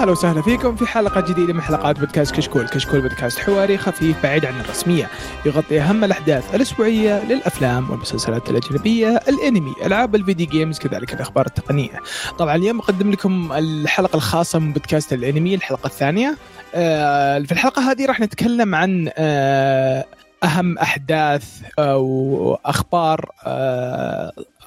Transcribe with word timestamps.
أهلا 0.00 0.12
وسهلا 0.12 0.42
فيكم 0.42 0.76
في 0.76 0.86
حلقة 0.86 1.20
جديدة 1.20 1.52
من 1.52 1.62
حلقات 1.62 1.98
بودكاست 1.98 2.34
كشكول، 2.34 2.68
كشكول 2.68 3.00
بودكاست 3.00 3.38
حواري 3.38 3.78
خفيف 3.78 4.22
بعيد 4.22 4.44
عن 4.44 4.60
الرسمية، 4.60 5.08
يغطي 5.46 5.80
أهم 5.80 6.04
الأحداث 6.04 6.54
الأسبوعية 6.54 7.24
للأفلام 7.24 7.90
والمسلسلات 7.90 8.50
الأجنبية، 8.50 9.20
الأنمي، 9.28 9.74
ألعاب 9.84 10.14
الفيديو 10.14 10.46
جيمز 10.46 10.78
كذلك 10.78 11.14
الأخبار 11.14 11.46
التقنية. 11.46 12.00
طبعا 12.38 12.56
اليوم 12.56 12.78
أقدم 12.78 13.10
لكم 13.10 13.52
الحلقة 13.52 14.16
الخاصة 14.16 14.58
من 14.58 14.72
بودكاست 14.72 15.12
الأنمي 15.12 15.54
الحلقة 15.54 15.86
الثانية. 15.86 16.36
آه، 16.74 17.38
في 17.38 17.52
الحلقة 17.52 17.90
هذه 17.90 18.06
راح 18.06 18.20
نتكلم 18.20 18.74
عن 18.74 19.10
آه، 19.16 20.04
أهم 20.44 20.78
أحداث 20.78 21.62
أو 21.78 22.54
أخبار 22.64 23.30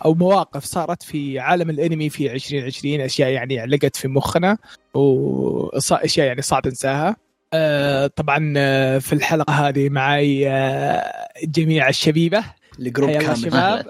أو 0.06 0.14
مواقف 0.14 0.64
صارت 0.64 1.04
في 1.04 1.40
عالم 1.40 1.70
الأنمي 1.70 2.10
في 2.10 2.32
2020 2.32 3.02
أشياء 3.02 3.30
يعني 3.30 3.60
علقت 3.60 3.96
في 3.96 4.08
مخنا 4.08 4.58
واشياء 4.94 6.28
يعني 6.28 6.42
صعب 6.42 6.68
ننساها 6.68 7.16
آه، 7.54 8.08
طبعا 8.08 8.54
آه، 8.58 8.98
في 8.98 9.14
الحلقة 9.14 9.54
هذه 9.54 9.90
معي 9.90 10.50
آه، 10.50 11.30
جميع 11.44 11.90
الشبيبة. 11.90 12.44
الجروب 12.80 13.12
كامل. 13.12 13.38
شباب. 13.38 13.86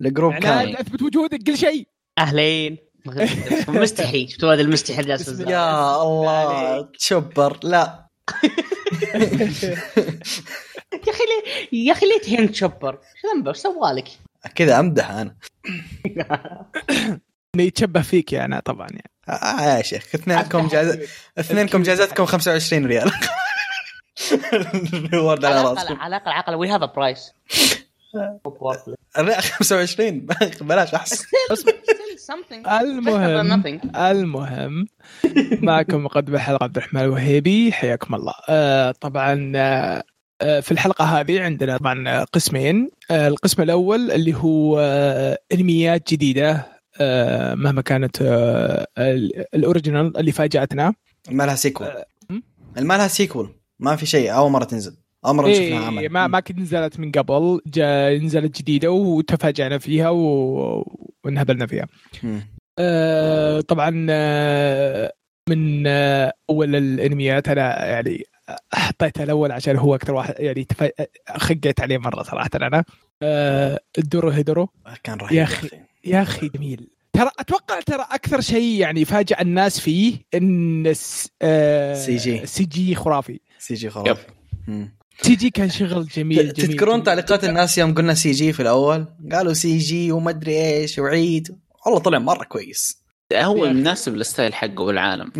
الجروب 0.00 0.34
كامل. 0.34 0.76
اثبت 0.76 1.02
وجودك 1.02 1.42
كل 1.42 1.58
شيء. 1.58 1.86
أهلين. 2.18 2.76
مستحي 3.68 4.28
شفتوا 4.28 4.54
هذا 4.54 4.60
المستحي 4.60 5.00
اللي 5.00 5.52
يا 5.52 6.02
الله 6.02 6.88
تشبر. 6.98 7.58
لا. 7.62 8.08
يا 10.92 11.12
أخي 11.12 11.22
ليه 11.24 11.68
يا 11.86 11.92
أخي 11.92 12.06
ليه 12.06 12.20
تهين 12.20 12.52
تشبر؟ 12.52 12.98
شو 13.22 13.28
ذنبه؟ 13.34 13.50
وش 13.50 13.56
سوالك؟ 13.56 14.08
كذا 14.54 14.80
أمدح 14.80 15.10
أنا. 15.10 15.36
إنه 17.54 17.62
يتشبه 17.62 18.02
فيك 18.02 18.32
يا 18.32 18.44
أنا 18.44 18.60
طبعا 18.60 18.88
يعني. 18.90 19.10
آه 19.28 19.76
يا 19.76 19.82
شيخ 19.82 20.14
اثنينكم 20.14 20.68
جاز... 20.68 20.98
اثنينكم 21.38 21.82
جازتكم 21.82 22.24
25 22.24 22.86
ريال. 22.86 23.10
الريورد 24.94 25.44
على 25.44 25.62
رأسكم. 25.62 25.94
على 25.94 26.16
الأقل 26.16 26.30
على 26.30 26.40
الأقل 26.40 26.54
وي 26.54 26.68
هاف 26.68 26.96
برايس 26.96 27.32
الريال 29.18 29.42
25 29.42 30.26
بلاش 30.60 30.94
أحسن. 30.94 31.24
المهم 32.80 33.62
المهم 33.96 34.86
معكم 35.62 36.04
مقدم 36.04 36.38
حلقه 36.38 36.64
عبد 36.64 36.76
الرحمن 36.76 37.00
الوهيبي 37.00 37.72
حياكم 37.72 38.14
الله. 38.14 38.34
آه 38.48 38.90
طبعا 38.90 39.52
آه 39.56 39.58
آه، 39.58 40.04
في 40.60 40.72
الحلقة 40.72 41.04
هذه 41.04 41.40
عندنا 41.42 41.76
طبعا 41.76 42.24
قسمين. 42.24 42.90
آه 43.10 43.28
القسم 43.28 43.62
الأول 43.62 44.10
اللي 44.10 44.34
هو 44.34 44.78
آه 44.80 45.38
أنميات 45.52 46.12
جديدة 46.12 46.66
آه 47.00 47.54
مهما 47.54 47.82
كانت 47.82 48.22
آه 48.22 48.86
ال- 48.98 49.44
ال 49.54 49.61
original 49.61 50.16
اللي 50.16 50.32
فاجأتنا. 50.32 50.94
ما 51.30 51.46
لها 51.46 51.54
sequel? 51.54 51.86
ما 52.76 52.94
لها 52.96 53.08
sequel 53.08 53.48
ما 53.80 53.96
في 53.96 54.06
شيء. 54.06 54.34
أول 54.34 54.50
مرة 54.50 54.64
تنزل. 54.64 54.96
أول 55.26 55.36
مرة 55.36 55.46
إيه 55.46 55.78
عمل. 55.78 56.08
ما 56.08 56.26
ما 56.26 56.40
كنت 56.40 56.58
نزلت 56.58 57.00
من 57.00 57.12
قبل. 57.12 57.60
جا 57.66 58.18
نزلت 58.18 58.58
جديدة 58.58 58.90
وتفاجأنا 58.90 59.78
فيها 59.78 60.08
و... 60.10 60.18
وانهبلنا 61.24 61.66
فيها. 61.66 61.86
آه، 62.78 63.60
طبعا 63.60 64.06
آه، 64.10 65.12
من 65.48 65.84
آه، 65.86 66.32
أول 66.50 66.76
الأنميات. 66.76 67.48
أنا 67.48 67.86
يعني 67.86 68.22
حطيته 68.72 69.22
الأول 69.22 69.52
عشان 69.52 69.76
هو 69.76 69.94
أكثر 69.94 70.14
واحد 70.14 70.34
يعني 70.38 70.64
تف... 70.64 70.90
خقيت 71.36 71.80
عليه 71.80 71.98
مرة 71.98 72.22
صراحة 72.22 72.50
أنا. 72.54 72.84
آه، 73.22 73.80
الدوروهيدورو. 73.98 74.68
كان 75.04 75.18
رهيب 75.18 75.32
يا 75.32 75.42
أخي. 75.42 75.68
يا 76.04 76.22
أخي 76.22 76.48
جميل. 76.48 76.88
ترى 77.12 77.30
أتوقع 77.38 77.80
ترى 77.80 78.06
أكثر 78.10 78.40
شيء 78.40 78.80
يعني 78.80 79.04
فاجأ 79.04 79.40
الناس 79.40 79.80
فيه 79.80 80.16
إن 80.34 80.86
الس- 80.86 81.28
آه، 81.42 81.94
سي 81.94 82.16
جي. 82.16 82.46
سي 82.46 82.64
جي 82.64 82.94
خرافي. 82.94 83.40
سي 83.58 83.74
جي 83.74 83.90
خرافي. 83.90 84.26
CG 85.22 85.50
كان 85.50 85.70
شغل 85.70 86.06
جميل 86.06 86.38
جميل 86.38 86.52
تذكرون 86.52 86.92
جميل. 86.94 87.04
تعليقات 87.06 87.44
الناس 87.44 87.78
يوم 87.78 87.94
قلنا 87.94 88.14
CG 88.14 88.52
في 88.52 88.60
الأول؟ 88.62 89.06
قالوا 89.32 89.52
CG 89.52 90.12
وما 90.12 90.30
أدري 90.30 90.56
إيش 90.76 90.98
وعيد. 90.98 91.58
والله 91.86 92.00
طلع 92.00 92.18
مرة 92.18 92.44
كويس. 92.44 92.98
هو. 93.34 93.66
مناسب 93.66 94.14
للستايل 94.14 94.54
حقه 94.54 94.80
والعالم. 94.82 95.32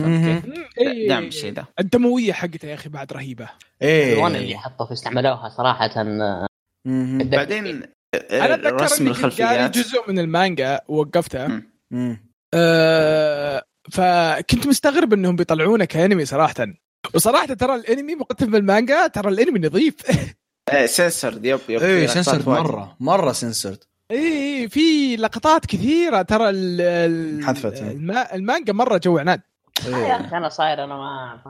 إيه. 0.78 1.08
دعم 1.08 1.24
الشيء 1.24 1.52
ذا. 1.52 1.64
الدموية 1.80 2.32
حقته 2.32 2.68
يا 2.68 2.74
أخي 2.74 2.88
بعد 2.88 3.12
رهيبة. 3.12 3.48
الألوان 3.82 4.34
اللي 4.34 4.48
إيه 4.48 4.56
حطوا 4.56 4.86
في 4.86 4.92
استعملوها 4.92 5.48
صراحة. 5.48 6.04
بعدين 7.24 7.82
أنا 8.30 8.54
أتذكر 8.54 8.74
رسم 8.82 9.06
الخلفيات. 9.06 9.78
جزء 9.78 10.02
من 10.08 10.18
المانجا. 10.18 10.80
مم. 11.90 12.28
أه 12.54 13.64
فكنت 13.92 14.66
مستغرب 14.66 15.12
إنهم 15.12 15.36
بيطلعونه 15.36 15.84
كأنمي 15.84 16.24
صراحة. 16.24 16.66
وصراحة 17.14 17.46
ترى 17.46 17.74
الأنمي 17.74 18.14
مقدم 18.14 18.50
بالمانجا 18.50 19.06
ترى 19.06 19.28
الأنمي 19.28 19.58
نظيف. 19.58 19.94
سنسر 20.96 21.32
يب 21.42 21.60
يب 21.68 21.82
إيه 21.82 22.06
سنسرد. 22.06 22.48
مرة 22.48 22.96
مرة 23.00 23.32
سنسرد 23.32 23.84
إي 24.10 24.68
في 24.68 25.16
لقطات 25.16 25.66
كثيرة. 25.66 26.22
ترى 26.22 26.50
ال- 26.50 26.80
ال- 26.80 27.44
حذفت. 27.46 27.82
الما 27.82 28.34
المانجا 28.34 28.72
مرة 28.72 28.98
جو 29.04 29.18
عناد. 29.18 29.40
يا 29.86 29.96
إيه. 29.96 30.16
أخي 30.26 30.36
أنا 30.36 30.48
صاير 30.48 30.84
أنا 30.84 30.96
ما 30.96 31.40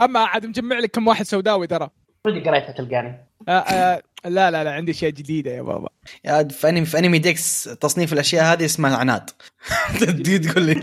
أما 0.00 0.20
عاد 0.20 0.46
مجمع 0.46 0.78
لك 0.78 0.90
كم 0.90 1.08
واحد 1.08 1.24
سوداوي 1.26 1.66
ترى. 1.66 1.88
ودي 2.26 2.40
قريتها 2.40 2.72
تلقاني. 2.72 3.26
آه 3.48 3.50
آه 3.52 4.02
لا 4.24 4.50
لا 4.50 4.64
لا 4.64 4.72
عندي 4.72 4.92
أشياء 4.92 5.10
جديدة 5.10 5.50
يا 5.50 5.62
بابا. 5.62 5.88
يا 6.24 6.48
في 6.48 6.68
انمي 6.68 6.84
في 6.86 6.98
أنمي 6.98 7.18
ديكس 7.18 7.64
تصنيف 7.64 8.12
الأشياء 8.12 8.44
هذه 8.52 8.64
اسمها 8.64 8.96
عناد 8.96 9.30
تجي 10.00 10.38
تقول 10.38 10.62
لي. 10.64 10.80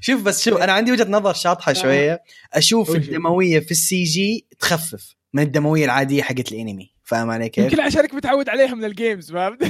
شوف 0.00 0.22
بس 0.22 0.44
شوف 0.44 0.60
أنا 0.60 0.72
عندي 0.72 0.92
وجهة 0.92 1.06
نظر 1.08 1.32
شاطحة 1.32 1.72
شوية. 1.72 2.22
أشوف؟ 2.52 2.90
الدموية 2.96 3.60
في 3.60 3.70
السي 3.70 4.04
جي 4.04 4.46
تخفف 4.60 5.14
من 5.34 5.42
الدموية 5.42 5.84
العادية 5.84 6.22
حقت 6.22 6.52
الأنمي. 6.52 6.90
فاهم 7.10 7.30
علي 7.30 7.48
كيف؟ 7.48 7.64
يمكن 7.64 7.80
عشانك 7.80 8.14
متعود 8.14 8.48
عليها 8.48 8.74
من 8.74 8.84
الجيمز 8.84 9.32
فهمت؟ 9.32 9.64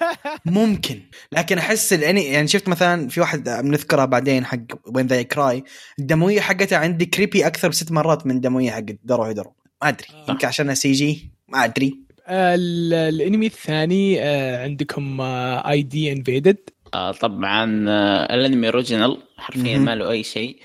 ممكن. 0.46 1.00
لكن 1.32 1.58
أحس 1.58 1.92
الاني 1.92 2.24
يعني 2.24 2.48
شفت 2.48 2.68
مثلا 2.68 3.08
في 3.08 3.20
واحد 3.20 3.48
بنذكرها 3.48 4.04
بعدين 4.04 4.44
حق 4.44 4.58
وين 4.94 5.06
ذا 5.06 5.22
كراي 5.22 5.64
الدموية 5.98 6.40
حقتها 6.40 6.78
عندي 6.78 7.06
كريبي 7.06 7.46
أكثر 7.46 7.68
بست 7.68 7.92
مرات 7.92 8.26
من 8.26 8.36
الدموية 8.36 8.70
حقت 8.70 8.96
درو 9.04 9.22
هيدرو 9.22 9.54
ما 9.82 9.88
أدري. 9.88 10.06
يمكن 10.28 10.46
عشان 10.48 10.74
سي 10.74 10.92
جي. 10.92 11.30
ما 11.48 11.64
أدري. 11.64 12.00
ال- 12.28 12.94
الأنمي 12.94 13.46
الثاني 13.46 14.22
آه 14.22 14.62
عندكم 14.62 15.20
اي 15.20 15.82
دي 15.82 16.12
انفيدد 16.12 16.56
آه، 16.94 17.12
طبعا 17.12 17.84
آه، 17.88 18.34
الأنمي 18.34 18.66
اوريجينال 18.68 19.22
حرفيا. 19.36 19.78
ما 19.78 19.94
له 19.94 20.10
أي 20.10 20.22
شيء. 20.22 20.56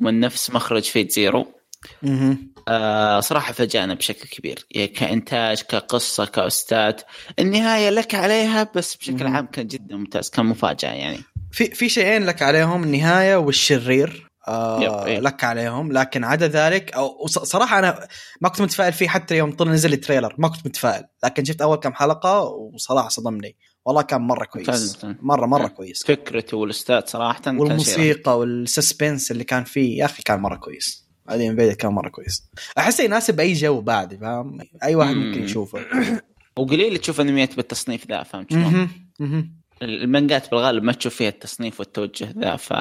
من 0.00 0.20
نفس 0.20 0.50
مخرج 0.50 0.82
فيت 0.82 1.12
زيرو. 1.12 1.46
آه 2.68 3.20
صراحة 3.20 3.52
فاجأنا 3.52 3.94
بشكل 3.94 4.28
كبير 4.28 4.66
يعني 4.70 4.88
كإنتاج 4.88 5.62
كقصة 5.62 6.24
كأستاذ 6.24 6.94
النهاية 7.38 7.90
لك 7.90 8.14
عليها 8.14 8.70
بس 8.74 8.96
بشكل. 8.96 9.26
عام 9.26 9.46
كان 9.46 9.66
جدا 9.66 9.96
ممتاز 9.96 10.30
كان 10.30 10.46
مفاجأة 10.46 10.92
يعني 10.92 11.18
في 11.52 11.64
في 11.64 11.88
شيئين 11.88 12.26
لك 12.26 12.42
عليهم 12.42 12.84
النهاية 12.84 13.36
والشرير 13.36 14.26
آه 14.48 15.08
yep،. 15.08 15.22
لك 15.22 15.44
عليهم 15.44 15.92
لكن 15.92 16.24
عدا 16.24 16.48
ذلك 16.48 16.92
أو 16.92 17.26
صراحة 17.26 17.78
أنا 17.78 18.08
ما 18.40 18.48
كنت 18.48 18.60
متفائل 18.60 18.92
فيه 18.92 19.08
حتى 19.08 19.36
يوم 19.36 19.52
طلع 19.52 19.72
نزل 19.72 19.92
ال 19.92 19.97
trailer 19.97 20.34
ما 20.38 20.48
كنت 20.48 20.66
متفائل 20.66 21.04
لكن 21.24 21.44
شفت 21.44 21.62
أول 21.62 21.76
كم 21.76 21.92
حلقة 21.92 22.40
وصراحة 22.42 23.08
صدمني 23.08 23.56
والله 23.84 24.02
كان 24.02 24.20
مرة 24.20 24.44
كويس. 24.44 24.98
مرة 25.04 25.46
مرة 25.46 25.58
نعم. 25.58 25.68
كويس 25.68 26.04
فكرته 26.06 26.56
وال 26.56 26.74
OST 26.74 27.00
صراحة. 27.06 27.42
والموسيقى 27.46 28.38
وال 28.38 28.56
suspense 28.56 29.30
اللي 29.30 29.44
كان 29.44 29.64
فيه 29.64 29.98
يا 29.98 30.04
أخي 30.04 30.22
كان 30.22 30.40
مرة 30.40 30.56
كويس 30.56 31.05
ID 31.28 31.48
Invaded 31.48 31.74
كان 31.74 31.92
مرة 31.92 32.08
كويس 32.08 32.48
احسه 32.78 33.04
يناسب 33.04 33.40
اي 33.40 33.52
جو 33.52 33.80
بعد 33.80 34.14
فاهم 34.14 34.58
أي 34.82 34.94
واحد 34.94 35.14
مم. 35.14 35.26
ممكن 35.26 35.42
يشوفه 35.42 35.80
وقليل 36.56 36.98
تشوف 36.98 37.20
أنميات 37.20 37.56
بالتصنيف 37.56 38.08
ذا 38.08 38.22
فهمت 38.22 38.52
شلون؟ 38.52 38.88
المانجات 39.82 40.50
بالغالب 40.50 40.82
ما 40.82 40.92
تشوف 40.92 41.14
فيها 41.14 41.28
التصنيف 41.28 41.80
والتوجه 41.80 42.28
ذا 42.38 42.56
ف... 42.56 42.72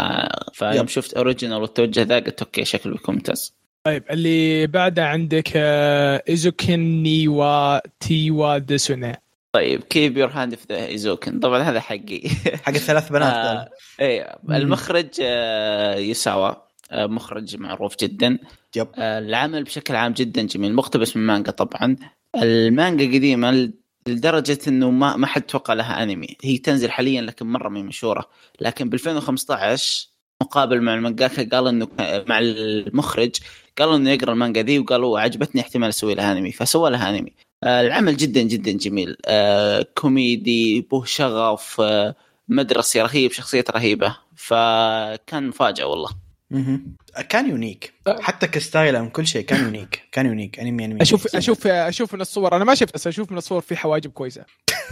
فيوم. 0.54 0.88
شفت 0.88 1.14
original 1.14 1.62
والتوجه 1.62 2.02
ذا 2.02 2.20
قلت 2.20 2.42
okay 2.42 2.66
شكله 2.66 2.94
بيكون 2.94 3.16
ممتاز 3.16 3.56
طيب 3.84 4.04
اللي 4.10 4.68
بعده 4.68 5.08
عندك 5.08 5.52
آه 5.56 6.24
Eizouken 6.30 7.04
ni 7.04 7.80
wa 8.00 8.29
Te 8.29 8.58
wo 8.58 8.72
Dasu 8.72 9.01
na 9.01 9.16
طيب 9.52 9.84
keep 9.84 10.18
your 10.18 10.30
hand 10.30 10.56
off 10.56 10.66
the 10.70 10.86
Eizouken 10.86 11.40
طبعا 11.40 11.62
هذا 11.62 11.80
حقي 11.80 12.22
حق 12.64 12.74
الثلاث 12.74 13.10
بنات 13.10 13.34
آه. 13.46 13.70
إيه 14.00 14.36
مم. 14.44 14.56
المخرج 14.56 15.10
آه 15.22 15.96
يساوا 15.96 16.65
مخرج 16.94 17.58
معروف 17.58 17.96
جدا. 18.00 18.38
yep. 18.76 18.88
آه 18.96 19.20
العمل 19.20 19.64
بشكل 19.64 19.96
عام 19.96 20.14
جدا 20.14 20.42
جميل 20.42 20.74
مقتبس 20.74 21.18
من 21.18 21.26
مانجا 21.26 21.52
طبعا. 21.52 21.96
المانجا 22.36 23.06
قديمة 23.06 23.72
لدرجة 24.08 24.60
إنه 24.68 24.92
ما 24.92 25.16
ما 25.16 25.28
حد 25.28 25.42
توقع 25.42 25.74
لها 25.74 26.04
أنمي. 26.04 26.28
هي 26.44 26.58
تنزل 26.58 26.92
حاليا 26.92 27.22
لكن 27.22 27.46
مرة 27.46 27.70
ما 27.70 27.82
مشهورة. 27.82 28.30
لكن 28.62 28.90
ب 28.90 28.94
2015 28.94 30.08
مقابل 30.42 30.82
مع 30.82 30.94
المانجاكا 30.94 31.50
قال 31.50 31.68
إنه 31.68 31.88
مع 32.00 32.40
المخرج 32.40 33.36
قالوا 33.78 33.96
إنه 33.96 34.10
يقرأ 34.12 34.32
المانجا 34.34 34.62
ذي 34.62 34.80
وقالوا 34.80 35.20
عجبتني 35.20 35.62
احتمال 35.62 35.90
أسوي 35.90 36.16
لها 36.16 36.32
أنمي 36.32 36.52
فسوى 36.52 36.90
لها 36.90 37.10
أنمي. 37.10 37.34
آه 37.64 37.82
العمل 37.82 38.18
جدا 38.18 38.42
جدا 38.42 38.72
جميل. 38.72 39.18
آه 39.26 39.86
كوميدي 39.96 40.82
به 40.82 41.04
شغف 41.06 41.82
آه 41.82 42.16
مدرسي 42.48 43.02
رهيب 43.02 43.32
شخصيته 43.32 43.72
رهيبة. 43.72 44.18
فكان 44.36 45.48
مفاجأة 45.48 45.86
والله. 45.86 46.25
كان 47.30 47.50
unique 47.50 47.94
حتى 48.08 48.48
ك 48.48 48.57
style 48.57 49.02
من 49.02 49.10
كل 49.10 49.28
شيء 49.28 49.46
كان 49.46 49.64
unique 49.66 50.02
كان 50.12 50.26
unique 50.26 50.60
انمي 50.60 50.86
انمي 50.86 51.02
أشوف 51.02 51.36
أشوف 51.36 51.68
أشوف 51.68 52.14
من 52.14 52.22
الصور 52.22 52.56
أنا 52.56 52.64
ما 52.64 52.76
شفت 52.76 52.94
بس 52.94 53.08
أشوف 53.08 53.32
من 53.32 53.38
الصور 53.38 53.62
في 53.62 53.76
حواجب 53.76 54.12
كويسة. 54.12 54.46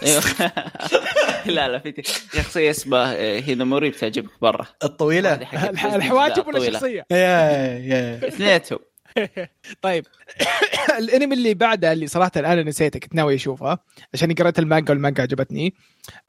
أيوه. 0.04 0.24
لا 1.56 1.68
لا 1.68 1.80
في 1.80 1.94
شخصية 2.34 2.70
اسمها 2.72 3.14
هيناموري 3.16 3.90
بتعجبك 3.90 4.30
برا. 4.42 4.68
الطويلة؟ 4.84 5.34
الحواجب 5.96 6.48
ولا 6.48 6.58
طويلة. 6.58 6.74
شخصيه 6.74 7.06
يا 7.12 7.18
يا 7.78 8.20
اثنيناتهم. 8.28 8.80
طيب. 9.82 10.06
الانمي 11.00 11.36
اللي 11.36 11.54
بعده 11.54 11.92
اللي 11.92 12.08
صراحة 12.08 12.32
أنا 12.36 12.64
نسيته 12.64 13.00
كنت 13.00 13.16
ناوي 13.16 13.36
أشوفه 13.36 13.78
عشان 14.14 14.34
قريت 14.34 14.60
المانجا 14.60 14.94
والمانجا 14.94 15.24
عجبتني 15.24 15.74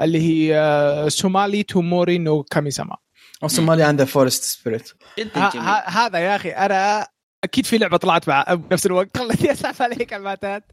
اللي 0.00 0.20
هي 0.20 1.10
Somali 1.10 1.62
to 1.62 2.18
Mori 2.18 2.42
no 2.42 2.70
Kamisama 3.48 3.60
أو 3.62 3.66
صومالي 3.66 3.82
and 3.82 3.93
the 3.93 4.04
forest 4.04 4.42
spirit 4.42 4.92
جدا 5.18 5.50
جميل. 5.50 5.64
هذا 5.86 6.18
يا 6.18 6.36
أخي 6.36 6.50
أنا 6.50 7.06
أكيد 7.44 7.66
في 7.66 7.78
لعبة 7.78 7.96
طلعت 7.96 8.28
مع 8.28 8.44
بنفس 8.54 8.86
الوقت. 8.86 9.16
خلتني 9.18 9.52
اسحب 9.52 9.82
عليك 9.82 10.14
الماتات 10.14 10.72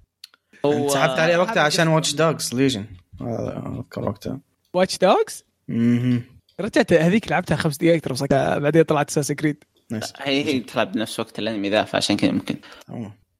سحبت 0.88 1.20
عليه 1.20 1.38
وقتها 1.38 1.64
عشان. 1.64 1.88
Watch 1.88 2.14
Dogs 2.14 2.54
Legion 2.54 2.86
اذكر 3.22 4.10
وقتها. 4.10 4.40
Watch 4.74 4.98
Dogs. 4.98 5.46
رجعت 6.60 6.94
هذيك 6.94 7.32
لعبتها 7.32 7.56
خمس 7.56 7.78
دقائق 7.78 8.02
ترى 8.02 8.28
بعدين 8.60 8.84
طلعت 8.84 9.10
Assassin's 9.10 9.32
Creed 9.32 9.64
هي 10.20 10.44
هي 10.44 10.60
تلعب 10.60 10.92
بنفس 10.92 11.20
وقت 11.20 11.40
الانمي 11.40 11.70
ذا 11.70 11.84
فعشان 11.84 12.18
كذا 12.18 12.32
ممكن. 12.32 12.56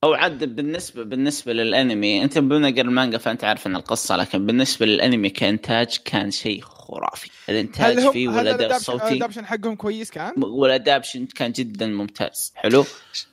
هو 0.04 0.14
عاد 0.14 0.56
بالنسبة 0.56 1.04
بالنسبة 1.04 1.54
للانمي 1.54 2.24
أنت 2.24 2.38
بما 2.38 2.70
المانجا 2.70 3.18
فأنت 3.18 3.44
عارف 3.44 3.68
إن 3.68 3.76
القصة 3.76 4.16
لكن 4.16 4.46
بالنسبة 4.46 4.86
للانمي 4.86 5.30
كإنتاج 5.30 5.98
كان 6.06 6.32
شيء 6.32 6.64
خرافي. 6.92 7.30
الإنتاج 7.50 7.98
هل 7.98 8.00
هم 8.00 8.12
فيه 8.12 8.28
والاداء 8.28 8.76
الصوتي؟ 8.76 9.08
الأدابشن 9.08 9.46
حقهم 9.46 9.76
كويس 9.76 10.12
كان؟ 10.12 10.34
والادابشن 10.38 11.26
كان 11.26 11.52
جدا 11.52 11.88
ممتاز. 11.88 12.54
حلو؟ 12.56 12.86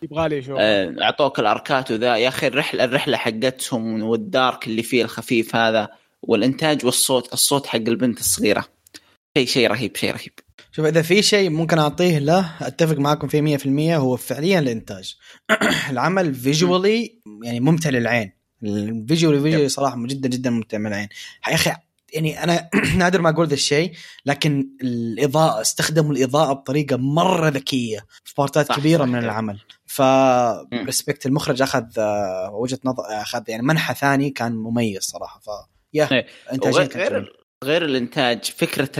يبغى 0.03 0.29
لي 0.29 0.39
أشوف. 0.39 0.57
آه، 0.61 0.95
أعطوك 1.03 1.39
الأركات 1.39 1.91
وذا. 1.91 2.17
يا 2.17 2.29
أخي 2.29 2.47
الرحله 2.47 2.85
الرحلة 2.85 3.17
حقتهم 3.17 4.03
والدارك 4.03 4.67
اللي 4.67 4.83
فيه 4.83 5.03
الخفيف 5.03 5.57
هذا 5.57 5.89
والإنتاج 6.23 6.85
والصوت 6.85 7.33
الصوت 7.33 7.67
حق 7.67 7.77
البنت 7.77 8.21
الصغيرة. 8.21 8.65
شيء 9.37 9.47
شيء 9.47 9.71
رهيب 9.71 9.97
شيء 9.97 10.13
رهيب. 10.13 10.33
شوف 10.73 10.87
إذا 10.87 11.03
في 11.03 11.23
شيء 11.23 11.51
ممكن 11.51 11.79
أعطيه 11.79 12.19
له 12.19 12.53
أتفق 12.61 12.97
معاكم 12.97 13.29
فيه 13.29 13.41
100% 13.41 13.97
هو 13.97 14.17
فعليا 14.17 14.59
الإنتاج. 14.59 15.17
العمل 15.91 16.35
visually 16.35 17.21
يعني 17.45 17.61
ممتع 17.61 17.91
للعين. 17.91 18.33
ال 18.63 18.71
visually 18.71 19.41
visually 19.41 19.69
صراحة 19.69 19.97
جدا 20.07 20.29
جدا 20.29 20.51
ممتع 20.51 20.79
من 20.79 20.87
العين. 20.87 21.09
يا 21.49 21.55
أخي 21.55 21.73
يعني 22.13 22.45
أنا 22.45 22.71
نادر 22.99 23.21
ما 23.21 23.31
أقول 23.31 23.47
ذا 23.47 23.55
الشيء 23.55 23.93
لكن 24.27 24.69
الإضاءة 24.83 25.61
استخدموا 25.61 26.13
الإضاءة 26.13 26.53
بطريقة 26.53 26.97
مرة 26.97 27.49
ذكية 27.49 28.07
في 28.25 28.35
بارتات 28.39 28.73
كبيرة 28.73 29.03
صح. 29.03 29.09
من 29.09 29.19
العمل 29.19 29.61
ف 29.87 30.03
مم. 30.03 30.85
respect 30.87 31.27
المخرج 31.27 31.63
أخذ 31.63 31.85
آه، 31.99 32.51
وجهة 32.53 32.79
نظر 32.85 33.03
أخذ 33.09 33.43
يعني 33.49 33.63
منحى 33.63 33.95
ثاني 33.95 34.31
كان 34.31 34.53
مميز 34.53 35.03
صراحة 35.03 35.41
ف 35.41 35.49
يا 35.95 36.09
إيه. 36.13 36.27
غير, 36.97 37.33
غير 37.65 37.85
الإنتاج 37.85 38.45
فكرة 38.45 38.91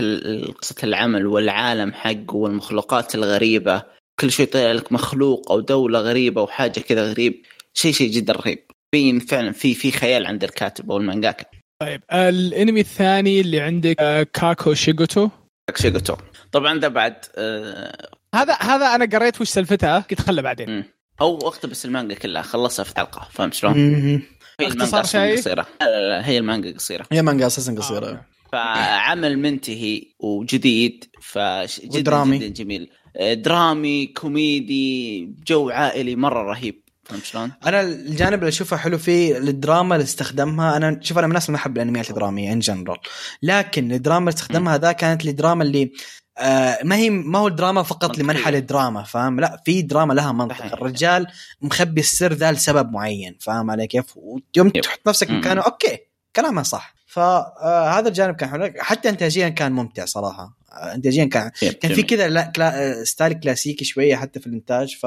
قصة 0.51 0.75
العمل 0.83 1.27
والعالم 1.27 1.93
حقه 1.93 2.35
والمخلوقات 2.35 3.15
الغريبة 3.15 3.83
كل 4.19 4.31
شوي 4.31 4.43
يطلع 4.43 4.71
لك 4.71 4.91
مخلوق 4.91 5.51
أو 5.51 5.59
دولة 5.59 5.99
غريبة 5.99 6.41
وحاجه 6.41 6.79
كذا 6.79 7.11
غريب 7.11 7.41
شيء 7.73 7.93
شيء 7.93 8.11
جدا 8.11 8.33
رهيب 8.33 8.65
في 8.91 9.19
فعلا 9.19 9.51
في 9.51 9.73
في 9.73 9.91
خيال 9.91 10.25
عند 10.25 10.43
الكاتب 10.43 10.91
أو 10.91 10.97
المانجاكا 10.97 11.45
طيب 11.81 12.01
الانمي 12.11 12.79
الثاني 12.79 13.41
اللي 13.41 13.59
عندك 13.59 13.95
آه، 13.99 14.23
Kaku 14.23 14.73
Shigoto 14.73 15.29
Shigoto 15.75 16.15
طبعا 16.51 16.79
ده 16.79 16.87
بعد 16.87 17.15
آه 17.35 18.09
هذا 18.35 18.53
هذا 18.61 18.85
أنا 18.95 19.05
قريت 19.05 19.41
وش 19.41 19.49
سالفتها 19.49 19.99
قلت 19.99 20.21
خله 20.21 20.41
بعدين 20.41 20.69
مم. 20.69 20.83
هو 21.21 21.37
اقتبس 21.37 21.85
المانجا 21.85 22.15
كلها 22.15 22.41
خلصها 22.41 22.83
في 22.83 22.95
حلقه 22.95 23.27
فهمت 23.31 23.53
شلون؟ 23.53 24.21
اختصار 24.61 25.03
شيء؟ 25.05 25.37
قصيرة 25.37 25.67
لا 25.81 25.85
لا 25.85 26.09
لا 26.09 26.27
هي 26.27 26.37
المانجا 26.37 26.71
قصيرة 26.71 27.05
هي 27.11 27.21
مانجا 27.21 27.47
أساسا 27.47 27.75
قصيرة 27.75 28.07
آه. 28.07 28.25
فعمل 28.51 29.39
منتهي 29.39 30.03
وجديد 30.19 31.05
فجدا 31.21 31.99
ودرامي. 31.99 32.37
جدا 32.37 32.47
جميل 32.47 32.89
آه، 33.17 33.33
درامي 33.33 34.05
كوميدي 34.05 35.25
جو 35.47 35.69
عائلي 35.69 36.15
مرة 36.15 36.43
رهيب 36.43 36.83
فهمت 37.09 37.23
شلون؟ 37.23 37.51
أنا 37.65 37.81
الجانب 37.81 38.39
اللي 38.39 38.47
أشوفه 38.49 38.77
حلو 38.77 38.97
فيه 38.97 39.37
الدراما 39.37 39.95
اللي 39.95 40.03
استخدمها 40.03 40.77
أنا 40.77 40.99
شوف 41.01 41.17
أنا 41.17 41.27
من 41.27 41.31
الناس 41.31 41.45
اللي 41.45 41.53
ما 41.53 41.61
أحب 41.61 41.77
الأنميات 41.77 42.09
الدرامية 42.09 42.53
in 42.53 42.59
general 42.59 42.97
لكن 43.43 43.91
الدراما 43.91 44.29
اللي 44.29 44.29
استخدمها 44.29 44.77
ذا 44.77 44.91
كانت 44.91 45.25
الدراما 45.25 45.63
اللي 45.63 45.91
آه 46.37 46.79
ما 46.83 46.95
هي 46.95 47.09
ما 47.09 47.39
هو 47.39 47.47
الدراما 47.47 47.83
فقط. 47.83 48.17
لمنحى 48.17 48.49
الدراما 48.49 49.03
فاهم 49.03 49.39
لا 49.39 49.61
في 49.65 49.81
دراما 49.81 50.13
لها 50.13 50.31
منطق. 50.31 50.65
الرجال 50.65 51.27
مخبي 51.61 52.01
السر 52.01 52.33
ذا 52.33 52.51
لسبب 52.51 52.91
معين 52.91 53.37
فاهم 53.39 53.71
علي 53.71 53.87
كيف 53.87 54.17
ويوم. 54.17 54.69
تحط 54.69 54.99
نفسك. 55.07 55.29
مكانه 55.31 55.61
okay 55.61 55.97
كلامها 56.35 56.63
صح 56.63 56.95
فهذا 57.07 58.07
الجانب 58.07 58.35
كان 58.35 58.49
حلو 58.49 58.73
حتى 58.79 59.09
انتاجيا 59.09 59.49
كان 59.49 59.71
ممتع 59.71 60.05
صراحة 60.05 60.57
آه، 60.71 60.95
انتاجيا 60.95 61.25
كان 61.25 61.51
كان 61.81 61.93
في 61.93 62.03
كذا 62.03 62.27
لا 62.27 62.51
كلا 62.55 63.03
style 63.03 63.33
كلاسيكي 63.33 63.85
شوية 63.85 64.15
حتى 64.15 64.39
في 64.39 64.47
الإنتاج 64.47 64.97
ف 65.01 65.05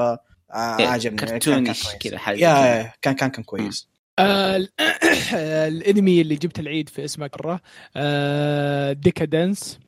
آه، 0.53 0.87
عجبني 0.87 1.17
كان 1.17 1.29
كرتونيش 1.29 1.83
كويس. 1.83 1.95
كذا 1.95 2.17
حاجة 2.17 2.37
يا 2.39 2.91
كان 3.01 3.13
كان 3.15 3.29
كان 3.29 3.43
كويس 3.43 3.87
آه، 4.19 4.55
ال- 4.55 4.69
الأنمي 5.73 6.21
اللي 6.21 6.35
جبت 6.35 6.59
العيد 6.59 6.89
في 6.89 7.05
اسمه 7.05 7.29
مره 7.39 7.59
آه، 7.95 8.93
Deca-Dence 8.93 9.79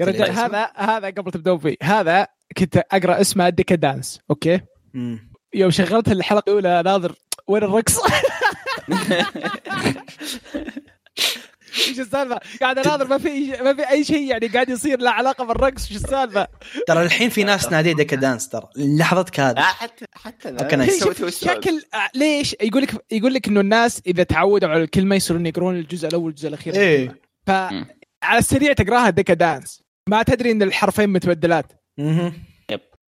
يا 0.00 0.06
رجال 0.06 0.30
هذا 0.30 0.70
هذا 0.76 1.06
قبل 1.06 1.30
تبدون 1.32 1.58
فيه 1.58 1.76
هذا 1.82 2.26
كنت 2.58 2.76
أقرأ 2.92 3.20
اسمه 3.20 3.48
Deca-Dance 3.48 4.20
okay. 4.30 4.60
يوم 5.54 5.70
شغلت 5.70 6.08
الحلقة 6.08 6.50
الأولى 6.50 6.82
ناظر 6.84 7.14
وين 7.48 7.62
الرقص؟ 7.62 7.98
إيش 11.88 12.00
السالفة؟ 12.00 12.40
قاعد 12.60 12.78
أناظر 12.78 13.08
ما 13.08 13.18
في 13.18 13.50
ما 13.62 13.74
في 13.74 13.90
أي 13.90 14.04
شيء 14.04 14.30
يعني 14.30 14.46
قاعد 14.46 14.68
يصير 14.68 15.00
له 15.00 15.10
علاقة 15.10 15.44
بالرقص 15.44 15.88
إيش 15.88 15.96
السالفة؟ 15.96 16.48
ترى 16.86 17.02
الحين 17.02 17.28
في 17.28 17.44
ناس 17.44 17.68
تناديه 17.68 17.92
Deca-Dance 17.94 18.48
ترى 18.48 18.68
لحظتك 18.76 19.40
هذه 19.40 19.60
حتى 19.60 20.04
حتى 20.12 20.50
السؤال. 21.28 21.56
شكل 21.56 21.82
آه، 21.94 22.18
ليش 22.18 22.56
يقول 22.60 22.82
لك 22.82 23.04
يقول 23.12 23.34
لك 23.34 23.48
إنه 23.48 23.60
الناس 23.60 24.02
إذا 24.06 24.22
تعودوا 24.22 24.68
على 24.68 24.82
الكلمة 24.82 25.16
يصيرون 25.16 25.46
يقرون 25.46 25.76
الجزء 25.76 26.08
الأول 26.08 26.24
والجزء 26.24 26.48
الأخير 26.48 26.74
إيه 26.74 27.20
فعلى 27.46 28.38
السريع 28.38 28.72
تقراها 28.72 29.10
Deca-Dance 29.10 29.82
ما 30.08 30.22
تدري 30.22 30.50
إن 30.50 30.62
الحرفين 30.62 31.10
متبدلات 31.10 31.72
مهم. 31.98 32.32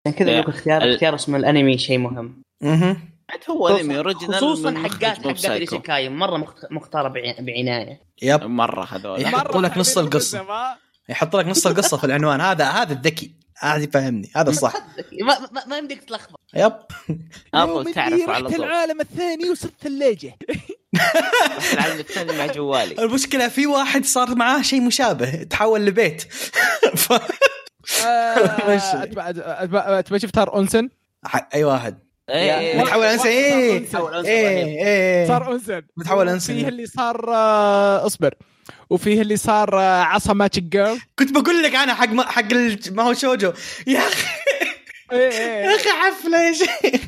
عشان 0.07 0.19
كذا 0.19 0.41
اختيار 0.41 0.95
اختيار 0.95 1.15
اسم 1.15 1.37
الأنمي 1.37 1.79
شيء 1.79 1.99
مهم 1.99 2.43
مهم. 2.63 3.12
عاد 3.31 3.41
هو 3.51 3.69
انمي 3.69 3.97
original 3.97 4.35
خصوصا 4.35 4.75
حقات 4.79 5.05
حقات. 5.19 5.45
ال 5.45 5.54
isekai 5.54 6.09
مرة 6.09 6.37
مخت- 6.37 6.67
مختاره 6.73 7.09
بع- 7.09 7.41
بعناية. 7.41 8.01
يب. 8.23 8.43
مرة 8.45 8.85
هذول. 8.85 9.23
يحطوا 9.23 9.61
لك 9.63 9.79
نص 9.79 9.99
القصة. 9.99 10.47
يحط 11.09 11.37
لك 11.37 11.47
نص 11.47 11.67
القصة 11.67 11.97
في 11.97 12.05
العنوان. 12.05 12.41
هذا 12.41 12.65
هذا 12.65 12.93
الذكي. 12.93 13.43
هذا 13.59 13.83
يفهمني 13.85 14.31
هذا 14.37 14.51
الصح. 14.51 14.73
ما, 15.23 15.39
ما, 15.53 15.67
ما 15.67 15.79
يمديك 15.79 16.05
تلخبط. 16.05 16.41
يب. 16.55 16.73
أبغى 17.55 17.93
تعرف 17.93 18.29
على 18.29 18.49
طول. 18.49 18.65
العالم 18.65 19.01
الثاني 19.01 19.51
وصرت 19.51 19.73
ثلاجه 19.83 20.37
العالم 21.73 21.99
الثاني 22.01 22.33
مع 22.39 22.47
جوالي. 22.47 23.05
المشكلة 23.05 23.49
في 23.49 23.67
واحد 23.67 24.05
صار 24.05 24.35
معاه 24.35 24.63
شيء 24.63 24.81
مشابه. 24.81 25.43
تحول 25.43 25.87
لبيت. 25.87 26.23
ف... 26.97 27.13
ماشي. 28.69 29.07
تبغى 29.07 30.19
شفت 30.21 30.39
هار 30.39 30.55
أونسن؟ 30.55 30.89
أي 31.55 31.65
واحد. 31.65 31.99
إيه 32.31 32.79
متحول 32.83 33.05
أنسى 33.07 33.29
إيه. 33.29 33.87
بعدين. 33.93 34.27
إيه 34.29 35.29
صار 35.29 35.47
اونسن 35.47 35.83
متحول 35.97 36.29
أنسن. 36.29 36.55
فيه 36.55 36.69
اللي 36.69 36.87
صار 36.87 37.35
آه، 37.35 38.07
اصبر. 38.07 38.35
وفيه 38.91 39.23
اللي 39.23 39.37
صار 39.37 39.81
آه، 39.81 40.03
عصا 40.03 40.33
ماتشك 40.33 40.63
جيرل 40.63 40.99
كنت 41.19 41.33
بقول 41.33 41.63
لك 41.63 41.75
أنا 41.75 41.95
حق 41.95 42.09
ما 42.09 42.31
حق 42.31 42.53
ما 42.91 43.03
هو 43.03 43.15
شوجو. 43.15 43.53
يا 43.87 43.99
أخي. 43.99 44.27
يا 45.13 45.77
أخي 45.77 45.89
حفله 45.89 46.43
يا 46.49 46.53
شيخ. 46.53 47.01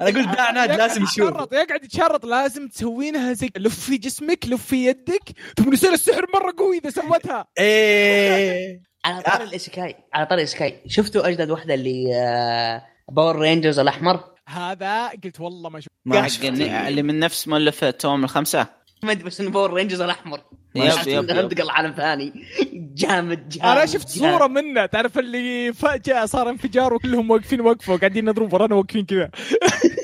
أنا 0.00 0.06
قلت 0.10 0.36
ده 0.36 0.42
عناد 0.42 0.70
لازم 0.72 1.02
يشوف. 1.02 1.52
يقعد 1.52 1.84
يتشرط 1.84 2.24
لازم 2.24 2.68
تسوينها 2.68 3.32
زي 3.32 3.50
لف 3.56 3.80
في 3.80 3.96
جسمك 3.96 4.46
لف 4.48 4.66
في 4.66 4.86
يدك. 4.86 5.22
ثم 5.58 5.72
يصير 5.72 5.92
السحر 5.92 6.26
مرة 6.34 6.54
قوي 6.58 6.78
إذا 6.78 6.90
سوتها. 6.90 7.46
إيه. 7.58 8.82
على 9.04 9.22
طاري 9.22 9.44
الايسيكاي 9.44 9.96
على 10.14 10.26
طاري 10.26 10.34
الايسيكاي 10.34 10.82
شفتوا 10.86 11.28
أجدد 11.28 11.50
واحدة 11.50 11.74
اللي 11.74 12.14
آه، 12.14 12.82
باور 13.12 13.38
رينجرز 13.38 13.78
الأحمر؟ 13.78 14.20
هذا 14.50 15.08
قلت 15.08 15.40
والله 15.40 15.70
ما 15.70 15.80
شفت 15.80 15.90
ما 16.04 16.22
حق 16.22 16.28
شفت. 16.28 16.44
اللي 16.44 17.02
من 17.02 17.18
نفس 17.18 17.48
مؤلف 17.48 17.84
التوائم 17.84 18.24
الخمسة. 18.24 18.66
ما 19.02 19.12
أدري 19.12 19.24
بس 19.24 19.40
انه 19.40 19.50
Power 19.50 19.72
Rangers 19.72 20.00
الاحمر 20.00 20.40
yep 20.74 20.92
yep 21.06 21.30
انتقل 21.30 21.70
عالم 21.70 21.92
ثاني. 21.92 22.32
جامد 22.72 23.48
جامد 23.48 23.64
أنا 23.64 23.86
شفت 23.86 24.18
جامد. 24.18 24.32
صورة 24.38 24.46
منه. 24.46 24.86
تعرف 24.86 25.18
اللي 25.18 25.72
فجأة 25.72 26.26
صار 26.26 26.50
انفجار 26.50 26.94
وكلهم 26.94 27.30
واقفين 27.30 27.60
وقفه 27.60 27.92
وقاعدين 27.92 28.28
ينظرون 28.28 28.48
ورانا 28.52 28.74
واقفين 28.74 29.04
كذا. 29.06 29.30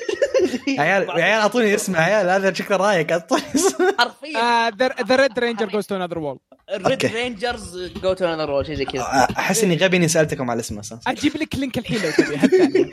عيال 0.79 1.03
يا 1.03 1.23
عيال 1.23 1.41
أعطوني 1.41 1.75
اسم 1.75 1.95
يا 1.95 1.99
عيال 2.07 2.29
هذا 2.29 2.53
شكله 2.53 2.77
رايق 2.77 3.11
أعطوني 3.11 3.43
اسم. 3.55 3.91
حرفيا. 3.99 4.69
the 5.07 5.15
Red 5.15 5.39
Ranger 5.39 5.65
goes 5.65 5.85
to 5.85 5.95
another 5.95 6.19
world 6.19 6.39
Red. 6.71 7.05
Rangers 7.05 7.91
go 8.03 8.13
to 8.13 8.25
another 8.25 8.51
world 8.51 8.65
شيء 8.65 8.75
زي 8.75 8.85
كذا. 8.85 9.27
أحس 9.37 9.63
إني 9.63 9.75
غبي 9.77 9.97
إني 9.97 10.07
سألتكم 10.07 10.49
على 10.49 10.57
الاسم 10.57 10.79
أساسا. 10.79 11.11
أجيب 11.11 11.37
لك 11.37 11.55
link 11.55 11.77
الحين 11.77 11.97
لو 12.03 12.11
تبي 12.11 12.37
هالثانية. 12.37 12.91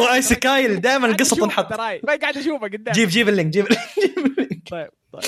واي 0.00 0.22
سكاي 0.22 0.76
دائما 0.76 1.06
القصة 1.06 1.36
تنحط. 1.36 1.72
ما 1.80 2.16
قاعد 2.22 2.36
اشوفه 2.36 2.66
قدام. 2.66 2.94
جيب 2.94 3.08
جيب 3.08 3.28
ال 3.28 3.33
link 3.33 3.52
جيب 3.52 3.66
ال 3.66 3.86
link 3.86 4.68
طيب 4.70 4.88
طيب. 5.12 5.22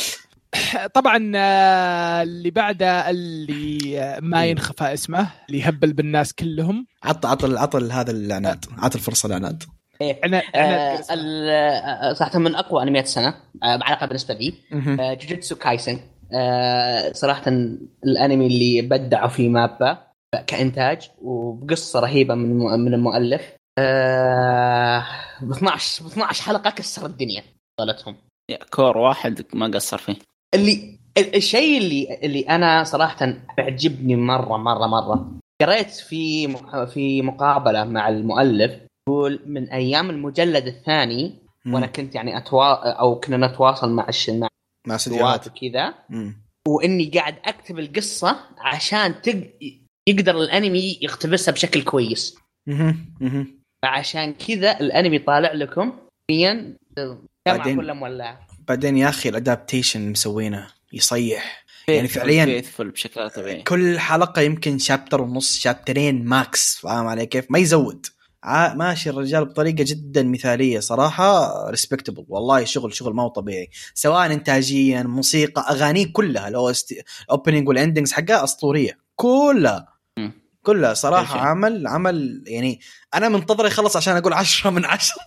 طبعا 0.96 1.32
آه، 1.36 2.22
اللي 2.22 2.50
بعده 2.50 3.10
اللي 3.10 4.00
آه، 4.00 4.20
ما 4.20 4.46
ينخفى 4.46 4.92
اسمه 4.94 5.30
اللي 5.48 5.60
يهبل 5.60 5.92
بالناس 5.92 6.32
كلهم. 6.32 6.86
عط 7.02 7.26
عط 7.26 7.44
عط 7.44 7.76
هذا 7.76 8.10
العناد 8.10 8.64
عط 8.78 8.94
الفرصه 8.94 9.26
العناد 9.26 9.62
إيه. 10.00 10.20
أنا 10.24 10.42
آه، 10.54 10.58
أنا 10.58 11.04
ال- 11.14 11.48
آه، 11.50 12.12
صراحة 12.12 12.38
من 12.38 12.54
أقوى 12.54 12.82
أنميات 12.82 13.04
السنة 13.04 13.28
آه، 13.28 13.66
على 13.66 13.76
الأقل 13.76 14.06
بالنسبة 14.06 14.34
لي. 14.34 14.54
آه، 15.00 15.14
جوجوتسو 15.14 15.54
كايسن 15.56 15.98
آه، 16.34 17.12
صراحة 17.12 17.42
الأنمي 18.04 18.46
اللي 18.46 18.82
بدعوا 18.82 19.28
فيه 19.28 19.48
MAPPA 19.48 19.98
كإنتاج 20.46 21.10
وبقصة 21.22 22.00
رهيبة 22.00 22.34
من 22.34 22.58
من 22.58 22.94
المؤلف. 22.94 23.42
آه، 23.78 25.04
ب 25.42 25.50
12 25.52 26.04
ب 26.04 26.06
12 26.06 26.42
حلقة 26.42 26.70
كسر 26.70 27.06
الدنيا 27.06 27.42
يا 28.50 28.58
كور 28.70 28.98
واحد 28.98 29.42
ما 29.54 29.66
قصر 29.66 29.98
فيه. 29.98 30.16
اللي 30.54 30.98
ال- 31.18 31.36
الشيء 31.36 31.78
اللي 31.78 32.18
اللي 32.22 32.40
أنا 32.40 32.84
صراحة 32.84 33.34
بيعجبني 33.56 34.16
مره 34.16 34.56
مره 34.56 34.86
مرة 34.86 35.30
قريت 35.62 35.90
في 35.90 36.48
في 36.86 37.22
مقابلة 37.22 37.84
مع 37.84 38.08
المؤلف 38.08 38.72
يقول 39.08 39.40
من 39.46 39.68
أيام 39.70 40.10
المجلد 40.10 40.66
الثاني 40.66 41.38
وأنا 41.66 41.86
كنت 41.86 42.14
يعني 42.14 42.36
أتوا... 42.38 42.74
أو 43.00 43.20
كنا 43.20 43.46
نتواصل 43.46 43.90
مع 43.92 44.08
الش... 44.08 44.30
مع 44.30 44.48
مع 44.86 44.94
استديوهات 44.94 45.46
وكذا. 45.46 45.94
مم. 46.10 46.36
وإني 46.68 47.04
قاعد 47.10 47.34
أكتب 47.44 47.78
القصة 47.78 48.36
عشان 48.58 49.22
تق... 49.22 49.50
يقدر 50.08 50.36
الأنمي 50.42 50.98
يقتبسها 51.02 51.52
بشكل 51.52 51.82
كويس. 51.82 52.36
مهم. 52.66 53.14
مهم. 53.20 53.60
فعشان 53.82 54.34
كذا 54.34 54.80
الأنمي 54.80 55.18
طالع 55.18 55.52
لكم. 55.52 55.92
بعدين- 57.48 57.76
كلها 57.76 57.94
مولعه 57.94 58.46
بعدين 58.68 58.96
يا 58.96 59.08
أخي 59.08 59.28
ال 59.28 59.36
adaptation 59.36 60.10
مسوينه 60.12 60.66
يصيح. 60.92 61.64
يعني 61.88 62.08
فعلياً- 62.08 62.80
بشكل 62.80 63.20
لا 63.20 63.28
طبيعي. 63.28 63.62
كل 63.62 63.98
حلقة 63.98 64.42
يمكن 64.42 64.78
chapter 64.78 65.20
ونص 65.22 65.58
شابترين 65.58 66.24
max 66.24 66.76
فاهم 66.76 67.06
علي 67.06 67.26
كيف؟ 67.26 67.46
ما 67.50 67.58
يزود. 67.58 68.06
ماشي 68.74 69.10
الرجال 69.10 69.44
بطريقة 69.44 69.84
جدا 69.84 70.22
مثالية 70.22 70.80
صراحة 70.80 71.52
respectable 71.70 72.24
والله 72.28 72.64
شغل 72.64 72.94
شغل 72.94 73.14
ما 73.14 73.22
هو 73.22 73.28
طبيعي. 73.28 73.70
سواء 73.94 74.26
انتاجيا 74.26 75.02
موسيقى 75.02 75.66
اغانيه 75.70 76.12
كلها 76.12 76.50
لو 76.50 76.72
ال 77.24 77.30
opening 77.30 77.68
وال 77.68 77.78
endings 77.78 78.12
حقها 78.12 78.44
أسطورية. 78.44 78.98
كلها. 79.16 79.88
كلها. 80.62 80.90
كل 80.90 80.96
صراحة. 80.96 81.40
عمل 81.40 81.86
عمل 81.86 82.44
يعني 82.46 82.80
أنا 83.14 83.28
منتظر 83.28 83.66
يخلص 83.66 83.96
عشان 83.96 84.16
أقول 84.16 84.32
عشرة 84.32 84.70
من 84.70 84.84
عشرة. 84.84 85.22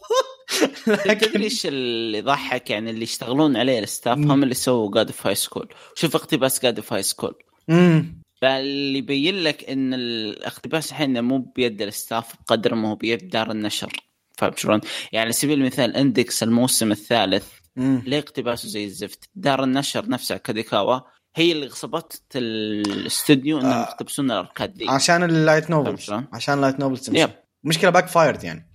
تدري 0.85 1.01
لكن 1.05 1.41
إيش 1.41 1.65
اللي 1.65 2.17
يضحك؟ 2.17 2.69
يعني 2.69 2.89
اللي 2.89 3.03
يشتغلون 3.03 3.57
عليه 3.57 3.79
ال 3.79 3.86
staff 3.86 4.17
هم 4.17 4.43
اللي 4.43 4.53
سووا 4.55 4.91
God 4.91 5.07
of 5.07 5.27
High 5.27 5.35
School 5.35 5.73
شوف 5.95 6.15
اقتباس 6.15 6.61
God 6.63 6.77
of 6.77 6.93
High 6.93 7.03
School 7.03 7.35
مم. 7.67 8.16
فاللي 8.41 8.97
يبين 8.97 9.35
لك 9.35 9.69
إن 9.69 9.93
الاقتباس 9.93 10.91
الحين 10.91 11.23
مو 11.23 11.37
بيد 11.37 11.81
ال 11.81 11.90
staff 11.90 12.35
بقدر 12.41 12.75
ما 12.75 12.89
هو 12.89 12.95
بيد 12.95 13.29
دار 13.29 13.51
النشر 13.51 13.93
فاهم 14.37 14.53
شلون؟ 14.55 14.81
يعني 15.11 15.23
على 15.23 15.31
سبيل 15.31 15.59
المثال 15.61 15.95
Index 15.95 16.43
الموسم 16.43 16.91
الثالث 16.91 17.47
مم. 17.75 18.03
ليه 18.05 18.19
اقتباسه 18.19 18.67
زي 18.67 18.85
الزفت؟ 18.85 19.29
دار 19.35 19.63
النشر 19.63 20.09
نفسها 20.09 20.37
كادوكاوا 20.37 20.99
هي 21.35 21.51
اللي 21.51 21.67
غصبت 21.67 22.21
الاستوديو 22.35 23.59
إنهم 23.59 23.71
آه. 23.71 23.81
يقتبسون 23.81 24.31
الأركات 24.31 24.73
دي 24.73 24.89
عشان 24.89 25.23
ال 25.23 25.31
light 25.31 25.69
شلون؟ 25.99 26.27
عشان 26.33 26.53
ال 26.53 26.57
light 26.57 26.75
تمشي 26.75 27.21
yep 27.21 27.29
مشكلة 27.63 27.89
backfired 27.89 28.43
يعني 28.43 28.69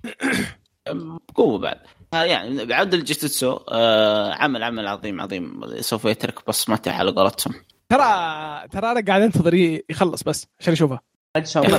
بقوه 1.29 1.59
بعد 1.59 1.79
يعني 2.13 2.65
بعد 2.65 2.95
الجوجوتسو 2.95 3.59
آه 3.69 4.33
عمل 4.33 4.63
عمل 4.63 4.87
عظيم 4.87 5.21
عظيم 5.21 5.61
سوف 5.81 6.05
يترك 6.05 6.47
بصمته 6.49 6.93
على 6.93 7.11
قولتهم 7.11 7.55
ترى 7.93 8.69
ترى 8.69 8.93
أنا 8.93 9.05
قاعد 9.07 9.23
أنتظر 9.23 9.55
يخلص 9.91 10.23
بس 10.23 10.47
عشان 10.61 10.73
أشوفه. 10.73 11.01
عشان 11.37 11.63
شلون 11.65 11.75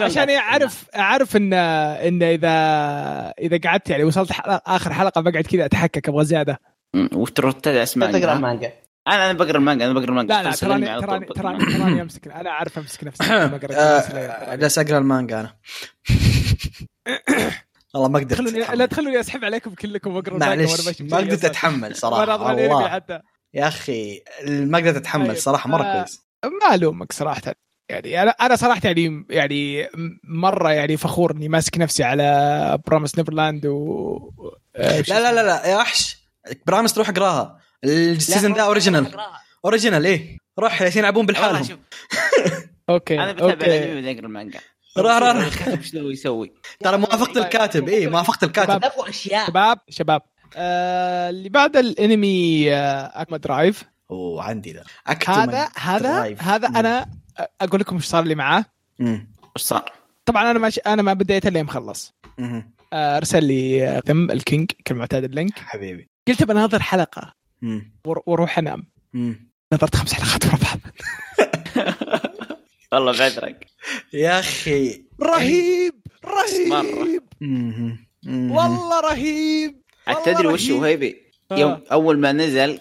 عشان 0.00 0.30
اعرف 0.30 0.86
اعرف 0.96 1.36
ان 1.36 1.52
إن 1.52 2.22
اذا 2.22 2.48
إذا 3.38 3.58
قعدت 3.64 3.90
يعني 3.90 4.04
وصلت 4.04 4.32
حلقة 4.32 4.62
آخر 4.66 4.92
حلقة 4.92 5.20
بقعد 5.20 5.44
كذا 5.44 5.64
اتحكك 5.64 6.08
أبغى 6.08 6.24
زيادة. 6.24 6.60
وتروح 7.12 7.54
أسماء؟ 7.66 8.12
تقرأ 8.12 8.32
المانجا. 8.32 8.32
المانجا. 8.32 8.72
أنا 9.08 9.30
أنا 9.30 9.38
بقرأ 9.38 9.58
المانجا 9.58 9.84
أنا 9.84 9.92
بقرأ 9.92 10.08
المانجا. 10.08 10.34
لا 10.34 10.42
لا 10.42 10.50
تراني 10.50 11.00
تراني 11.00 11.26
تراني 11.26 12.00
أمسك. 12.02 12.28
أنا 12.28 12.50
أعرف 12.50 12.78
أمسك 12.78 13.04
نفسي. 13.04 13.24
آه، 13.32 14.54
جالس 14.54 14.78
أقرأ 14.78 14.98
المانجا 14.98 15.40
أنا. 15.40 15.54
والله 17.94 18.08
ما 18.08 18.18
قدرت. 18.18 18.40
لا 18.74 18.86
تخلوني 18.86 19.20
أسحب 19.20 19.44
عليكم 19.44 19.74
كلكم 19.74 20.16
وأقرأ 20.16 20.34
المانجا 20.34 20.56
معلش 20.56 21.00
ما 21.00 21.16
قدرت. 21.16 21.44
أتحمل 21.44 21.96
صراحة. 21.96 22.22
اضرب 22.22 22.42
الانمي 22.42 22.66
الله. 22.66 22.88
حتى. 22.88 23.20
يا 23.54 23.68
أخي 23.68 24.22
ما 24.46 24.78
قدرت 24.78 24.96
اتحمل 24.96 25.26
طيب. 25.28 25.36
صراحة 25.36 25.68
مرة 25.70 25.82
آه، 25.82 25.98
كويس. 26.02 26.22
ما 26.44 26.74
ألومك 26.74 27.12
صراحة. 27.12 27.42
يعني 27.88 28.22
أنا 28.22 28.30
أنا 28.30 28.56
صراحة 28.56 28.80
يعني 28.84 29.26
يعني 29.30 29.88
مرة 30.24 30.72
يعني 30.72 30.96
فخور 30.96 31.32
إني 31.32 31.48
ماسك 31.48 31.78
نفسي 31.78 32.04
على 32.04 32.78
برامس 32.86 33.18
نيفرلاند 33.18 33.66
و 33.66 34.30
آه، 34.76 35.02
شو 35.02 35.14
لا 35.14 35.20
لا؟ 35.20 35.32
لا 35.32 35.42
لا 35.46 35.66
يا 35.66 35.76
وحش. 35.76 36.16
برامس 36.66 36.92
تروح 36.92 37.08
أقراها. 37.08 37.60
السيزون 37.84 38.52
ذا 38.52 38.62
اوريجينال 38.62 39.16
اوريجينال 39.64 40.06
إيه. 40.06 40.38
روح 40.58 40.82
ياسين 40.82 41.00
يلعبون 41.02 41.26
بالحالهم. 41.26 41.64
شوف. 41.64 41.78
أوكي 42.90 43.14
أنا 43.14 43.32
بتابع 43.32 43.50
أوكي. 43.52 43.66
الأنمي 43.66 43.94
بعدين 43.94 44.16
أقرأ 44.16 44.26
المانجا. 44.26 44.60
راح 44.98 45.22
راح. 45.22 45.46
الكاتب 45.46 45.80
لو 45.94 46.10
يسوي؟ 46.10 46.52
ترى 46.80 46.96
موافقة 46.96 47.40
الكاتب 47.42 47.88
إيه 47.88 48.08
موافقة 48.08 48.44
الكاتب. 48.44 48.84
أشياء. 48.98 49.46
شباب 49.46 49.78
شباب. 49.88 50.22
آه 50.56 51.30
اللي 51.30 51.48
بعد 51.48 51.76
الانمي 51.76 52.74
آه 52.74 53.22
أكما 53.22 53.36
درايف 53.36 53.84
أوه 54.10 54.42
عندي 54.42 54.72
ذا 54.72 54.84
هذا 55.06 55.68
هذا 55.76 56.16
درايف. 56.18 56.42
هذا. 56.42 56.68
أنا 56.68 57.06
أقول 57.60 57.80
لكم 57.80 57.96
إيش 57.96 58.04
صار 58.04 58.24
لي 58.24 58.34
معاه. 58.34 58.64
إيش 59.00 59.22
صار؟ 59.56 59.92
طبعا 60.24 60.50
أنا 60.50 60.58
ما 60.58 60.70
أنا 60.86 61.02
ما 61.02 61.12
بديت 61.12 61.46
إلا 61.46 61.62
مخلص. 61.62 62.14
آه، 62.92 63.16
أرسل 63.16 63.44
لي 63.44 63.88
آه، 63.88 64.00
ثم 64.00 64.30
ال 64.30 64.38
king 64.38 64.70
كالمعتاد 64.84 65.24
ال 65.24 65.31
link 65.31 65.58
حبيبي 65.58 66.08
قلت 66.28 66.42
بناظر 66.42 66.82
حلقة. 66.82 67.34
ور- 68.04 68.22
وأروح 68.26 68.58
أنام 68.58 68.86
مم. 69.12 69.50
نظرت 69.72 69.96
خمس 69.96 70.12
حلقات 70.14 70.46
ورا 70.46 70.56
بعض 70.56 70.80
والله 72.92 73.18
بعذرك 73.18 73.66
يا 74.12 74.38
أخي 74.40 75.04
رهيب 75.22 75.94
رهيب. 76.24 77.22
والله 78.50 79.00
رهيب 79.00 79.82
تدري 80.14 80.46
وش 80.46 80.70
هو. 80.70 80.84
هيبي 80.84 81.16
آه. 81.52 81.58
يوم 81.58 81.80
أول 81.92 82.18
ما 82.18 82.32
نزل 82.32 82.80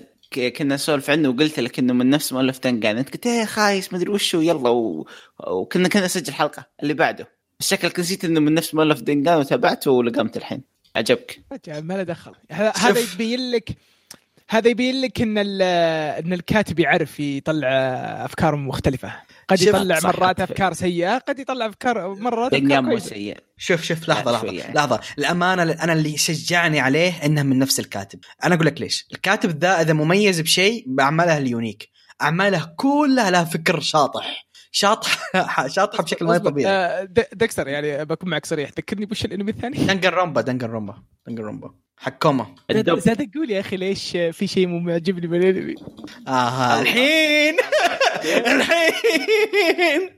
كنا 0.57 0.75
نسولف 0.75 1.10
عنه 1.10 1.29
وقلت 1.29 1.60
لك 1.60 1.79
انه 1.79 1.93
من 1.93 2.10
نفس 2.10 2.34
مؤلف 2.34 2.57
تنقان 2.57 2.98
أنت 2.98 3.10
قلت 3.13 3.27
إيه 3.27 3.46
خايس 3.46 3.93
ما 3.93 4.00
أدري 4.00 4.10
وش 4.12 4.36
هو 4.36 4.41
يلا 4.41 4.69
و... 4.69 5.07
وكنا 5.48 5.88
كنا 5.88 6.05
نسجل 6.05 6.34
حلقة 6.34 6.65
اللي 6.84 6.93
بعده 6.93 7.27
بس 7.60 7.69
شكلك 7.69 8.00
نسيت 8.00 8.25
إنه 8.25 8.39
من 8.39 8.53
نفس 8.53 8.75
مؤلف 8.75 9.01
دنقان 9.01 9.38
وتابعته 9.39 9.91
ولقمت 9.91 10.38
الحين 10.38 10.62
عجبك 10.96 11.39
ما 11.69 11.93
له 11.93 12.03
دخل 12.03 12.31
هذا. 12.51 13.00
يبين 13.13 13.51
لك 13.51 13.69
هذا 14.50 14.69
يبين 14.69 15.01
لك 15.01 15.22
إن 15.22 15.38
ال- 15.38 15.62
إن 16.25 16.34
الكاتب 16.34 16.79
يعرف 16.79 17.19
يطلع 17.19 17.67
أفكار 18.25 18.55
مختلفة 18.55 19.13
قد 19.47 19.61
يطلع 19.61 19.99
مرات. 20.03 20.41
أفكار 20.41 20.73
سيئة 20.73 21.17
قد 21.17 21.39
يطلع 21.39 21.65
أفكار 21.65 22.15
مرات 22.15 22.53
أفكار 22.53 22.81
مو 22.81 22.99
سيء 22.99 23.37
شوف 23.57 23.81
شوف 23.83 24.09
لحظة 24.09 24.31
لحظة 24.31 24.51
يعني. 24.51 24.73
لحظة. 24.73 24.99
الأمانة 25.19 25.63
أنا 25.63 25.93
اللي 25.93 26.17
شجعني 26.17 26.79
عليه 26.79 27.25
انها 27.25 27.43
من 27.43 27.59
نفس 27.59 27.79
الكاتب. 27.79 28.19
أنا 28.43 28.55
أقول 28.55 28.65
لك 28.65 28.81
ليش. 28.81 29.07
الكاتب 29.13 29.59
ذا 29.59 29.81
إذا 29.81 29.93
مميز 29.93 30.41
بشيء 30.41 30.83
بأعماله 30.87 31.37
اليونيك. 31.37 31.89
أعماله 32.21 32.73
كلها 32.77 33.31
لها 33.31 33.43
فكر 33.43 33.79
شاطح. 33.79 34.47
شاطح 34.71 35.17
شاطحه 35.75 36.03
بشكل 36.03 36.25
ما 36.25 36.37
طبيعي. 36.37 36.71
آه، 36.71 37.03
د- 37.03 37.27
دكستر 37.33 37.67
يعني 37.67 38.05
بكون 38.05 38.29
معك 38.29 38.45
صريح. 38.45 38.69
ذكرني 38.69 39.05
بوش 39.05 39.25
الأنمي 39.25 39.51
الثاني؟ 39.51 39.77
Danganronpa 39.86 40.41
Danganronpa 40.41 41.03
Danganronpa. 41.27 41.74
حكومة. 41.97 42.47
الدب 42.71 42.99
زاد 42.99 43.29
أقول 43.29 43.51
يا 43.51 43.59
أخي 43.59 43.77
ليش 43.77 44.11
في 44.11 44.47
شيء 44.47 44.67
مو 44.67 44.79
معجبني 44.79 45.27
بالأنمي؟ 45.27 45.75
آه 46.27 46.81
الحين. 46.81 47.55
الحين. 48.55 50.09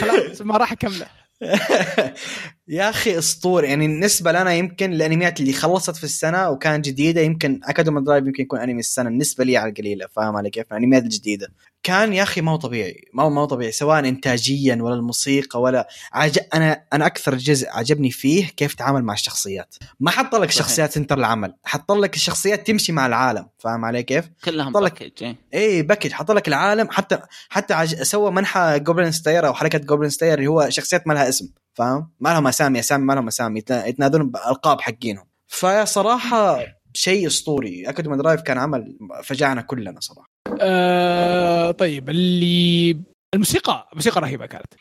خلاص 0.00 0.42
ما 0.42 0.56
راح 0.56 0.72
أكمله. 0.72 1.06
يا 2.68 2.88
أخي 2.90 3.18
اسطوري 3.18 3.68
يعني 3.68 3.86
بالنسبة 3.88 4.32
لنا 4.32 4.54
يمكن 4.54 4.92
الأنميات 4.92 5.40
اللي 5.40 5.52
خلصت 5.52 5.96
في 5.96 6.04
السنة 6.04 6.50
وكانت 6.50 6.84
جديدة 6.84 7.20
يمكن 7.20 7.60
Akudama 7.64 8.00
Drive 8.00 8.26
يمكن 8.26 8.42
يكون 8.42 8.58
أنمي 8.60 8.80
السنة 8.80 9.10
بالنسبة 9.10 9.44
لي 9.44 9.56
على 9.56 9.70
القليلة. 9.70 10.06
فاهم 10.06 10.36
علي 10.36 10.50
كيف؟ 10.50 10.72
الأنميات 10.72 11.02
الجديدة. 11.02 11.48
كان 11.86 12.12
يا 12.12 12.22
أخي 12.22 12.40
ما 12.40 12.52
هو 12.52 12.56
طبيعي 12.56 13.04
ما 13.14 13.22
هو 13.22 13.30
ما 13.30 13.40
هو 13.40 13.44
طبيعي 13.44 13.72
سواء 13.72 13.98
انتاجيا 13.98 14.78
ولا 14.80 14.94
الموسيقى 14.94 15.60
ولا 15.60 15.88
عج... 16.12 16.38
أنا 16.54 16.84
أنا 16.92 17.06
أكثر 17.06 17.34
جزء 17.34 17.68
عجبني 17.70 18.10
فيه 18.10 18.46
كيف 18.46 18.74
تعامل 18.74 19.02
مع 19.04 19.14
الشخصيات 19.14 19.74
ما 20.00 20.10
حط 20.10 20.34
لك. 20.34 20.50
شخصيات 20.50 20.92
center 20.92 21.18
العمل 21.18 21.54
حط 21.64 21.92
لك 21.92 22.14
الشخصيات 22.14 22.66
تمشي 22.66 22.92
مع 22.92 23.06
العالم 23.06 23.48
فاهم 23.58 23.84
علي 23.84 24.02
كيف 24.02 24.24
كلهم. 24.44 24.72
package 24.72 25.10
إيه. 25.22 25.36
إيه 25.54 25.82
package 25.82 26.12
حط 26.12 26.30
لك 26.30 26.48
العالم 26.48 26.88
حتى 26.90 27.18
حتى 27.48 27.74
عج... 27.74 28.02
سوى 28.02 28.30
منحى 28.30 28.78
Goblin 28.78 29.12
Slayer 29.12 29.46
أو 29.46 29.54
حركة 29.54 29.78
Goblin 29.78 30.10
Slayer 30.10 30.34
اللي 30.34 30.46
هو 30.46 30.66
شخصيات 30.70 31.06
ما 31.06 31.12
لها 31.14 31.28
اسم 31.28 31.48
فاهم 31.74 32.10
ما 32.20 32.28
لهم 32.28 32.46
أسامي 32.46 32.78
أسامي 32.78 33.04
ما 33.04 33.12
لهم 33.12 33.26
أسامي 33.26 33.58
يتنا- 33.60 33.86
يتنادون 33.86 34.30
بألقاب 34.30 34.80
حقينهم 34.80 35.24
فصراحه 35.46 36.58
شيء 36.94 37.26
أسطوري 37.26 37.88
Akudama 37.88 38.16
Drive 38.16 38.40
كان 38.40 38.58
عمل 38.58 38.98
فجعنا 39.24 39.62
كلنا 39.62 40.00
صراحة 40.00 40.35
آه 40.60 41.70
طيب 41.70 42.10
اللي 42.10 42.96
الموسيقى 43.34 43.88
الموسيقى 43.92 44.20
رهيبة 44.20 44.46
كانت. 44.46 44.74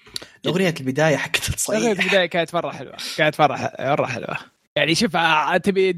أغنية 0.48 0.74
البداية 0.80 1.16
حقت 1.16 1.50
أغنية 1.70 1.94
تصيح 1.94 2.04
البداية 2.06 2.26
كانت 2.26 2.56
مرة 2.56 2.72
حلوة 2.72 2.96
كانت 3.18 3.42
مرة 3.42 3.72
مرة 3.80 4.06
حلوة. 4.06 4.38
يعني 4.78 4.96
شوف 4.96 5.16
آه، 5.16 5.58
تبي 5.58 5.90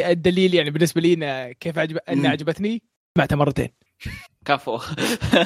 الدليل 0.00 0.54
يعني 0.54 0.70
بالنسبة 0.70 1.00
لي 1.00 1.54
كيف 1.60 1.78
عجب. 1.78 1.98
انها 2.08 2.30
عجبتني 2.30 2.82
سمعتها 3.18 3.36
مرتين. 3.36 3.68
كفو. 4.44 4.78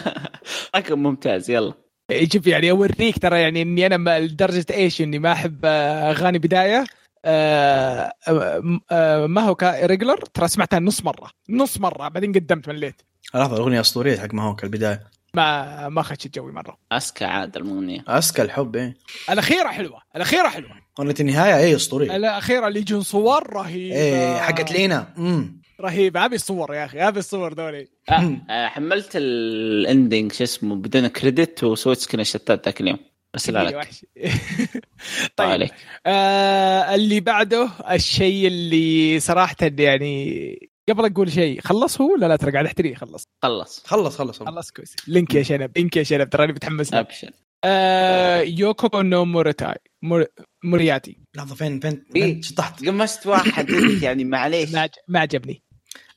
رقم 0.77 0.99
ممتاز 1.03 1.51
يلا. 1.51 1.73
إيه، 2.11 2.29
شوف 2.29 2.47
يعني 2.47 2.71
أوريك 2.71 3.19
ترى 3.19 3.41
يعني 3.41 3.63
إني 3.63 3.87
أنا 3.87 3.97
ما- 3.97 4.21
لدرجة 4.21 4.67
إيش 4.71 5.01
إني 5.01 5.19
ما 5.19 5.33
أحب 5.33 5.61
آه، 5.65 6.11
أغاني 6.11 6.39
بداية. 6.39 6.85
ما 9.27 9.41
هو 9.41 9.57
ريجلر 9.63 10.21
ترى 10.35 10.49
سمعتها 10.49 10.79
نص 10.79 11.05
مرة. 11.05 11.31
نص 11.51 11.81
مرة 11.81 12.09
بعدين 12.09 12.33
قدمت 12.33 12.69
مليت 12.69 13.03
لحظة 13.35 13.57
الأغنية 13.57 13.81
أسطورية 13.81 14.19
حق 14.19 14.35
ماهوك 14.35 14.65
البدايه 14.65 15.03
ما 15.35 15.89
ما 15.89 16.03
خشت 16.03 16.35
جوي 16.35 16.53
مرة. 16.53 16.77
أسكا 16.93 17.27
عاد 17.27 17.57
المغنية. 17.57 18.05
اسكى 18.09 18.43
الحب 18.43 18.77
إيه. 18.77 18.97
الأخيرة 19.31 19.69
حلوة 19.69 20.01
الأخيرة 20.17 20.49
حلوة. 20.49 20.71
أغنية 21.01 21.15
النهاية 21.21 21.57
إيه 21.57 21.77
أسطورية. 21.77 22.17
الأخيرة 22.17 22.69
اللي 22.69 22.81
يجون 22.81 23.03
صور 23.03 23.53
رهيبة. 23.53 23.97
إيه 23.97 24.37
حقت 24.37 24.73
لينا. 24.73 25.15
امم 25.19 25.63
رهيبة. 25.81 26.25
ابي 26.25 26.37
الصور 26.37 26.75
يا 26.75 26.85
أخي 26.85 27.09
ابي 27.09 27.19
الصور 27.19 27.55
ذولي. 27.55 27.89
آه 28.09 28.37
آه، 28.51 28.67
حملت 28.69 29.11
الاندنج 29.15 30.33
شو 30.33 30.45
اسمه 30.45 30.75
بدون 30.75 31.07
كريدت 31.07 31.65
وسويت 31.65 31.99
سكرين 31.99 32.25
شتات 32.25 32.65
ذاك 32.65 32.81
اليوم. 32.81 32.99
ارسلها 33.37 33.65
لك 33.65 33.75
وحش. 33.75 34.07
طيب 35.37 35.49
عليك. 35.49 35.75
آه 36.07 36.95
اللي 36.95 37.21
بعده 37.21 37.71
الشيء 37.91 38.47
اللي 38.47 39.21
صراحة 39.21 39.57
يعني 39.79 40.71
قبل 40.89 41.05
أقول 41.05 41.33
شيء 41.33 41.61
خلص 41.61 42.01
هو 42.01 42.13
ولا 42.13 42.27
لا 42.27 42.37
ترى 42.37 42.53
قاعد 42.53 42.67
احتريه 42.67 42.95
خلص. 42.95 43.25
خلص. 43.43 43.83
خلص 43.87 44.17
خلص. 44.17 44.39
خلص. 44.39 44.49
خلص 44.49 44.71
كويس. 44.71 44.97
لينك 45.09 45.35
يا 45.35 45.43
شنب 45.43 45.71
لينك 45.77 45.97
يا 45.97 46.03
شنب 46.03 46.31
تراني 46.31 46.53
متحمس. 46.53 46.95
أبشر. 46.95 47.31
آه 47.65 48.41
يوكو 48.41 49.01
نو 49.03 49.25
موريتاي 49.25 49.75
مور... 50.03 50.25
مورياتي. 50.65 51.19
لحظة 51.37 51.55
فين 51.55 51.81
فين 51.81 52.05
إيه. 52.17 52.23
فين؟ 52.23 52.43
شطحت. 52.43 52.85
قمشت 52.85 53.27
واحد 53.27 53.71
يعني 54.03 54.25
معليش. 54.25 54.71
ما 55.09 55.21
عجبني. 55.21 55.63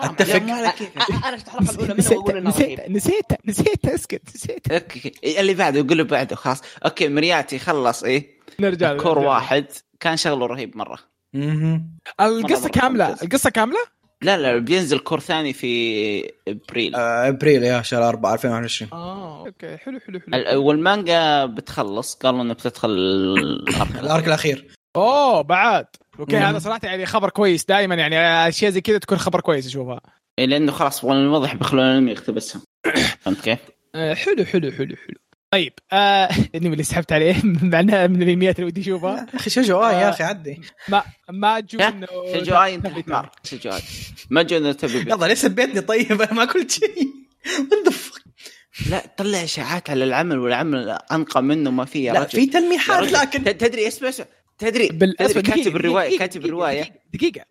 أتفق. 0.02 0.36
أنا 0.36 0.72
في 0.72 0.98
الحلقة 0.98 1.30
الأولى 1.72 1.94
منه 1.94 2.12
وأقول 2.12 2.44
نسيت 2.44 2.80
إنه 2.80 2.98
نسيت 2.98 3.26
نسيت 3.46 3.46
نسيت 3.46 3.86
أسكت 3.86 4.22
نسيت. 4.36 4.72
okay. 4.72 5.12
اللي 5.40 5.54
بعده 5.54 5.80
يقول 5.80 5.98
له 5.98 6.04
بعده 6.04 6.36
خلاص. 6.36 6.62
okay 6.86 7.08
مورياتي 7.08 7.60
خلص 7.60 8.04
إيه. 8.04 8.40
نرجع 8.60 8.98
cour 8.98 9.18
نرجع. 9.18 9.30
واحد. 9.30 9.66
كان 10.00 10.18
شغله 10.18 10.46
رهيب 10.46 10.78
مرة. 10.78 10.98
مهم. 11.34 11.98
القصة 12.22 12.62
مرة 12.62 12.70
كاملة. 12.70 13.16
القصة 13.24 13.50
كاملة؟ 13.50 13.80
لا 14.22 14.38
لا 14.38 14.58
بينزل 14.58 15.00
cour 15.00 15.20
ثاني 15.20 15.54
في 15.54 16.32
إبريل. 16.48 16.96
آه، 16.96 17.28
إبريل 17.28 17.64
يا 17.64 17.82
شهر 17.82 18.10
4 18.10 18.34
2021 18.34 18.90
آه 18.94 19.46
okay. 19.48 19.78
حلو 19.78 20.00
حلو 20.00 20.20
حلو. 20.20 20.64
والمانجا 20.68 21.46
بتخلص. 21.46 22.14
قالوا 22.16 22.42
انها 22.42 22.54
بتدخل 22.54 22.90
ال 22.90 23.11
arc. 23.11 23.96
ال 24.04 24.10
arc 24.10 24.28
الأخير. 24.28 24.68
أوه 24.96 25.42
بعد. 25.42 25.86
okay 26.20 26.36
مم. 26.36 26.42
هذا 26.44 26.60
صراحة 26.60 26.80
يعني 26.84 27.06
خبر 27.06 27.30
كويس. 27.30 27.66
دائما 27.66 27.96
يعني 27.96 28.48
أشياء 28.48 28.72
زي 28.72 28.82
كذا 28.82 28.98
تكون 28.98 29.18
خبر 29.18 29.42
كويس 29.42 29.68
أشوفها. 29.68 30.02
إيه، 30.40 30.46
لأنه 30.46 30.72
خلاص 30.72 31.04
والله 31.04 31.30
واضح 31.30 31.56
بيخلون 31.56 31.84
الأنمي 31.86 32.12
يقتبسهم 32.12 32.62
فهمت 33.22 33.42
كيف؟ 33.42 33.60
آه، 33.96 34.14
حلو 34.14 34.46
حلو 34.46 34.72
حلو 34.72 34.96
حلو. 34.96 35.16
طيب 35.52 35.74
آه 35.92 36.30
الانمي 36.56 36.74
اللي 36.74 36.84
سحبت 36.84 37.12
عليه. 37.12 37.36
معناها 37.74 38.08
من 38.08 38.22
الانميات 38.24 38.56
اللي 38.56 38.68
ودي 38.68 38.82
اشوفها 38.82 39.16
يا 39.34 39.36
أخي 39.36 39.50
شو 39.50 39.62
جو 39.62 39.78
آه 39.80 39.92
يا 39.92 40.10
أخي 40.10 40.24
عدي. 40.24 40.62
ما 40.88 41.04
ما 41.30 41.60
جو 41.60 41.80
إنه 41.80 42.08
شجو 42.34 42.56
اي 42.56 42.76
انت 42.76 42.88
حمار 42.88 43.32
شجو 43.44 43.70
اي 43.72 43.82
ما 44.30 44.42
جو 44.42 44.58
إنه 44.58 44.72
تبي 44.72 45.04
بي. 45.04 45.12
يلا 45.12 45.26
ليه 45.26 45.34
سبيتني 45.34 45.82
طيب 45.82 46.22
أنا 46.22 46.34
ما 46.34 46.46
قلت 46.46 46.72
شيء؟ 46.72 47.08
لا 48.90 49.04
طلع 49.18 49.44
إشاعات 49.44 49.90
على 49.90 50.04
العمل 50.04 50.40
والعمل 50.40 50.98
أنقى 51.12 51.44
منه 51.44 51.72
ما 51.72 51.86
فيه 51.86 52.08
يا 52.08 52.14
لا 52.14 52.20
رجل. 52.20 52.30
في 52.30 52.46
تلميحات. 52.46 53.12
لكن 53.12 53.44
تدري 53.44 53.88
اسمع 53.88 54.10
اسمع. 54.10 54.26
تدري 54.60 54.88
تدري 54.88 55.42
كاتب 55.42 55.76
الرواية 55.76 56.08
دقيقة، 56.08 56.20
كاتب 56.20 56.46
الرواية. 56.46 57.02
دقيقة 57.14 57.46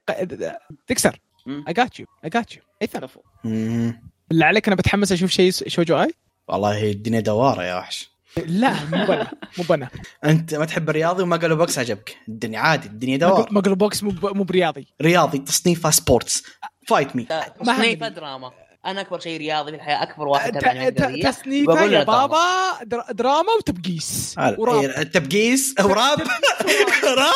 تكسر. 0.86 1.20
you 1.48 1.64
I 1.70 2.28
got 2.28 2.54
you. 2.54 2.60
ايثر 2.82 3.06
كفو. 3.06 3.20
مم. 3.44 4.02
بالله 4.28 4.46
عليك 4.46 4.66
أنا 4.66 4.76
بتحمس 4.76 5.12
أشوف 5.12 5.30
شيء 5.30 5.50
شوجو 5.50 6.02
آي؟ 6.02 6.10
والله 6.48 6.90
الدنيا 6.90 7.20
دوارة 7.20 7.62
يا 7.62 7.78
وحش. 7.78 8.10
لا 8.46 8.84
مو 8.84 9.06
بنا 9.06 9.30
مو 9.58 9.64
بنا. 9.68 9.88
أنت 10.24 10.54
ما 10.54 10.64
تحب 10.64 10.90
الرياضي 10.90 11.22
وما 11.22 11.36
قالوا 11.36 11.56
بوكس 11.56 11.78
عجبك. 11.78 12.16
الدنيا 12.28 12.58
عادي 12.58 12.88
الدنيا 12.88 13.16
دوار 13.16 13.48
مقل 13.52 13.74
بوكس 13.74 14.02
مو 14.02 14.14
مو 14.22 14.44
برياضي. 14.44 14.86
رياضي 15.02 15.38
تصنيفه 15.38 15.90
سبورتس 15.90 16.44
فايت 16.86 17.16
مي 17.16 17.26
ما 17.30 17.48
تصنيفه. 17.48 18.08
دراما. 18.08 18.52
أنا 18.90 19.00
أكبر 19.00 19.18
شيء 19.20 19.38
رياضي 19.38 19.70
في 19.70 19.76
الحياة 19.76 20.02
أكبر 20.02 20.28
واحد 20.28 20.52
ت- 20.58 20.60
تابع 20.64 20.88
ت- 20.88 20.98
الأنمي 21.00 21.22
تصنيفه 21.22 21.84
يا. 21.84 22.04
بابا 22.04 22.78
در- 22.84 23.04
دراما 23.12 23.52
وتبقيس. 23.58 24.34
وراب. 24.58 24.84
التبقيس 24.84 25.74
أو 25.80 25.92
راب. 25.92 26.20
هذا 26.20 27.32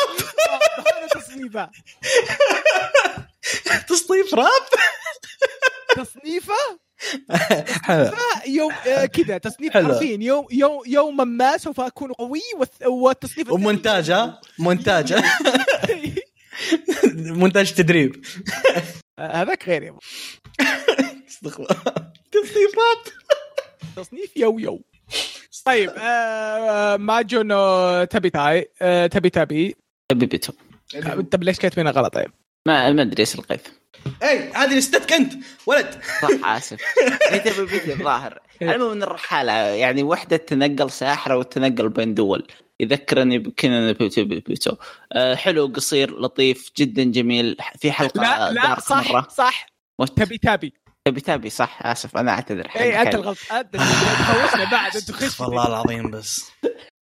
تصنيفه. 1.14 1.70
تصنيف 3.88 4.34
راب. 4.34 4.62
تصنيفه؟ 5.96 6.54
حلو. 7.82 8.10
يوم 8.46 8.72
آه، 8.86 9.06
كذا 9.06 9.38
تصنيف 9.38 9.72
حلو. 9.72 9.88
حرفيا. 9.88 10.18
يوم 10.20 10.46
يوم 10.52 10.82
يوما 10.86 11.24
ما 11.24 11.56
سوف 11.56 11.80
أكون 11.80 12.12
قوي 12.12 12.40
والتصنيف 12.86 13.52
ومونتاج 13.52 14.10
ها؟ 14.10 14.40
مونتاج. 14.58 15.14
مونتاج 17.40 17.72
تدريب. 17.72 18.24
آه، 19.18 19.42
هذاك 19.42 19.68
غير 19.68 19.82
يا. 19.82 19.92
تصنيفات 22.32 23.08
تصنيف 23.96 24.36
يو 24.36 24.58
يو. 24.58 24.82
طيب 25.64 25.90
آه 25.98 26.96
ماجو 26.96 27.42
نو 27.42 28.04
تبي 28.04 28.30
تاي 28.30 28.70
آه 28.82 29.06
تبي 29.06 29.30
تبي. 29.30 29.76
تبي 30.08 30.26
بيتو. 30.26 30.52
طب 31.32 31.42
ليش 31.42 31.58
كاتبينها 31.58 31.92
غلط؟ 31.92 32.14
طيب؟ 32.14 32.30
ما 32.66 32.92
ما 32.92 33.02
أدري 33.02 33.20
إيش 33.20 33.34
القيث؟ 33.34 33.60
اي 34.22 34.52
هذه 34.52 34.78
لستك 34.78 35.12
انت 35.12 35.32
ولد. 35.66 36.00
صح 36.22 36.48
آسف. 36.48 36.80
إيه 37.32 37.38
تبي 37.38 37.66
بيتو 37.66 37.92
الظاهر. 37.92 38.40
المهم 38.62 38.90
من 38.96 39.02
الرحالة 39.02 39.52
يعني 39.52 40.02
وحدة 40.02 40.36
تنقل 40.36 40.90
ساحرة 40.90 41.36
وتنقل 41.36 41.88
بين 41.88 42.14
دول 42.14 42.46
يذكرني 42.80 43.38
بكنا 43.38 43.92
بيتو 43.92 44.24
بيتو 44.24 44.76
آه 45.12 45.34
حلو 45.34 45.66
قصير 45.66 46.20
لطيف 46.20 46.70
جدا 46.76 47.04
جميل. 47.04 47.56
في 47.78 47.92
حلقة 47.92 48.20
لا 48.22 48.52
لا 48.52 48.80
صح 48.80 49.28
صح. 49.28 49.66
وش- 49.98 50.10
تبي 50.10 50.38
تبي. 50.38 50.74
تبي 51.08 51.20
تبي 51.20 51.50
صح؟ 51.50 51.86
آسف 51.86 52.16
أنا 52.16 52.30
أعتذر 52.32 52.68
اي 52.76 53.02
أنت 53.02 53.08
حلو. 53.08 53.20
الغلط. 53.20 53.38
أنت 53.52 53.76
تخوفنا 53.76 54.70
بعد 54.70 54.96
انت 54.96 55.10
خش 55.10 55.22
استغفر 55.22 55.44
الله 55.44 55.66
العظيم 55.66 56.10
بس. 56.10 56.50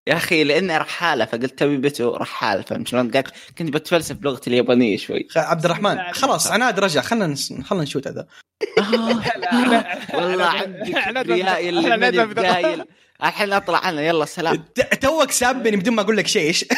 يا 0.09 0.15
أخي 0.15 0.45
لأني 0.45 0.77
رحالة 0.79 1.25
فقلت 1.25 1.59
تبي 1.59 1.77
بيتو 1.77 2.17
رحال 2.17 2.63
فهمت 2.63 2.89
شلون؟ 2.89 3.11
قاعد 3.11 3.29
كنت 3.59 3.75
بتفلسف 3.75 4.17
بلغتي 4.17 4.51
اليابانية 4.51 4.97
شوي. 4.97 5.29
عبد 5.37 5.65
الرحمن 5.65 6.13
خلاص 6.13 6.47
عناد 6.47 6.81
رجع 6.81 7.01
خلنا. 7.01 7.35
خلنا 7.65 7.83
نشوت 7.83 8.09
هذا. 8.09 8.27
والله 10.15 10.45
عندك 10.47 11.31
رياء 11.31 11.69
اللي 11.69 12.85
الحين 13.23 13.53
أطلع 13.53 13.89
أنا 13.89 14.03
يلا 14.03 14.25
سلام. 14.25 14.65
توك 15.01 15.31
سابني 15.31 15.77
بدون 15.77 15.95
ما 15.95 16.03
أقول 16.03 16.17
لك 16.17 16.27
شيء 16.27 16.47
إيش؟ 16.47 16.65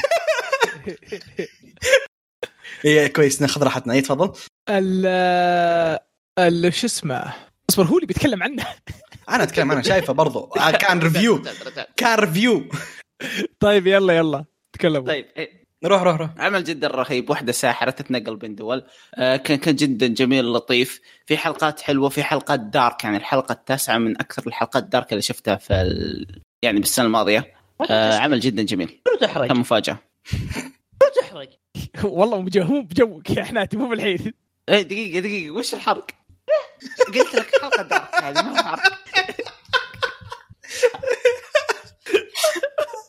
إيه 2.85 3.07
كويس 3.07 3.43
ناخذ 3.43 3.63
راحتنا. 3.63 3.93
اي 3.95 4.01
تفضل. 4.01 4.33
شو 6.39 6.87
اسمه؟ 6.87 7.35
اصبر 7.71 7.85
هو 7.85 7.97
اللي 7.97 8.07
بيتكلم 8.07 8.43
عنه. 8.43 8.67
أنا 9.29 9.43
أتكلم 9.43 9.73
أنا 9.73 9.83
شايفه 9.83 10.13
برضو. 10.13 10.41
آه، 10.45 10.71
كان 10.87 10.99
review 11.03 11.43
كان 11.97 12.19
review 12.19 12.65
طيب 13.61 13.87
يلا 13.87 14.17
يلا. 14.17 14.45
تكلموا 14.73 15.07
طيب 15.07 15.27
إيه. 15.37 15.63
روح 15.85 16.03
روح 16.03 16.17
روح. 16.17 16.31
عمل 16.39 16.65
جدا 16.65 16.89
رهيب 16.89 17.31
واحدة 17.31 17.53
ساحرة 17.53 17.91
تتنقل 17.91 18.37
بين 18.37 18.55
دول. 18.55 18.85
آه 19.15 19.37
كان 19.37 19.59
كان 19.59 19.77
جدا 19.77 20.07
جميل 20.07 20.45
لطيف. 20.53 21.01
في 21.27 21.37
حلقات 21.37 21.81
حلوة 21.81 22.09
في 22.09 22.23
حلقات 22.23 22.61
dark. 22.61 23.05
يعني 23.05 23.17
الحلقة 23.17 23.53
التاسعة 23.53 23.99
من 23.99 24.21
أكثر 24.21 24.47
الحلقات 24.47 24.85
dark 24.85 25.13
اللي 25.13 25.23
شفتها 25.23 25.57
في 25.57 25.75
ال... 25.75 26.27
يعني 26.65 26.81
بالسنة 26.81 27.07
الماضية. 27.07 27.55
آه 27.91 28.19
عمل 28.19 28.41
جدا 28.41 28.63
جميل. 28.63 29.01
تحرج؟ 29.21 29.49
كان 29.49 29.57
مفاجأة. 29.57 29.99
تحرج؟ 31.21 31.49
والله 32.05 32.41
مو 32.41 32.49
جو- 32.49 32.65
مو 32.65 32.83
بجوك. 32.83 33.31
يا 33.31 33.45
حناتي 33.45 33.77
مو 33.77 33.89
بالحين. 33.89 34.33
إيه 34.69 34.83
دقيقة 34.83 35.21
دقيقة. 35.21 35.51
وش 35.51 35.75
الحرق؟ 35.75 36.07
قلت 37.07 37.35
لك 37.35 37.61
حلقة 37.63 37.83
دارك 37.83 38.15
هذه 38.15 38.43
ما 38.43 38.61
اعرف 38.61 38.81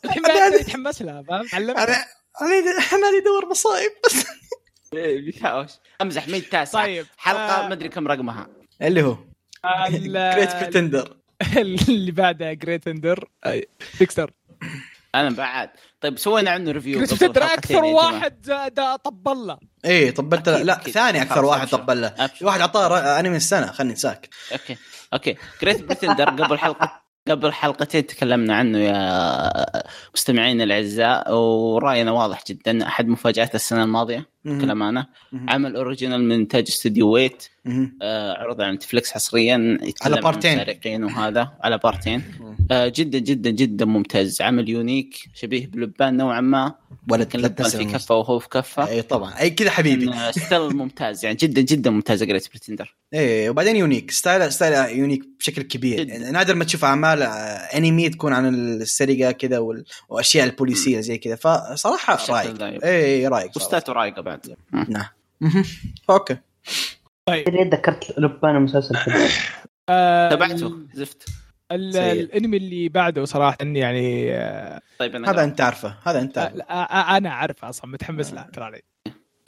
الحين 0.04 0.60
متحمس 0.60 1.02
لها 1.02 1.22
فاهم؟ 1.22 1.46
أنا 1.54 2.04
أنا 2.42 2.80
حمالي 2.80 3.16
يدور 3.16 3.48
مصايب 3.50 3.90
بس 4.06 4.26
بيتهاوش 4.94 5.70
أمزح 6.02 6.28
من 6.28 6.34
التاسع 6.34 6.82
طيب 6.82 7.06
حلقة 7.16 7.64
آه. 7.64 7.68
ما 7.68 7.72
أدري 7.74 7.88
كم 7.88 8.08
رقمها. 8.08 8.48
اللي 8.82 9.02
هو. 9.02 9.16
Great 9.90 10.56
Pretender 10.56 11.16
اللي 11.88 12.12
بعدها 12.12 12.52
Great 12.52 12.88
Pretender 12.88 13.28
بيكسر 14.00 14.30
أنا 15.14 15.30
بعد. 15.30 15.70
طيب 16.00 16.18
سوينا 16.18 16.50
عنه 16.50 16.70
review 16.70 16.98
اندر 16.98 17.46
حلقتين 17.46 17.76
أكثر. 17.76 17.84
واحد 17.84 18.42
دا 18.76 18.96
طبل 18.96 19.46
له 19.46 19.58
إيه 19.84 20.10
طبلت 20.10 20.48
له. 20.48 20.62
لا 20.62 20.76
أكيد. 20.76 20.94
ثاني 20.94 21.22
أكثر 21.22 21.44
واحد. 21.44 21.68
طبل 21.68 22.00
له 22.00 22.30
واحد 22.42 22.60
أعطاه 22.60 23.20
انمي 23.20 23.36
السنة 23.36 23.66
خلني 23.66 23.96
ساكت 23.96 24.34
أوكي 24.52 24.76
أوكي. 25.12 25.36
Great 25.62 25.84
Pretender 25.84 26.30
قبل 26.30 26.58
حلقة 26.58 27.04
قبل 27.28 27.52
حلقتين 27.52 28.06
تكلمنا 28.06 28.56
عنه 28.56 28.78
يا 28.78 29.82
مستمعينا 30.14 30.64
الأعزاء 30.64 31.34
ورأينا 31.34 32.12
واضح 32.12 32.42
جدا 32.48 32.86
أحد 32.86 33.08
مفاجآت 33.08 33.54
السنة 33.54 33.84
الماضية. 33.84 34.33
بكل 34.44 34.70
أمانة. 34.70 35.06
عمل 35.48 35.76
original 35.76 36.24
من 36.24 36.32
انتاج 36.32 36.64
استوديو 36.68 37.08
Wit. 37.10 37.48
آه 38.02 38.32
عرض 38.32 38.60
على 38.60 38.72
Netflix 38.72 39.12
حصريا. 39.12 39.78
على 40.02 40.20
بارتين. 40.20 41.04
وهذا 41.04 41.52
على 41.60 41.78
بارتين. 41.78 42.22
آه 42.70 42.92
جدا 42.96 43.18
جدا 43.18 43.50
جدا 43.50 43.84
ممتاز. 43.84 44.42
عمل 44.42 44.68
unique 44.68 45.14
شبيه 45.34 45.66
بلوبان 45.66 46.16
نوعا 46.16 46.40
ما. 46.40 46.74
ولد 47.10 47.20
لكن 47.28 47.38
لا 47.38 47.46
لوبان 47.46 47.68
في 47.68 47.84
كفه 47.84 48.14
وهو 48.14 48.38
في 48.38 48.48
كفه. 48.48 48.88
إي 48.88 49.02
طبعا. 49.02 49.40
إي 49.40 49.50
كذا 49.50 49.70
حبيبي. 49.70 50.04
and 50.08 50.32
still 50.32 50.76
ممتاز. 50.76 51.24
يعني 51.24 51.36
جدا 51.36 51.60
جدا 51.60 51.90
ممتاز. 51.90 52.22
Great 52.22 52.48
Pretender. 52.50 52.96
إيه 53.14 53.50
وبعدين 53.50 53.76
unique. 53.76 54.10
style 54.10 54.52
style 54.52 54.98
unique 54.98 55.22
بشكل 55.38 55.62
كبير. 55.62 56.08
يعني 56.08 56.30
نادر 56.30 56.54
ما 56.54 56.64
تشوف 56.64 56.84
أعمال 56.84 57.22
آه، 57.22 57.28
انمي 57.76 58.08
تكون 58.08 58.32
عن 58.32 58.54
السرقة 58.54 59.30
كذا 59.30 59.58
وال- 59.58 59.84
وأشياء 60.08 60.46
البوليسية 60.46 61.00
زي 61.00 61.18
كذا. 61.18 61.36
فصراحة 61.36 62.18
رايق. 62.30 62.84
إيه 62.84 63.28
رايق. 63.28 63.50
وستاته 63.56 63.92
رايقة 63.92 64.22
بعد. 64.22 64.33
نعم. 64.72 65.06
مهم. 65.40 65.64
أوكي. 66.10 66.36
ليه 67.28 67.70
تذكرت 67.70 68.18
لبان 68.18 68.56
المسلسل 68.56 68.96
آه، 69.88 70.30
تابعته 70.30 70.78
زفت. 70.94 71.28
الأنمي 71.72 72.56
اللي 72.56 72.88
بعده 72.88 73.24
صراحة 73.24 73.56
يعني 73.60 74.32
آه، 74.32 74.80
طيب 74.98 75.16
أنا 75.16 75.30
هذا 75.30 75.44
أنت 75.44 75.60
عارفه 75.60 75.96
هذا 76.02 76.20
أنت 76.20 76.38
آه، 76.38 76.42
عارفه. 76.42 76.56
لا، 76.56 77.16
أنا 77.16 77.30
عارف 77.30 77.64
أصلا 77.64 77.90
متحمس 77.90 78.32
له 78.32 78.42
ترى 78.42 78.64
علي. 78.64 78.82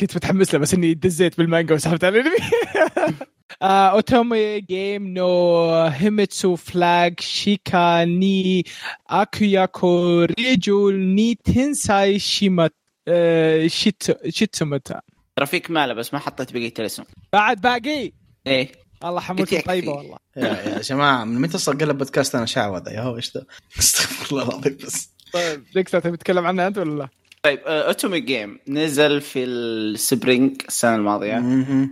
كنت 0.01 0.16
متحمس 0.16 0.55
له 0.55 0.61
بس 0.61 0.75
إني 0.75 0.94
دزيت 0.94 1.38
بالمانجا 1.38 1.75
وسحبت 1.75 2.05
على 2.05 2.20
الأنمي. 2.20 2.37
أوتومي 3.62 4.61
جيم 4.61 5.07
نو 5.07 5.64
هيميتسو 5.72 6.57
فلاج 6.57 7.20
شيكا 7.20 8.05
ني 8.05 8.64
أكياكو 9.11 10.22
ريجو 10.22 10.90
ني 10.90 11.35
تنساي 11.35 12.18
شيمات 12.18 12.75
آه، 13.09 13.66
شيت 13.66 14.29
شيتسومتا 14.29 15.01
ترى 15.37 15.47
فيك 15.47 15.71
ماله 15.71 15.95
بس 15.95 16.14
ما 16.14 16.21
حطيت 16.21 16.53
بقية 16.53 16.75
الاسم. 16.79 17.05
بعد 17.33 17.61
باقي؟ 17.61 18.12
إيه. 18.47 18.73
الله 19.05 19.23
يكفي. 19.31 19.62
طيبة 19.62 19.92
والله. 19.92 20.16
يا 20.37 20.45
يا 20.47 20.81
جماعة 20.81 21.25
من 21.25 21.40
متى 21.40 21.59
صار 21.59 21.75
قلب 21.77 21.99
بودكاست 21.99 22.35
أنا 22.35 22.47
شعوذه 22.47 22.90
يا 22.90 23.01
هو 23.01 23.16
إيش 23.16 23.37
ذا 23.37 23.45
استغفر 23.79 24.37
الله 24.37 24.49
العظيم 24.49 24.77
بس. 24.87 25.11
طيب 25.33 25.64
ديكستر 25.75 26.01
تبي 26.01 26.16
تتكلم 26.16 26.47
عنها 26.47 26.66
أنت 26.66 26.79
ولا 26.79 26.99
لا؟ 26.99 27.09
طيب 27.42 27.59
اوتومي 27.59 28.21
جيم 28.21 28.59
نزل 28.69 29.21
في 29.21 29.45
ال 29.45 29.61
spring 29.61 30.62
السنة 30.69 30.97
الماضية. 30.97 31.42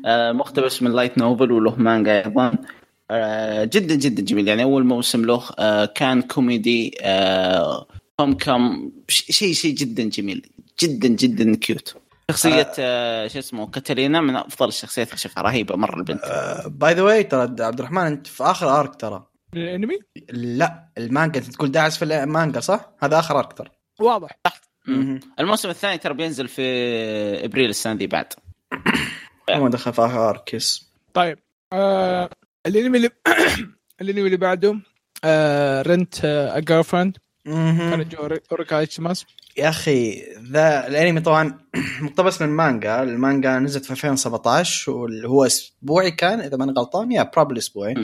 آه، 0.07 0.33
مقتبس 0.33 0.83
من 0.83 0.93
light 0.93 1.19
novel 1.19 1.53
وله 1.53 1.77
مانجا 1.77 2.25
أيضا. 2.25 2.53
آه، 3.11 3.65
جدا 3.65 3.95
جدا 3.95 4.23
جميل. 4.23 4.49
يعني 4.49 4.63
أول 4.63 4.85
موسم 4.85 5.25
له 5.25 5.43
آه، 5.59 5.85
كان 5.85 6.23
كوميدي 6.23 6.95
هوم 8.21 8.35
كم 8.35 8.91
شيء 9.09 9.53
شيء 9.53 9.75
جدا 9.75 10.05
جميل. 10.05 10.47
جدا 10.83 11.09
جدا 11.09 11.57
cute 11.57 11.95
شخصية 12.31 12.73
آه، 12.79 13.27
شو 13.27 13.39
اسمه 13.39 13.71
كاتالينا 13.71 14.21
من 14.21 14.37
أفضل 14.37 14.69
الشخصيات 14.69 15.09
اللي 15.09 15.19
شفتها. 15.19 15.43
رهيبة 15.43 15.77
مرة 15.77 15.97
البنت. 15.97 16.21
by 16.67 16.95
the 16.95 17.03
way 17.03 17.23
ترى 17.23 17.41
عبد 17.41 17.79
الرحمن 17.79 18.03
أنت 18.03 18.27
في 18.27 18.45
آخر 18.45 18.81
arc 18.81 18.95
ترى. 18.97 19.27
الأنمي؟ 19.55 19.99
لا 20.31 20.89
المانجا 20.99 21.41
أنت 21.41 21.51
تقول 21.51 21.71
داعس 21.71 21.99
في 21.99 22.05
المانجا 22.05 22.61
صح؟ 22.61 22.91
هذا 23.03 23.19
آخر 23.19 23.39
arc 23.39 23.53
ترى. 23.53 23.71
واضح. 24.01 24.31
مم. 24.87 25.21
الموسم 25.41 25.71
الثاني 25.71 25.99
ترى 25.99 26.15
بينزل 26.15 26.49
في 26.49 26.63
إبريل 27.45 27.71
السنة 27.71 27.95
دي 27.95 28.07
بعد. 28.07 28.33
ما 29.49 29.69
دخل 29.69 29.93
في 29.93 30.03
آخر 30.03 30.29
arc 30.31 30.55
yes 30.55 30.91
طيب. 31.15 31.39
آه 31.73 32.31
الأنمي 32.67 32.97
اللي 32.99 33.11
الأنمي 34.01 34.27
اللي 34.27 34.37
بعده 34.37 34.79
آه 35.25 35.83
Rent 35.83 36.25
a 36.25 36.59
Girlfriend 36.59 37.19
يا 39.57 39.69
أخي 39.69 40.23
ذا 40.53 40.87
الأنمي 40.87 41.21
طبعا 41.21 41.59
مقتبس 42.01 42.43
من 42.43 42.49
مانجا. 42.49 43.03
المانجا 43.03 43.59
نزلت 43.59 43.85
في 43.85 43.91
2017 43.91 44.93
وهو 44.93 45.47
أسبوعي 45.47 46.11
كان 46.11 46.41
إذا 46.41 46.57
ماني 46.57 46.73
غلطان. 46.73 47.13
yeah 47.13 47.23
probably 47.23 47.59
أسبوعي. 47.59 47.95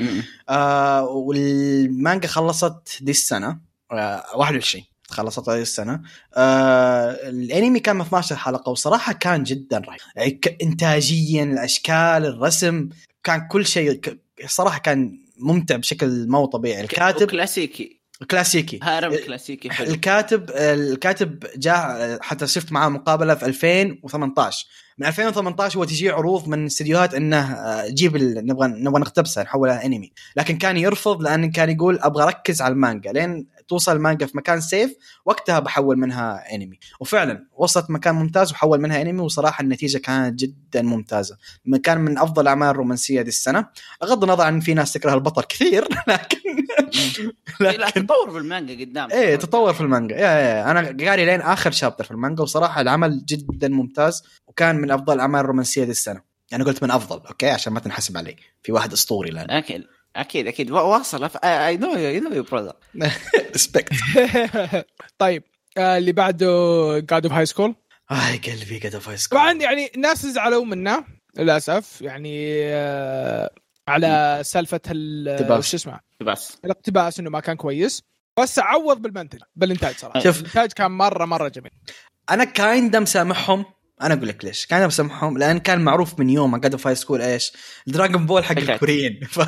آه 0.48 1.04
والمانجا 1.04 2.28
خلصت 2.28 2.98
دي 3.00 3.10
السنة. 3.10 3.58
آه 3.92 4.24
21 4.34 4.84
خلصت 5.08 5.48
هذه 5.48 5.60
السنة. 5.62 6.02
آه 6.34 7.10
الأنمي 7.10 7.80
كان 7.80 8.00
12 8.00 8.36
حلقة 8.36 8.70
وصراحة 8.70 9.12
كان 9.12 9.42
جدا 9.42 9.78
رهيب. 9.78 10.00
يعني 10.16 10.40
انتاجيا 10.62 11.44
الأشكال 11.44 12.26
الرسم 12.26 12.88
كان 13.24 13.48
كل 13.48 13.66
شيء 13.66 14.00
صراحة 14.46 14.78
كان 14.78 15.18
ممتع 15.38 15.76
بشكل 15.76 16.28
مو 16.28 16.46
طبيعي. 16.46 16.80
الكاتب 16.80 17.30
كلاسيكي 17.30 17.99
كلاسيكي. 18.30 18.80
هارم 18.82 19.16
كلاسيكي 19.26 19.70
حلو. 19.70 19.90
الكاتب 19.90 20.50
الكاتب 20.54 21.44
جاء 21.56 22.18
حتى 22.22 22.46
شفت 22.46 22.72
معاه 22.72 22.88
مقابلة 22.88 23.34
في 23.34 23.46
2018 23.46 24.66
من 24.98 25.06
2018 25.06 25.78
هو 25.78 25.84
تجي 25.84 26.10
عروض 26.10 26.48
من 26.48 26.66
استديوهات 26.66 27.14
إنه 27.14 27.52
آه، 27.52 27.88
جيب 27.88 28.16
ال- 28.16 28.46
نبغى 28.46 28.68
نبغى 28.68 29.00
نقتبسها 29.00 29.42
نحولها 29.44 29.84
انمي 29.86 30.12
لكن 30.36 30.58
كان 30.58 30.76
يرفض 30.76 31.22
لأن 31.22 31.50
كان 31.50 31.70
يقول 31.70 31.98
أبغى 32.02 32.24
أركز 32.24 32.62
على 32.62 32.72
المانجا. 32.72 33.12
لين 33.12 33.46
توصل 33.70 33.96
المانجا 33.96 34.26
في 34.26 34.36
مكان 34.36 34.60
سيف 34.60 34.96
وقتها 35.24 35.58
بحول 35.58 35.96
منها 35.96 36.54
انمي 36.54 36.78
وفعلا 37.00 37.46
وصلت 37.52 37.90
مكان 37.90 38.14
ممتاز 38.14 38.52
وحول 38.52 38.80
منها 38.80 39.02
انمي 39.02 39.22
وصراحة 39.22 39.62
النتيجة 39.62 39.98
كانت 39.98 40.38
جدا 40.40 40.82
ممتازة. 40.82 41.36
كان 41.82 42.00
من 42.00 42.18
أفضل 42.18 42.42
الاعمال 42.42 42.68
الرومانسية 42.68 43.22
دي 43.22 43.28
السنة. 43.28 43.66
بغض 44.00 44.24
النظر 44.24 44.44
عن 44.44 44.60
في 44.60 44.74
ناس 44.74 44.92
تكره 44.92 45.14
البطل 45.14 45.42
كثير 45.42 45.88
لكن 46.08 46.38
لا 47.60 47.90
تطور 47.90 48.30
بالمانجا 48.30 48.84
قدام. 48.84 49.10
إيه 49.10 49.36
تطور 49.36 49.72
في 49.72 49.80
المانجا. 49.80 50.16
yeah 50.16 50.20
yeah 50.20 50.70
أنا 50.70 50.80
قاري 50.80 51.24
لين 51.24 51.40
آخر 51.40 51.70
chapter 51.70 52.04
في 52.04 52.10
المانجا 52.10 52.42
وصراحة 52.42 52.80
العمل 52.80 53.24
جدا 53.24 53.68
ممتاز 53.68 54.22
وكان 54.46 54.76
من 54.76 54.90
أفضل 54.90 55.14
الأعمال 55.14 55.40
الرومانسية 55.40 55.84
دي 55.84 55.90
السنة. 55.90 56.22
يعني 56.50 56.64
قلت 56.64 56.82
من 56.82 56.90
أفضل 56.90 57.26
أوكي؟ 57.26 57.50
عشان 57.50 57.72
ما 57.72 57.80
تنحسب 57.80 58.16
علي. 58.16 58.36
في 58.62 58.72
واحد 58.72 58.92
اسطوري 58.92 59.30
الان 59.30 59.50
أكيد 59.50 59.84
أكيد 60.16 60.46
أكيد. 60.46 60.70
واصل. 60.70 61.30
I 61.44 61.76
know 61.76 61.94
you 61.96 62.22
know 62.22 62.34
you 62.34 62.42
brother 62.42 62.72
respect 63.52 63.92
طيب 65.18 65.42
آه 65.78 65.98
اللي 65.98 66.12
بعده 66.12 66.46
جاد 66.98 67.26
اوف 67.26 67.32
هاي 67.32 67.46
سكول 67.46 67.74
آي 68.10 68.36
قلبي 68.38 68.78
قد 68.78 68.96
فايز 68.96 69.28
طبعا 69.28 69.52
يعني 69.52 69.90
الناس 69.94 70.26
زعلوا 70.26 70.64
منه 70.64 71.04
للأسف. 71.38 72.02
يعني 72.02 72.64
آه 72.64 73.50
على 73.88 74.40
سالفة. 74.44 74.80
شو 75.60 75.76
اسمه؟ 75.76 76.00
بس 76.20 76.56
الاقتباس 76.64 77.20
إنه 77.20 77.30
ما 77.30 77.40
كان 77.40 77.56
كويس. 77.56 78.02
بس 78.40 78.58
عوض 78.58 79.02
بالمنتج 79.02 79.38
بالإنتاج 79.56 79.94
صراحة. 79.94 80.20
شوف. 80.20 80.40
الإنتاج 80.40 80.72
كان 80.72 80.90
مرة 80.90 81.24
مرة 81.24 81.48
جميل. 81.48 81.70
أنا 82.30 82.44
كايندا 82.44 83.00
مسامحهم 83.00 83.64
أنا 84.02 84.14
أقول 84.14 84.28
لك 84.28 84.44
ليش. 84.44 84.66
كان 84.66 84.86
مسامحهم 84.86 85.38
لأن 85.38 85.58
كان 85.58 85.80
معروف 85.80 86.18
من 86.18 86.30
يوم 86.30 86.60
قاعد 86.60 86.76
فاي 86.76 86.94
سكول 86.94 87.22
إيش؟ 87.22 87.52
دراغون 87.86 88.26
بول 88.26 88.44
حق. 88.44 88.58
الكوريين. 88.58 89.20
ف... 89.30 89.40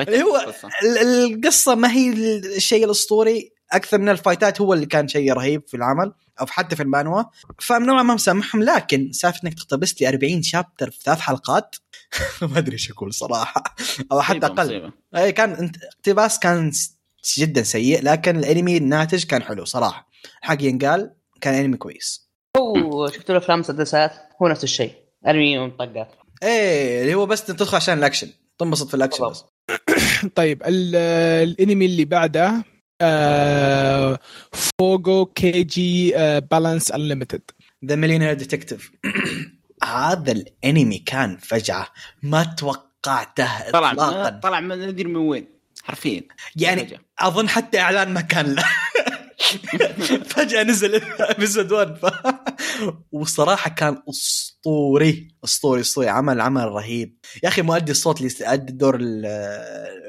اللي 0.00 0.22
هو 0.22 0.52
ال- 0.82 0.98
القصة 1.34 1.74
ما 1.74 1.92
هي 1.92 2.12
الشيء 2.56 2.84
الأسطوري 2.84 3.52
أكثر 3.72 3.98
من 3.98 4.08
الفايتات 4.08 4.60
هو 4.60 4.74
اللي 4.74 4.86
كان 4.86 5.08
شيء 5.08 5.32
رهيب 5.32 5.62
في 5.66 5.76
العمل 5.76 6.12
أو 6.40 6.46
حتى 6.46 6.76
في 6.76 6.82
المانوا. 6.82 7.22
فنوعا 7.58 8.02
ما 8.02 8.14
مسامحهم 8.14 8.62
لكن 8.62 9.12
سالفة 9.12 9.40
إنك 9.44 9.54
تقتبس 9.54 10.00
لي 10.02 10.08
40 10.08 10.42
chapter 10.42 10.90
في 10.90 10.98
ثلاث 11.04 11.18
حلقات؟ 11.20 11.76
ما 12.42 12.58
أدري 12.58 12.72
إيش 12.72 12.90
أقول 12.90 13.14
صراحة. 13.14 13.62
أو 14.12 14.20
حتى 14.20 14.46
أقل. 14.46 14.92
اي 15.16 15.32
كان 15.32 15.70
اقتباس 15.96 16.38
كان 16.38 16.72
جدا 17.38 17.62
سيء 17.62 18.02
لكن 18.02 18.38
الأنمي 18.38 18.76
الناتج 18.76 19.24
كان 19.24 19.42
حلو 19.42 19.64
صراحة. 19.64 20.08
الحق 20.42 20.62
ينقال 20.62 21.14
كان 21.40 21.54
أنمي 21.54 21.76
كويس. 21.76 22.27
هو 22.56 23.08
شفت 23.10 23.30
له 23.30 23.38
افلام 23.38 23.58
مسدسات 23.60 24.12
هو 24.42 24.48
نفس 24.48 24.64
الشيء. 24.64 24.92
انمي 25.26 25.58
ومطقات 25.58 26.08
إيه 26.42 27.02
اللي 27.02 27.14
هو 27.14 27.26
بس 27.26 27.44
تدخل 27.44 27.76
عشان 27.76 27.98
الأكشن. 27.98 28.28
تنبسط 28.58 28.88
في 28.88 28.94
الأكشن 28.94 29.28
بس. 29.28 29.44
طيب 30.34 30.62
ال- 30.66 30.96
الأنمي 31.48 31.86
اللي 31.86 32.04
بعده 32.04 32.64
آه 33.00 34.18
Fugou 34.52 35.26
Keiji 35.26 36.10
Balance 36.50 36.90
Unlimited 36.92 37.42
The 37.84 37.94
Millionaire 37.96 38.32
Detective 38.32 38.92
هذا 39.84 40.32
الأنمي 40.32 40.98
كان 40.98 41.36
فجعه 41.36 41.88
ما 42.22 42.44
توقعته 42.44 43.70
طلع 43.70 43.92
اطلاقا. 43.92 44.40
طلع 44.42 44.60
من 44.60 44.88
ندري 44.88 45.08
من 45.08 45.16
وين. 45.16 45.46
حرفيا. 45.84 46.22
يعني 46.56 46.86
فجأة. 46.86 46.98
أظن 47.18 47.48
حتى 47.48 47.80
إعلان 47.80 48.14
ما 48.14 48.20
كان 48.20 48.54
له. 48.54 48.64
فجأة 50.34 50.62
نزل 50.62 51.02
episode 51.20 51.72
1 51.72 51.94
ف... 51.96 52.06
وصراحة 53.12 53.70
كان 53.70 54.02
أسطوري. 54.10 55.28
أسطوري 55.44 55.80
أسطوري. 55.80 56.08
عمل 56.08 56.40
عمل 56.40 56.64
رهيب. 56.64 57.18
يا 57.42 57.48
أخي 57.48 57.62
مؤدي 57.62 57.92
الصوت 57.92 58.20
اللي 58.20 58.32
ادى 58.40 58.72
دور 58.72 58.96
ال- 59.00 59.26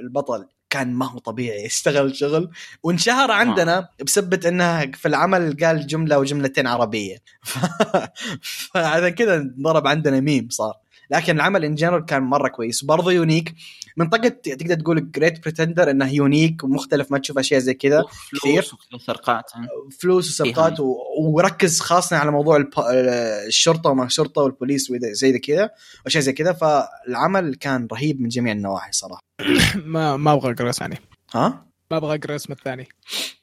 البطل 0.03 0.45
كان 0.69 0.93
ما 0.93 1.05
هو 1.11 1.19
طبيعي. 1.19 1.65
اشتغل 1.65 2.15
شغل. 2.15 2.49
وانشهر 2.83 3.31
عندنا 3.31 3.89
بسبة 4.05 4.39
إنه 4.49 4.91
في 4.91 5.07
العمل 5.07 5.57
قال 5.65 5.87
جملة 5.87 6.19
وجملتين 6.19 6.67
عربية. 6.67 7.17
فعشان 8.73 9.09
كذا 9.09 9.35
انضرب 9.35 9.87
عندنا 9.87 10.19
ميم 10.19 10.49
صار. 10.49 10.73
لكن 11.11 11.35
العمل 11.35 11.65
in 11.65 11.75
general 11.75 12.05
كان 12.05 12.23
مرة 12.23 12.47
كويس. 12.47 12.83
وبرضه 12.83 13.11
unique 13.11 13.55
منطقة 13.97 14.27
تقدر 14.27 14.75
تقول 14.75 15.11
Great 15.11 15.43
Pretender 15.43 15.91
إنه 15.91 16.13
unique 16.13 16.63
ومختلف 16.63 17.11
ما 17.11 17.17
تشوف 17.17 17.37
أشياء 17.39 17.59
زي 17.59 17.73
كذا 17.73 18.03
كثير. 18.35 18.61
فلوس 18.61 18.75
وسرقات 18.93 19.51
فلوس 20.01 20.29
وسرقات 20.29 20.79
و... 20.79 20.95
وركز 21.19 21.79
خاصه 21.79 22.17
على 22.17 22.31
موضوع 22.31 22.57
الب... 22.57 22.69
الشرطة 23.47 23.89
وما 23.89 24.03
الشرطة 24.05 24.41
والبوليس 24.41 24.91
وإذا- 24.91 25.11
زي 25.11 25.39
كذا 25.39 25.69
وأشياء 26.05 26.23
زي 26.23 26.33
كذا. 26.33 26.53
فالعمل 26.53 27.55
كان 27.55 27.87
رهيب 27.93 28.21
من 28.21 28.27
جميع 28.29 28.53
النواحي 28.53 28.91
صراحة. 28.91 29.21
ما 29.85 30.17
ما 30.17 30.33
أبغى 30.33 30.51
أقرأ 30.51 30.71
ثاني. 30.71 30.97
ها؟ 31.33 31.65
ما 31.91 31.97
أبغى 31.97 32.15
أقرأ 32.17 32.35
اسم 32.35 32.53
الثاني. 32.53 32.87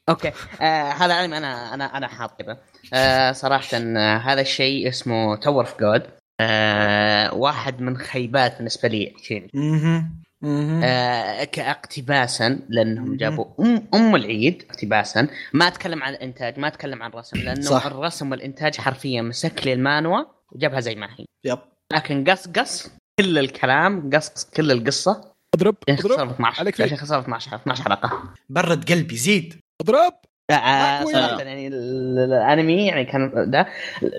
أوكي. 0.09 0.33
آه 0.61 0.90
هذا 0.92 1.14
علم 1.14 1.35
أنا 1.35 1.74
أنا 1.74 1.96
أنا 1.96 2.09
حاط 2.09 2.42
كذا. 2.42 2.59
آه 2.94 3.33
صراحة 3.33 3.76
آه 3.76 4.16
هذا 4.18 4.40
الشيء 4.40 4.88
اسمه 4.88 5.37
Tower 5.37 5.66
of 5.66 5.81
God 5.81 6.02
آه 6.40 7.35
واحد 7.35 7.81
من 7.81 7.96
خيبات 7.96 8.57
بالنسبة 8.57 8.88
لي 8.88 9.12
actually. 9.16 9.57
أها 9.57 10.11
أها 10.44 10.81
آه 10.85 11.44
كاقتباسا 11.44 12.61
لأنهم. 12.68 13.16
جابوا 13.16 13.46
ام 13.61 13.88
أم 13.94 14.16
العيد 14.16 14.64
اقتباسا. 14.70 15.29
ما 15.53 15.68
أتكلم 15.68 16.03
عن 16.03 16.12
الإنتاج 16.14 16.59
ما 16.59 16.68
أتكلم 16.68 17.03
عن 17.03 17.11
الرسم 17.11 17.38
لأنه 17.38 17.61
صح. 17.61 17.87
الرسم 17.87 18.31
والإنتاج 18.31 18.77
حرفيا 18.77 19.22
مسك 19.22 19.66
لي 19.66 19.72
المانوا 19.72 20.25
وجابها 20.53 20.81
زي 20.81 20.94
ما 20.94 21.09
هي. 21.18 21.25
يب. 21.44 21.59
لكن 21.92 22.25
قص 22.31 22.49
قص 22.49 22.90
كل 23.20 23.38
الكلام 23.38 24.11
قص 24.11 24.29
قص 24.29 24.44
كل 24.44 24.70
القصة. 24.70 25.33
اضرب 25.55 25.77
اضرب. 25.88 26.31
12 26.31 26.61
عليك 26.61 26.81
يا 26.81 26.87
فيه. 26.87 26.96
شيخ 26.96 27.05
صار 27.05 27.20
12 27.20 27.57
12 27.57 27.83
حلقه 27.85 28.22
برد 28.49 28.92
قلبي 28.92 29.16
زيد. 29.16 29.55
اضرب. 29.81 30.12
صراحة 30.50 31.38
يعني 31.42 31.66
ال- 31.68 31.74
ال- 32.18 32.32
الأنمي 32.32 32.87
يعني 32.87 33.04
كان 33.04 33.50
ده. 33.50 33.66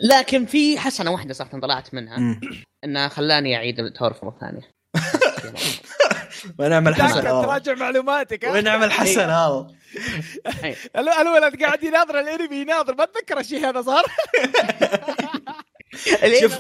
لكن 0.04 0.46
في 0.46 0.80
حسنة 0.80 1.12
واحدة 1.12 1.34
صراحة 1.34 1.60
طلعت 1.60 1.94
منها. 1.94 2.18
مم. 2.18 2.40
إنه 2.84 3.08
خلاني 3.08 3.56
أعيد 3.56 3.80
التور 3.80 4.14
مرة 4.24 4.38
ثانية. 4.42 4.62
ونعم 6.60 6.88
الحسن. 6.88 7.22
تراجع. 7.22 7.42
تراجع 7.42 7.74
معلوماتك 7.74 8.44
ونعم 8.54 8.84
الحسن 8.84 9.30
هذا. 9.30 9.68
ال- 10.98 11.10
الولد 11.10 11.64
قاعد 11.64 11.84
يناظر 11.84 12.20
الأنمي 12.20 12.56
يناظر. 12.56 12.96
ما 12.96 13.04
اتذكر 13.04 13.40
الشيء 13.40 13.70
هذا 13.70 13.82
صار؟ 13.82 14.04
شوف. 16.42 16.58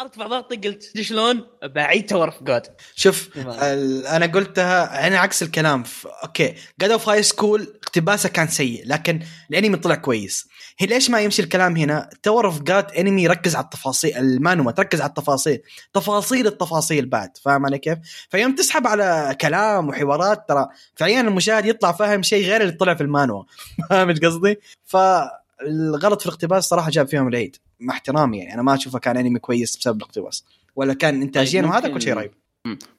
أرتفع 0.00 0.26
ضغطي 0.26 0.56
قلت 0.56 1.00
شلون؟ 1.00 1.46
بعيد 1.62 2.06
Tower 2.06 2.26
of 2.26 2.42
God 2.42 2.62
شوف 2.96 3.28
أنا 3.36 4.26
قلتها 4.26 5.06
أنا 5.06 5.18
عكس 5.18 5.42
الكلام. 5.42 5.82
ف... 5.82 6.06
أوكي. 6.06 6.54
God 6.80 6.90
of 6.90 7.08
High 7.08 7.22
School 7.22 7.74
اقتباسه 7.84 8.28
كان 8.28 8.48
سيء 8.48 8.82
لكن 8.86 9.22
الأنمي 9.50 9.76
طلع 9.76 9.94
كويس. 9.94 10.48
هي 10.78 10.86
ليش 10.86 11.10
ما 11.10 11.20
يمشي 11.20 11.42
الكلام 11.42 11.76
هنا؟ 11.76 12.10
Tower 12.22 12.46
of 12.46 12.62
God 12.62 12.90
أنمي 12.92 13.22
يركز 13.22 13.56
على 13.56 13.64
التفاصيل 13.64 14.16
المانوا 14.16 14.61
ما 14.61 14.72
تركز 14.72 15.00
على 15.00 15.08
التفاصيل 15.08 15.62
تفاصيل 15.92 16.46
التفاصيل 16.46 17.06
بعد 17.06 17.36
فاهم 17.44 17.66
علي 17.66 17.78
كيف؟ 17.78 17.98
فيوم 18.30 18.54
تسحب 18.54 18.86
على 18.86 19.36
كلام 19.40 19.88
وحوارات 19.88 20.48
ترى 20.48 20.68
فعليا 20.94 21.20
المشاهد 21.20 21.66
يطلع 21.66 21.92
فاهم 21.92 22.22
شيء 22.22 22.46
غير 22.46 22.60
اللي 22.60 22.72
طلع 22.72 22.94
في 22.94 23.02
المانوا 23.02 23.42
فاهم 23.90 24.08
إيش 24.08 24.18
قصدي؟ 24.18 24.58
فالغلط 25.60 26.20
في 26.20 26.26
الاقتباس 26.26 26.64
صراحة 26.68 26.90
جاب 26.90 27.08
فيهم 27.08 27.28
العيد 27.28 27.56
مع 27.80 27.94
احترامي 27.94 28.38
يعني 28.38 28.54
أنا 28.54 28.62
ما 28.62 28.74
أشوفه 28.74 28.98
كان 28.98 29.16
أنمي 29.16 29.38
كويس 29.38 29.76
بسبب 29.76 29.96
الاقتباس 29.96 30.44
ولا 30.76 30.94
كان 30.94 31.22
انتاجيا 31.22 31.60
طيب، 31.62 31.70
وهذا 31.70 31.80
ممكن- 31.88 31.94
كل 31.98 32.02
شيء 32.02 32.14
رهيب. 32.14 32.30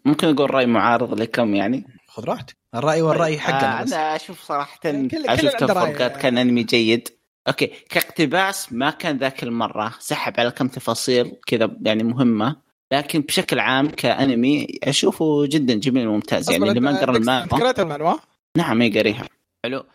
ممكن 0.06 0.28
أقول 0.28 0.52
رأي 0.54 0.66
معارض 0.66 1.20
لكم 1.22 1.56
يعني؟ 1.56 1.86
خذ 2.08 2.24
راحتك 2.24 2.56
الرأي 2.76 3.02
والرأي 3.02 3.40
حقنا 3.40 3.80
آه 3.80 3.84
بس. 3.84 3.94
أنا 3.94 4.16
أشوف 4.16 4.44
صراحة 4.44 4.80
كل- 4.84 5.08
كل 5.08 5.26
أشوف. 5.28 5.52
تفرقات 5.56 6.18
كان 6.18 6.38
أنمي 6.38 6.64
جيد. 6.64 7.10
أوكي 7.48 7.72
كاقتباس 7.90 8.74
ما 8.74 8.90
كان 8.90 9.18
ذاك 9.18 9.44
المرة 9.44 9.94
سحب 10.00 10.34
على 10.40 10.52
كم 10.52 10.68
تفاصيل 10.68 11.32
كذا 11.48 11.78
يعني 11.82 12.04
مهمة 12.04 12.56
لكن 12.94 13.22
بشكل 13.22 13.60
عام 13.60 13.88
كأنمي 13.90 14.68
أشوفه 14.84 15.46
جدا 15.46 15.74
جميل 15.74 16.08
وممتاز 16.08 16.52
يعني 16.52 16.70
اللي 16.70 16.80
ما 16.80 17.00
قرأ 17.00 17.18
المانوا 17.18 17.72
المانوا 17.80 18.18
نعم 18.58 18.78
ما 18.78 18.86
قريها. 18.96 19.26
حلو. 19.66 19.78
هو 19.78 19.84
آه، 19.84 19.86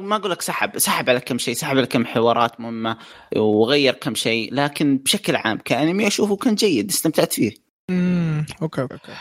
ما 0.00 0.16
أقول 0.16 0.30
لك 0.30 0.42
سحب 0.42 0.78
سحب 0.78 1.10
على 1.10 1.20
كم 1.20 1.38
شيء 1.38 1.54
سحب 1.54 1.76
على 1.76 1.86
كم 1.86 2.06
حوارات 2.06 2.60
مهمة 2.60 2.96
وغير 3.36 3.94
كم 3.94 4.14
شيء 4.14 4.54
لكن 4.54 4.98
بشكل 4.98 5.36
عام 5.36 5.58
كأنمي 5.58 6.06
أشوفه 6.06 6.36
كان 6.36 6.54
جيد 6.54 6.90
استمتعت 6.90 7.32
فيه 7.32 7.52
امم 7.90 8.46
أوكي 8.62 8.82
أوكي 8.82 8.94
أوكي 8.94 9.12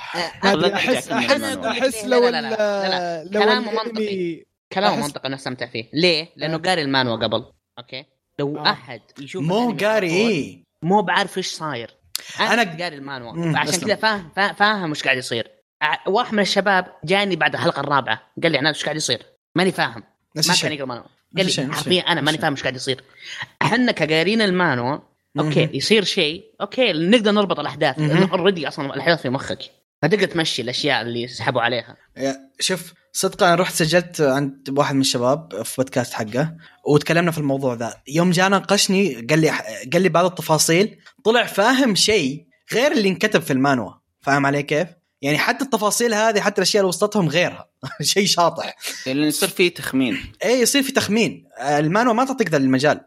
خلنا 0.44 0.76
احس 0.76 1.08
احس. 1.12 1.42
أحس 1.42 2.06
لا، 2.06 2.16
لو 2.16 2.28
لا، 2.28 2.42
لا، 2.42 2.50
لا، 2.50 3.24
لا. 3.24 3.40
كلامه 3.40 3.72
منطقي. 3.72 4.44
كلام 4.74 4.94
أحس- 5.02 5.04
منطقي 5.06 5.28
أنا 5.28 5.36
استمتع 5.36 5.66
فيه 5.68 5.90
ليه؟ 5.94 6.30
لأنه. 6.36 6.58
قاري 6.58 6.82
المانوا 6.82 7.16
قبل 7.16 7.46
أوكي 7.80 8.06
لو 8.40 8.58
آه. 8.58 8.72
أحد 8.72 9.02
يشوف 9.20 9.44
مو 9.44 9.72
قاري 9.82 10.10
إيه 10.10 10.64
مو 10.84 11.02
بعارف 11.02 11.38
إيش 11.38 11.48
صاير 11.48 11.92
أنا 12.40 12.64
أنا- 12.64 12.82
قاري 12.82 12.96
المانوا 12.96 13.54
فعشان 13.54 13.70
أسلم. 13.74 13.88
كذا 13.88 13.96
فاهم 13.96 14.30
فا- 14.36 14.54
فاهم 14.54 14.92
وش 14.92 15.04
قاعد 15.04 15.18
يصير 15.18 15.52
واحد 16.08 16.34
من 16.34 16.40
الشباب 16.40 16.86
جاني 17.06 17.36
بعد 17.36 17.54
الحلقة 17.54 17.80
الرابعة 17.80 18.22
قال 18.44 18.52
لي 18.52 18.58
عناد 18.58 18.76
وش 18.76 18.84
قاعد 18.84 18.96
يصير؟ 18.96 19.26
ماني 19.58 19.72
فاهم 19.72 20.04
نفس 20.38 20.48
ما 20.48 20.56
كان 20.56 20.66
الشيء 20.66 20.72
يقرا 20.72 20.86
مانوا 20.86 21.04
قال 21.38 21.46
الشيء، 21.46 21.66
لي 21.66 21.74
حرفيا 21.74 21.92
الشيء، 21.92 22.12
أنا 22.12 22.22
ماني 22.22 22.30
الشيء. 22.30 22.42
فاهم 22.42 22.54
وش 22.54 22.62
قاعد 22.62 22.76
يصير 22.76 23.04
أحنا 23.62 23.92
كقارين 23.92 24.42
المانوا 24.42 25.00
أوكي. 25.40 25.70
يصير 25.74 26.04
شيء 26.04 26.44
أوكي 26.62 26.94
نقدر 26.94 27.32
نربط 27.32 27.60
الأحداث. 27.60 28.00
لأنه 28.00 28.32
already 28.32 28.68
أصلا 28.68 28.94
الأحداث 28.94 29.22
في 29.22 29.30
مخك 29.30 29.60
فتقدر 30.02 30.28
تمشي 30.28 30.62
الأشياء 30.62 31.02
اللي 31.02 31.28
سحبوا 31.28 31.62
عليها 31.62 31.98
شوف 32.60 32.94
صدقا 33.14 33.48
أنا 33.48 33.56
رحت 33.56 33.74
سجلت 33.74 34.22
عند 34.22 34.74
واحد 34.78 34.96
من 34.96 35.02
الشباب 35.02 35.64
في 35.64 35.76
بودكاست 35.78 36.14
حقه 36.14 36.56
وتكلمنا 36.88 37.32
في 37.32 37.38
الموضوع 37.38 37.74
ذا 37.74 37.94
يوم 38.08 38.32
جاء 38.32 38.50
ناقشني 38.50 39.14
قال 39.30 39.40
لي 39.40 39.50
قال 39.94 40.02
لي 40.02 40.10
بعض 40.10 40.26
التفاصيل 40.26 40.98
طلع 41.24 41.46
فاهم 41.46 41.96
شيء 41.96 42.46
غير 42.74 42.92
اللي 42.92 43.10
انكتب 43.10 43.42
في 43.42 43.54
المانوا 43.54 43.92
فاهم 44.22 44.46
علي 44.46 44.64
كيف؟ 44.64 44.88
يعني 45.22 45.38
حتى 45.38 45.64
التفاصيل 45.66 46.14
هذه 46.14 46.40
حتى 46.40 46.58
الأشياء 46.58 46.82
اللي 46.82 46.90
وصلتهم 46.90 47.30
غيرها. 47.30 47.70
شيء 48.02 48.26
شاطح. 48.26 48.76
لأن 49.06 49.18
يصير 49.18 49.50
فيه 49.50 49.74
تخمين. 49.74 50.34
إيه 50.44 50.62
يصير 50.62 50.84
في 50.84 50.92
تخمين. 50.92 51.48
المانوا 51.62 52.14
ما 52.14 52.26
تعطيك 52.26 52.50
ذا 52.50 52.58
المجال. 52.58 53.02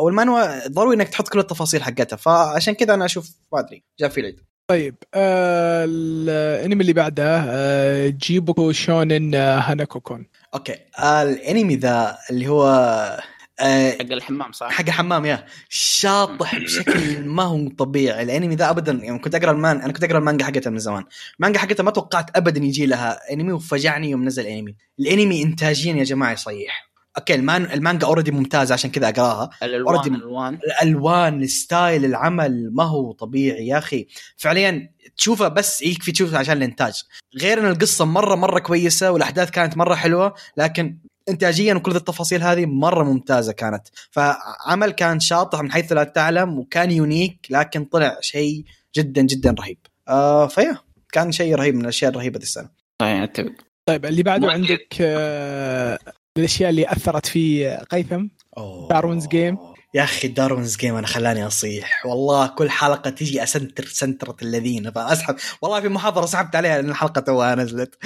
والمانوا 0.00 0.68
ضروري 0.68 0.96
إنك 0.96 1.08
تحط 1.08 1.28
كل 1.28 1.38
التفاصيل 1.38 1.82
حقتها. 1.82 2.16
فعشان 2.16 2.74
كذا 2.74 2.94
أنا 2.94 3.04
أشوف 3.04 3.30
ما 3.52 3.60
أدري 3.60 3.84
جاء 4.00 4.08
في 4.08 4.20
العيد. 4.20 4.40
طيب 4.70 4.94
آه 5.14 5.84
الانمي 5.88 6.80
اللي 6.80 6.92
بعده 6.92 7.44
آه 7.48 8.08
Jibaku 8.08 8.72
Shounen 8.72 9.34
آه 9.34 9.58
Hanako-kun. 9.58 10.26
أوكي. 10.54 10.76
آه 10.98 11.22
الانمي 11.22 11.76
ذا 11.76 12.18
اللي 12.30 12.48
هو 12.48 12.66
آه 12.66 13.20
حق 13.60 14.12
الحمام 14.12 14.52
صح؟ 14.52 14.70
حق 14.70 14.90
حمام 14.90 15.24
yeah. 15.24 15.46
شاطح 15.68 16.58
بشكل 16.58 17.24
ما 17.24 17.42
هو 17.42 17.68
طبيعي 17.68 18.22
الانمي 18.22 18.54
ذا 18.54 18.70
ابدا 18.70 18.92
يعني 18.92 19.18
كنت 19.18 19.34
أقرأ 19.34 19.50
المان 19.50 19.80
أنا 19.80 19.92
كنت 19.92 20.04
أقرأ 20.04 20.18
المانجا 20.18 20.44
حقتها 20.44 20.70
من 20.70 20.78
زمان. 20.78 21.04
المانجا 21.38 21.58
حقتها 21.58 21.84
ما 21.84 21.90
توقعت 21.90 22.36
ابدا 22.36 22.64
يجي 22.64 22.86
لها 22.86 23.32
أنمي 23.32 23.52
وفجعني 23.52 24.10
يوم 24.10 24.24
نزل 24.24 24.46
أنمي. 24.46 24.76
الأنمي 25.00 25.42
انتاجيا 25.42 25.94
يا 25.94 26.04
جماعة 26.04 26.32
يصيح. 26.32 26.86
أوكي 27.18 27.34
المان 27.34 27.64
المانجا 27.64 28.06
already 28.06 28.30
ممتازة 28.30 28.72
عشان 28.72 28.90
كذا 28.90 29.08
أقراها. 29.08 29.50
الألوان 29.62 30.14
الألوان. 30.14 30.54
الألوان 30.54 31.42
ال 31.42 31.52
style 31.52 32.04
العمل 32.04 32.70
ما 32.72 32.84
هو 32.84 33.12
طبيعي 33.12 33.66
يا 33.66 33.78
أخي. 33.78 34.06
فعليا 34.36 34.90
تشوفه 35.16 35.48
بس 35.48 35.82
يكفي 35.82 36.12
تشوفه 36.12 36.38
عشان 36.38 36.56
الإنتاج. 36.56 37.02
غير 37.40 37.60
إن 37.60 37.66
القصة 37.66 38.04
مرة 38.04 38.34
مرة 38.34 38.58
كويسة 38.58 39.10
والأحداث 39.10 39.50
كانت 39.50 39.76
مرة 39.76 39.94
حلوة 39.94 40.34
لكن 40.56 40.98
انتاجيا 41.28 41.74
وكل 41.74 41.96
التفاصيل 41.96 42.42
هذه 42.42 42.66
مرة 42.66 43.04
ممتازة 43.04 43.52
كانت. 43.52 43.88
فعمل 44.10 44.90
كان 44.90 45.20
شاطح 45.20 45.60
من 45.60 45.72
حيث 45.72 45.92
لا 45.92 46.04
تعلم 46.04 46.58
وكان 46.58 46.90
unique 46.90 47.46
لكن 47.50 47.84
طلع 47.84 48.16
شيء 48.20 48.64
جدا 48.96 49.22
جدا 49.22 49.54
رهيب. 49.58 49.78
آه 50.08 50.46
ف 50.46 50.52
yeah 50.52 50.76
كان 51.12 51.32
شيء 51.32 51.54
رهيب 51.54 51.74
من 51.74 51.80
الأشياء 51.80 52.10
الرهيبة 52.10 52.38
السنة. 52.38 52.68
طيب 52.98 53.22
أتفق. 53.22 53.52
طيب 53.86 54.06
اللي 54.06 54.22
بعده 54.22 54.52
عندك 54.52 54.96
آه 55.00 55.98
الأشياء 56.38 56.70
اللي 56.70 56.92
أثرت 56.92 57.26
في 57.26 57.68
قيثم 57.90 58.26
أوه. 58.58 58.88
Darwin's 58.88 59.26
Game. 59.26 59.58
يا 59.94 60.02
أخي 60.04 60.28
Darwin's 60.28 60.76
Game 60.76 60.96
أنا 60.96 61.06
خلاني 61.06 61.46
أصيح. 61.46 62.06
والله 62.06 62.46
كل 62.46 62.70
حلقة 62.70 63.10
تجي 63.10 63.42
اسنتر 63.42 63.84
سنترة 63.84 64.36
الذين. 64.42 64.90
فاسحب 64.90 65.36
والله 65.62 65.80
في 65.80 65.88
محاضرة 65.88 66.26
سحبت 66.26 66.56
عليها 66.56 66.76
لأن 66.76 66.90
الحلقة 66.90 67.20
توها 67.20 67.54
نزلت. 67.54 67.94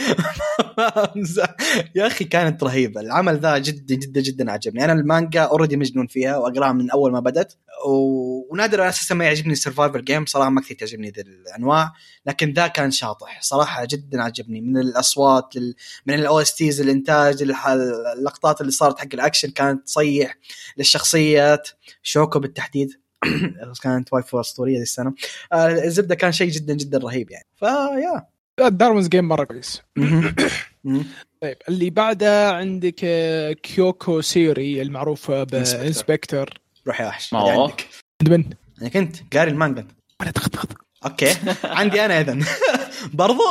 يا 1.96 2.06
أخي 2.06 2.24
كانت 2.24 2.62
رهيبة. 2.62 3.00
العمل 3.00 3.38
ذا 3.38 3.58
جدا 3.58 3.94
جدا 3.94 4.20
جدا 4.20 4.52
عجبني. 4.52 4.84
أنا 4.84 4.92
المانجا 4.92 5.40
already 5.42 5.76
مجنون 5.76 6.06
فيها 6.06 6.36
وأقرأها 6.36 6.72
من 6.72 6.90
أول 6.90 7.12
ما 7.12 7.20
بدت 7.20 7.58
و... 7.86 8.52
ونادر 8.52 8.88
أساسا 8.88 9.14
ما 9.14 9.24
يعجبني 9.24 9.52
ال 9.52 9.58
survival 9.58 10.04
game 10.04 10.26
صراحة 10.26 10.50
ما 10.50 10.60
كثير 10.60 10.76
تعجبني 10.76 11.10
ذي 11.10 11.20
الأنواع. 11.20 11.92
لكن 12.26 12.52
ذا 12.52 12.66
كان 12.66 12.90
شاطح. 12.90 13.42
صراحة 13.42 13.84
جدا 13.84 14.22
عجبني. 14.22 14.60
من 14.60 14.76
الأصوات 14.78 15.56
لل... 15.56 15.74
من 16.06 16.14
ال 16.14 16.40
OSTs 16.40 16.80
الانتاج 16.80 17.42
اللقطات 17.42 18.60
اللي 18.60 18.72
صارت 18.72 18.98
حق 18.98 19.08
الأكشن 19.14 19.50
كانت 19.50 19.86
تصيح. 19.86 20.38
للشخصيات. 20.76 21.68
شوكو 22.02 22.38
بالتحديد. 22.38 23.00
كانت 23.82 24.12
waifu 24.12 24.40
أسطورية 24.40 24.76
ذي 24.76 24.82
السنة. 24.82 25.14
آه، 25.52 25.68
الزبدة 25.68 26.14
كان 26.14 26.32
شيء 26.32 26.50
جدا 26.50 26.74
جدا 26.74 26.98
رهيب 26.98 27.30
يعني. 27.30 27.46
ف 27.56 28.68
yeah 28.68 28.82
Darwin's 28.82 29.08
Game 29.08 29.28
مرة 29.28 29.44
كويس. 29.44 29.82
طيب 31.42 31.56
اللي 31.68 31.90
بعده 31.90 32.52
عندك 32.52 33.00
آه، 33.04 33.52
كيوكو 33.52 34.20
سيري 34.20 34.82
المعروف 34.82 35.30
بإنسبكتور. 35.30 36.50
روح 36.86 37.00
يا 37.00 37.06
وحش. 37.06 37.32
ما 37.32 37.40
اللي 37.42 37.52
هو. 37.52 37.62
عندك؟ 37.62 37.86
من؟ 38.28 38.44
أنا 38.80 38.88
كنت 38.88 39.36
قاري 39.36 39.50
المانجا. 39.50 39.86
أنا 40.20 40.30
تخطخط 40.30 40.68
أوكي. 41.04 41.34
عندي 41.64 42.04
أنا 42.04 42.20
اذا 42.20 42.38
برضو. 43.14 43.42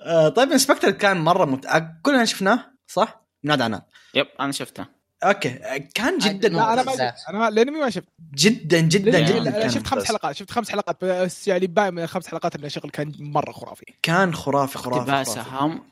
آه، 0.00 0.28
طيب 0.28 0.52
انسبكتر 0.52 0.90
كان 0.90 1.16
مرة 1.16 1.60
كلنا 2.02 2.24
شفناه 2.24 2.72
صح؟ 2.86 3.24
نادى 3.44 3.62
عناد 3.62 3.82
يب 4.14 4.26
أنا 4.40 4.52
شفته. 4.52 4.86
أوكي 5.22 5.50
كان 5.94 6.18
جدا 6.18 6.48
لا 6.48 6.72
أنا 6.72 6.82
ما. 6.82 6.92
شفت 6.92 7.28
أنا 7.28 7.48
الانمي 7.48 7.78
ما 7.80 7.90
شفت 7.90 8.08
جدا 8.34 8.80
جدا 8.80 9.20
جدا 9.20 9.50
كان 9.50 9.70
شفت 9.70 9.86
خمس. 9.86 10.04
حلقات 10.04 10.36
شفت 10.36 10.50
خمس 10.50 10.70
حلقات 10.70 11.04
بس 11.04 11.48
يعني 11.48 11.66
باقي 11.66 11.92
من 11.92 12.02
الخمس 12.02 12.26
حلقات 12.28 12.54
اللي 12.54 12.70
شغل 12.70 12.90
كان 12.90 13.12
مرة 13.18 13.52
خرافي 13.52 13.84
كان 14.02 14.34
خرافي 14.34 14.78
خرافي, 14.78 15.00
اقتباسها 15.00 15.42
خرافي. 15.42 15.64
هم. 15.64 15.82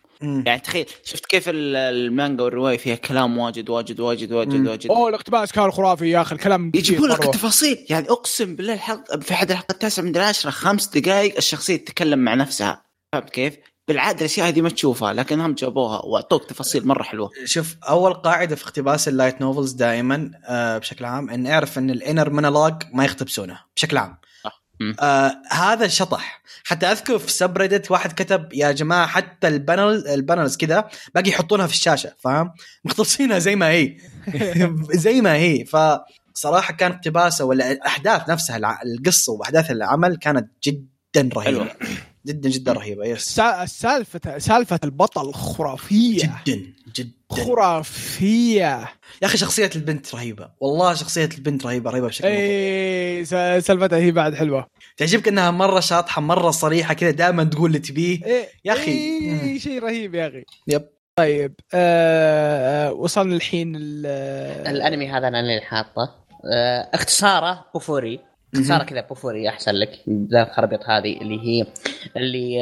يعني 0.47 0.61
تخيل 0.61 0.87
شفت 1.05 1.27
كيف 1.27 1.49
ال- 1.49 1.77
المانجا 1.77 2.45
والرواية 2.45 2.79
فيها 2.79 2.95
كلام 2.97 3.39
واجد 3.39 3.71
واجد 3.71 4.01
واجد 4.01 4.33
واجد 4.33 4.55
مم. 4.55 4.67
واجد 4.69 4.91
أوه 4.91 5.09
الاقتباس 5.09 5.53
كان 5.53 5.71
خرافي 5.71 6.11
يا 6.11 6.21
أخي 6.21 6.35
الكلام 6.35 6.73
يجيبوا 6.75 7.09
لك 7.09 7.19
مرة. 7.21 7.27
التفاصيل 7.27 7.87
يعني 7.91 8.09
أقسم 8.11 8.57
بالله 8.57 8.75
الحلقة 8.75 9.21
في 9.21 9.35
أحد 9.35 9.51
الحلقات 9.51 9.71
التاسعة 9.71 10.03
من 10.03 10.17
العشره 10.17 10.51
خمس 10.51 10.87
دقائق 10.87 11.37
الشخصية 11.37 11.77
تتكلم 11.77 12.19
مع 12.19 12.35
نفسها 12.35 12.83
فهمت 13.13 13.31
كيف؟ 13.31 13.57
بالعادة 13.91 14.19
الأشياء 14.19 14.49
هذه 14.49 14.61
ما 14.61 14.69
تشوفها 14.69 15.13
لكن 15.13 15.41
هم 15.41 15.55
جابوها 15.55 16.01
وأعطوك 16.05 16.45
تفاصيل 16.45 16.87
مرة 16.87 17.03
حلوة. 17.03 17.31
شوف 17.45 17.77
أول 17.89 18.15
قاعدة 18.15 18.57
في 18.57 18.65
اقتباس 18.65 19.09
ال 19.09 19.14
light 19.14 19.41
novels 19.41 19.73
دائما 19.73 20.31
آه 20.45 20.79
بشكل 20.79 21.05
عام 21.05 21.31
إن 21.31 21.47
اعرف 21.47 21.79
إن 21.79 21.91
ال 21.91 21.97
inner 21.97 22.31
monologue 22.31 22.75
ما 22.93 23.05
يقتبسونه 23.05 23.61
بشكل 23.77 23.97
عام. 23.99 24.17
آه 25.01 25.33
هذا 25.51 25.89
شطح 25.89 26.43
حتى 26.65 26.87
أذكر 26.87 27.19
في 27.19 27.33
subreddit 27.33 27.91
واحد 27.91 28.13
كتب 28.13 28.53
يا 28.53 28.73
جماعة 28.73 29.07
حتى 29.07 29.49
ال 29.49 29.59
panel 29.59 30.09
ال 30.09 30.16
panels 30.16 30.57
كذا 30.57 30.89
باقي 31.15 31.29
يحطونها 31.31 31.67
في 31.67 31.73
الشاشة. 31.73 32.15
فاهم؟ 32.19 32.53
مقتبسينها 32.85 33.39
زي 33.39 33.57
ما 33.57 33.69
هي. 33.69 33.97
زي 35.05 35.21
ما 35.21 35.35
هي. 35.35 35.65
فصراحة 35.65 36.75
كان 36.75 36.93
اقتباسه 36.93 37.45
ولا 37.45 37.73
الأحداث 37.73 38.29
نفسها 38.29 38.81
القصة 38.85 39.33
وأحداث 39.33 39.71
العمل 39.71 40.17
كانت 40.17 40.51
جدا 40.65 41.31
رهيبة. 41.37 41.71
جدا 42.27 42.49
جدا 42.49 42.73
رهيبة. 42.73 43.05
yes 43.05 43.41
السالفه 43.41 44.39
سالفة 44.39 44.81
البطل 44.85 45.33
خرافية. 45.33 46.31
جدا 46.47 46.73
جدا. 46.97 47.11
خرافية. 47.31 48.61
يا 49.23 49.27
أخي 49.27 49.39
شخصية 49.39 49.71
البنت 49.77 50.15
رهيبة. 50.15 50.49
والله 50.61 50.95
شخصية 50.95 51.29
البنت 51.39 51.67
رهيبة 51.67 51.91
رهيبة 51.91 52.07
بشكل. 52.07 52.29
اي 52.29 53.25
س- 53.25 53.29
سالفتها 53.67 53.99
هي 53.99 54.11
بعد 54.11 54.35
حلوة. 54.35 54.67
تعجبك 54.97 55.29
إنها 55.29 55.51
مرة 55.51 55.81
شاطحة 55.81 56.21
مرة 56.23 56.51
صريحة 56.51 56.95
كذا 56.95 57.11
دائما 57.11 57.45
تقول 57.45 57.67
اللي 57.67 57.79
تبيه؟ 57.79 58.25
إيه 58.25 58.49
يا 58.65 58.73
أخي. 58.73 58.91
إيه 58.91 59.53
مم. 59.53 59.59
شيء 59.59 59.83
رهيب 59.83 60.15
يا 60.15 60.29
أخي. 60.29 60.45
yep. 60.69 60.89
طيب 61.17 61.55
آه 61.75 62.89
آه، 62.89 62.93
وصلنا 62.93 63.37
الحين 63.37 63.77
ال- 63.77 64.07
الأنمي 64.77 65.09
هذا 65.09 65.29
أنا 65.29 65.41
اللي 65.41 65.61
حاطه. 65.61 66.15
آه، 66.55 66.91
اختصاره 66.95 67.65
بوفوري 67.75 68.21
اختصاره 68.55 68.85
كذا 68.85 69.01
بوفوري 69.01 69.49
أحسن 69.49 69.73
لك. 69.73 69.91
ذا 70.33 70.43
الخربيط 70.43 70.81
هذه 70.85 71.21
اللي 71.21 71.41
هي 71.41 71.67
اللي 72.17 72.59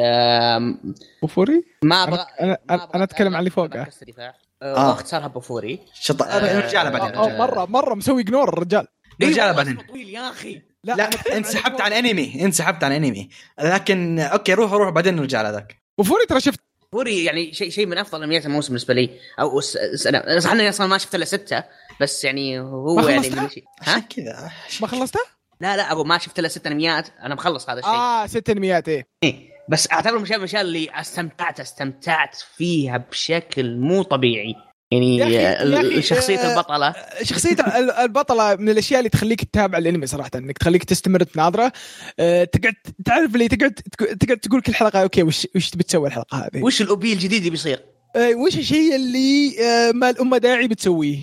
بوفوري؟ 1.23 1.65
ما 1.83 2.03
أبغى 2.03 2.27
أنا 2.41 2.59
أنا, 2.71 2.89
أنا 2.95 3.05
أتكلم 3.05 3.35
عن 3.35 3.39
اللي 3.39 3.51
فوقه. 3.51 3.87
آه. 4.19 4.35
آه. 4.63 4.89
واختصارها 4.89 5.27
بوفوري. 5.27 5.81
شط 5.95 6.23
آه، 6.23 6.67
رجعله 6.67 6.91
بعدين 6.91 7.15
آه،. 7.19 7.39
مرة 7.39 7.65
مرة 7.65 7.95
مسوي 7.95 8.23
ignore 8.23 8.49
الرجال. 8.49 8.87
رجعله 9.23 9.53
بعدين. 9.53 9.77
طويل 9.77 10.09
يا 10.09 10.31
أخي. 10.31 10.63
لا 10.85 11.09
أتكلم 11.09 11.35
انسحبت 11.37 11.81
عن. 11.81 11.93
انمي 11.93 12.45
انسحبت 12.45 12.85
عن 12.85 12.93
انمي 12.93 13.29
لكن 13.63 14.19
okay 14.19 14.55
روح 14.55 14.73
روح 14.73 14.91
بعدين 14.91 15.17
نرجع 15.17 15.51
لذاك 15.51 15.83
بوفوري 15.99 16.27
ترى 16.27 16.41
شفت. 16.41 16.61
بوفوري 16.93 17.25
يعني 17.25 17.53
شيء 17.55 17.71
شيء 17.71 17.87
من 17.87 17.99
أفضل 17.99 18.23
انميات 18.23 18.47
الموسم 18.47 18.69
بالنسبة 18.69 18.95
لي. 18.95 19.11
أو 19.41 19.61
س- 19.61 19.79
س- 19.95 20.07
أنا 20.07 20.41
صح 20.41 20.53
إني 20.53 20.69
أصلا 20.69 20.87
ما 20.87 20.99
شفت 20.99 21.15
إلا 21.15 21.25
ستة 21.25 21.65
بس 22.01 22.25
يعني 22.25 22.61
هو 22.61 22.97
ما 22.97 23.11
يعني؟ 23.11 23.31
من 23.31 23.49
شيء. 23.49 23.65
ها؟ 23.83 23.99
كذا. 23.99 24.51
ما 24.81 24.87
خلصتها؟ 24.87 25.38
لا 25.61 25.77
لا 25.77 25.93
أقول 25.93 26.07
ما 26.07 26.19
شفت 26.19 26.39
إلا 26.39 26.49
ست 26.49 26.67
انميات 26.67 27.09
أنا 27.23 27.35
مخلص 27.35 27.71
هذا 27.71 27.79
الشيء 27.79 27.93
آه 27.93 28.27
ست 28.27 28.51
انميات 28.51 28.89
إيه 28.89 29.07
إيه. 29.25 29.49
بس 29.69 29.93
اعتبر 29.93 30.19
من 30.19 30.25
الأشياء 30.25 30.61
اللي 30.63 30.89
استمتعت 31.01 31.61
استمتعت 31.61 32.37
فيها 32.57 32.97
بشكل 32.97 33.77
مو 33.77 34.03
طبيعي 34.03 34.55
يعني 34.93 36.03
شخصية 36.03 36.39
آه، 36.39 36.53
البطلة 36.53 36.95
شخصية 37.23 37.53
ال- 37.53 37.91
البطلة 37.91 38.57
من 38.57 38.69
الأشياء 38.69 38.99
اللي 39.01 39.11
تخليك 39.11 39.45
تتابع 39.45 39.79
الأنمي 39.79 40.07
صراحة 40.07 40.31
إنك 40.35 40.59
تخليك 40.59 40.85
تستمر 40.85 41.23
تناظره 41.23 41.73
أه 42.19 42.45
تقعد 42.45 42.75
تعرف 43.05 43.35
اللي 43.35 43.49
تقعد 43.49 43.73
تقعد 44.21 44.39
تقول 44.39 44.61
كل 44.61 44.75
حلقة 44.75 45.03
okay 45.03 45.23
وش 45.23 45.47
وش 45.57 45.71
تبي 45.71 45.83
تسوي 45.83 46.09
الحلقة 46.09 46.39
هذه؟ 46.39 46.63
وش 46.63 46.83
ال 46.83 46.93
OP 46.93 47.13
الجديد 47.13 47.39
اللي 47.39 47.51
بيصير؟ 47.51 47.81
أه 48.17 48.35
وش 48.35 48.59
الشيء 48.59 48.97
اللي 48.97 49.53
ما 49.95 50.11
له 50.11 50.39
داعي 50.39 50.69
بتسويه؟ 50.69 51.19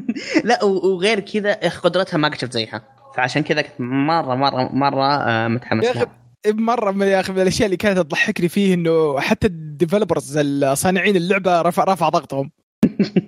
لا 0.44 0.64
وغير 0.64 1.20
كذا 1.20 1.52
قدرتها 1.52 2.16
ما 2.18 2.28
قد 2.28 2.40
شفت 2.40 2.52
زيها 2.52 3.01
فعشان 3.16 3.42
كذا 3.42 3.62
كنت 3.62 3.80
مرة 3.80 4.34
مرة 4.34 4.68
مرة 4.72 5.06
آه، 5.14 5.48
متحمس 5.48 5.84
يا 5.84 5.90
أخي 5.90 5.98
لها. 6.00 6.22
مرة 6.46 6.90
من 6.90 7.06
يا 7.06 7.20
أخي 7.20 7.32
من 7.32 7.40
الأشياء 7.42 7.66
اللي 7.66 7.76
كانت 7.76 7.98
تضحكني 7.98 8.48
فيه 8.48 8.74
إنه 8.74 9.20
حتى 9.20 9.46
ال 9.46 9.54
developers 9.54 10.38
صانعين 10.72 11.16
اللعبة 11.16 11.62
رفع 11.62 11.84
رفع 11.84 12.08
ضغطهم. 12.08 12.50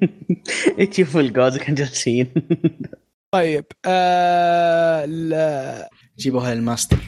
تشوفوا 0.90 1.20
الجوز 1.20 1.58
كانوا 1.58 1.76
جالسين. 1.76 2.34
طيب 3.34 3.64
آه 3.86 5.08
جيبوها 6.18 6.54
للماستر 6.54 6.98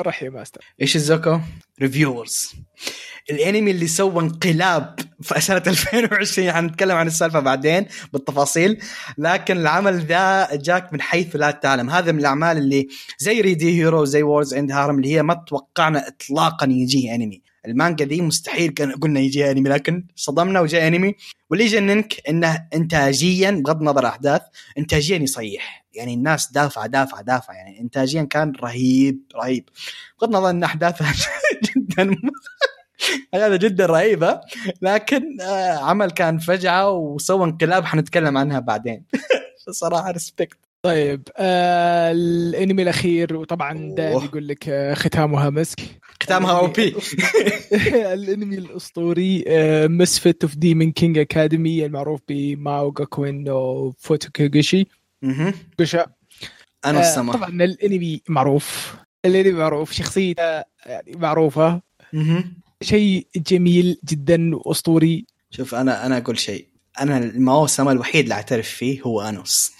رح 0.00 0.22
يا 0.22 0.30
ماستر. 0.30 0.64
إيش 0.80 0.96
الزوكو؟ 0.96 1.38
ريفيورز 1.80 2.52
الانمي 3.30 3.70
اللي 3.70 3.86
سوى 3.86 4.22
انقلاب 4.22 5.00
في 5.22 5.40
سنة 5.40 5.62
2020 5.66 6.52
حنتكلم 6.52 6.96
عن 6.96 7.06
السالفة 7.06 7.40
بعدين 7.40 7.86
بالتفاصيل. 8.12 8.78
لكن 9.18 9.56
العمل 9.56 10.00
ذا 10.00 10.48
جاك 10.56 10.92
من 10.92 11.00
حيث 11.00 11.36
لا 11.36 11.50
تعلم. 11.50 11.90
هذا 11.90 12.12
من 12.12 12.18
الأعمال 12.18 12.56
اللي 12.58 12.88
زي 13.18 13.40
ريدي 13.40 13.78
هيرو 13.78 14.04
زي 14.04 14.22
وورز 14.22 14.54
اند 14.54 14.72
هارم 14.72 14.96
اللي 14.96 15.08
هي 15.14 15.22
ما 15.22 15.34
توقعنا 15.34 16.08
اطلاقا 16.08 16.66
يجيه 16.66 17.14
أنمي. 17.14 17.42
المانجا 17.66 18.04
دي 18.04 18.20
مستحيل 18.22 18.70
كان 18.70 18.92
قلنا 18.92 19.20
يجي 19.20 19.50
أنمي 19.50 19.68
لكن 19.70 20.06
صدمنا 20.16 20.60
وجاء 20.60 20.86
أنمي. 20.86 21.14
واللي 21.50 21.64
يجننك 21.64 22.14
إنه 22.28 22.66
انتاجيا 22.74 23.50
بغض 23.50 23.78
النظر 23.78 23.98
عن 23.98 24.04
الاحداث 24.04 24.42
انتاجيا 24.78 25.18
يصيح. 25.18 25.84
يعني 25.94 26.14
الناس 26.14 26.52
دافعه 26.52 26.86
دافعه 26.86 27.22
دافعه 27.22 27.54
يعني 27.54 27.80
انتاجيا 27.80 28.22
كان 28.22 28.52
رهيب 28.62 29.20
رهيب. 29.36 29.68
بغض 30.20 30.28
النظر 30.28 30.50
إن 30.50 30.64
أحداثها 30.64 31.14
جدا 31.76 32.16
هذا 33.34 33.56
جدا 33.56 33.86
رهيبه 33.86 34.40
لكن 34.82 35.40
آه، 35.40 35.78
عمل 35.78 36.10
كان 36.10 36.38
فجعة 36.38 36.90
وسوى 36.90 37.44
انقلاب 37.44 37.84
حنتكلم 37.84 38.38
عنها 38.38 38.60
بعدين. 38.60 39.04
صراحة 39.70 40.10
ريسبكت 40.10 40.58
طيب 40.82 41.28
آه 41.36 42.12
الانمي 42.12 42.82
الأخير 42.82 43.36
وطبعا 43.36 43.94
دائما. 43.96 44.24
يقول 44.24 44.48
لك 44.48 44.68
آه 44.68 44.94
ختامها 44.94 45.50
مسك. 45.50 45.80
ختامها 46.22 46.58
أو 46.58 46.66
بي. 46.66 46.94
الانمي 48.14 48.58
الأسطوري 48.58 49.44
آه 49.48 49.86
Misfit 49.86 50.44
of 50.44 50.56
Demon 50.56 50.92
King 50.92 51.18
Academy 51.18 51.86
المعروف 51.86 52.20
ب 52.28 52.90
Maou 52.92 53.44
Gakuin 53.44 53.90
no 53.98 54.86
Futekigousha. 55.78 56.06
أنا 56.84 56.98
آه 56.98 57.00
السما. 57.00 57.32
طبعا 57.32 57.48
الانمي 57.48 58.20
معروف. 58.28 58.94
الانمي 59.24 59.52
معروف 59.52 59.92
شخصيته 59.92 60.42
يعني 60.86 61.12
معروفة. 61.16 61.80
شيء 62.82 63.26
جميل 63.36 63.98
جدا 64.04 64.56
وأسطوري. 64.56 65.26
شوف 65.50 65.74
أنا 65.74 66.06
أنا 66.06 66.18
أقول 66.18 66.38
شيء. 66.38 66.68
أنا 67.00 67.18
الماو 67.18 67.66
سما 67.66 67.92
الوحيد 67.92 68.22
اللي 68.22 68.34
أعترف 68.34 68.68
فيه 68.68 69.02
هو 69.02 69.20
أنوس. 69.20 69.72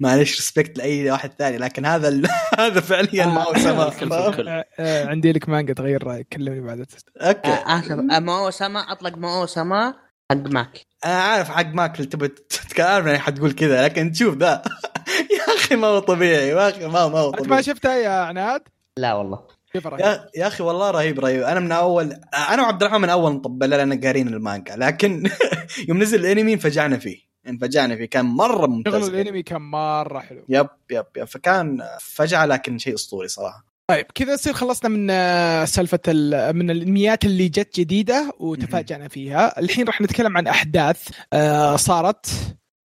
معلش 0.00 0.36
respect 0.36 0.78
لأي 0.78 1.10
واحد 1.10 1.32
ثاني 1.38 1.58
لكن 1.58 1.86
هذا 1.86 2.08
ال... 2.08 2.28
هذا 2.58 2.80
فعليا 2.80 3.44
في 3.90 4.02
الكل. 4.02 4.48
آه 4.48 4.64
آه 4.78 5.06
عندي 5.06 5.32
لك 5.32 5.48
مانجا 5.48 5.74
تغير 5.74 6.04
رأيك. 6.04 6.28
كلمني 6.32 6.60
بعد 6.60 6.86
okay. 7.20 7.48
آه، 7.48 7.78
اسف 7.78 7.90
آه، 7.90 8.18
Maou-sama 8.18 8.92
أطلق 8.92 9.18
Maou-sama 9.18 9.94
حق 10.30 10.36
ماك. 10.36 10.86
أنا 11.04 11.14
عارف 11.22 11.48
حق 11.48 11.66
ماك 11.66 11.96
اللي 11.96 12.06
تبغى 12.06 12.28
تتكلم 12.28 13.06
يعني 13.06 13.18
حتقول 13.18 13.52
كذا 13.52 13.84
لكن 13.84 14.12
تشوف 14.12 14.36
ذا. 14.36 14.62
يا 15.38 15.54
أخي 15.54 15.76
ما 15.76 15.86
هو 15.86 15.98
طبيعي. 15.98 16.48
يا 16.48 16.68
أخي 16.68 16.86
ما 16.86 17.08
ما 17.08 17.18
هو 17.18 17.30
أنت 17.30 17.40
ما 17.40 17.44
طبيعي. 17.46 17.62
شفتها 17.62 17.94
يا 17.94 18.10
عناد؟ 18.10 18.62
لا 18.96 19.14
والله؟ 19.14 19.59
يا, 20.00 20.26
يا 20.36 20.46
أخي 20.46 20.62
والله 20.62 20.90
رهيب 20.90 21.20
رهيب. 21.20 21.42
أنا 21.42 21.60
من 21.60 21.72
اول 21.72 22.12
أنا 22.50 22.62
وعبد 22.62 22.82
الرحمن 22.82 23.00
من 23.00 23.08
أول 23.08 23.32
نطبل 23.32 23.70
لنا 23.70 24.00
قارين 24.04 24.28
المانجا. 24.28 24.76
لكن 24.76 25.30
يوم 25.88 26.02
نزل 26.02 26.20
الأنمي 26.26 26.52
انفجعنا 26.52 26.98
فيه 26.98 27.18
انفجعنا 27.48 27.96
فيه. 27.96 28.04
كان 28.04 28.24
مرة 28.24 28.56
شغل 28.60 28.70
ممتاز 28.70 29.08
الأنمي 29.08 29.42
كان 29.42 29.62
مرة 29.62 30.18
حلو. 30.18 30.44
yep 30.48 30.66
yep 30.90 31.04
yep. 31.16 31.24
فكان 31.24 31.82
فجعة 32.00 32.46
لكن 32.46 32.78
شيء 32.78 32.94
أسطوري 32.94 33.28
صراحة. 33.28 33.64
طيب 33.90 34.06
كذا 34.14 34.32
يصير 34.32 34.52
خلصنا 34.52 34.88
من 34.90 35.10
آه، 35.10 35.64
سالفة 35.64 35.98
ال- 36.08 36.56
من 36.56 36.70
الأنميات 36.70 37.24
اللي 37.24 37.48
جت 37.48 37.80
جديدة 37.80 38.32
وتفاجأنا 38.38 39.08
فيها. 39.08 39.60
الحين 39.60 39.86
راح 39.86 40.00
نتكلم 40.00 40.36
عن 40.36 40.46
أحداث 40.46 41.08
آه، 41.32 41.76
صارت. 41.76 42.26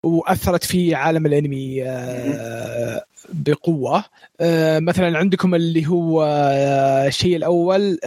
وأثرت 0.06 0.64
في 0.64 0.96
عالم 0.96 1.26
الأنمي 1.26 1.84
آه، 1.84 3.06
بقوة. 3.34 4.06
آه، 4.42 4.80
مثلا 4.80 5.18
عندكم 5.18 5.56
اللي 5.56 5.88
هو 5.88 6.24
آه، 6.24 7.08
الشيء 7.08 7.36
الأول 7.36 8.00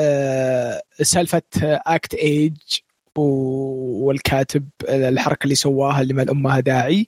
سالفة 1.03 1.43
Act-Age 1.63 2.57
والكاتب 3.17 4.69
الحركة 4.89 5.45
اللي 5.45 5.55
سواها 5.55 6.03
اللي 6.03 6.15
ما 6.15 6.23
لامها 6.23 6.61
داعي. 6.61 7.07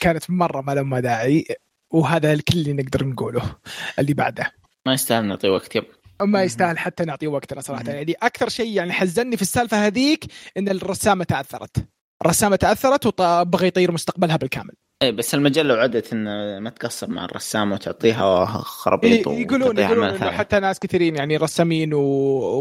كانت 0.00 0.30
مرة 0.30 0.60
ما 0.60 0.72
لامها 0.72 1.00
داعي 1.00 1.44
وهذا 1.90 2.32
الكل 2.32 2.58
اللي 2.58 2.72
نقدر 2.72 3.04
نقوله 3.06 3.56
اللي 3.98 4.14
بعده. 4.14 4.52
ما 4.86 4.92
يستاهل 4.92 5.24
نعطي 5.24 5.48
وقت 5.48 5.76
يب. 5.76 5.84
ما 6.22 6.42
يستاهل 6.42 6.78
حتى 6.78 7.04
نعطيه 7.04 7.28
وقتنا 7.28 7.60
صراحة. 7.60 7.84
يعني 7.86 8.14
أكثر 8.22 8.48
شيء 8.48 8.76
يعني 8.76 8.92
حزني 8.92 9.36
في 9.36 9.42
السالفة 9.42 9.86
هذيك 9.86 10.24
إن 10.56 10.68
الرسامة 10.68 11.24
تأثرت. 11.24 11.93
الرسامه 12.22 12.56
تأثرت 12.56 13.06
وبغى 13.06 13.66
يطير 13.66 13.92
مستقبلها 13.92 14.36
بالكامل 14.36 14.74
اي 15.02 15.12
بس 15.12 15.34
المجلة 15.34 15.74
وعدت 15.74 16.12
إن 16.12 16.58
ما 16.58 16.70
تقصر 16.70 17.10
مع 17.10 17.24
الرسامه 17.24 17.74
وتعطيها 17.74 18.46
خرابيط 18.46 19.28
ي- 19.28 19.40
يقولون 19.40 19.78
يقولون 19.78 20.08
إنه. 20.08 20.30
حتى 20.30 20.60
ناس 20.60 20.78
كثيرين 20.78 21.16
يعني 21.16 21.36
رسامين 21.36 21.94
و-. 21.94 22.00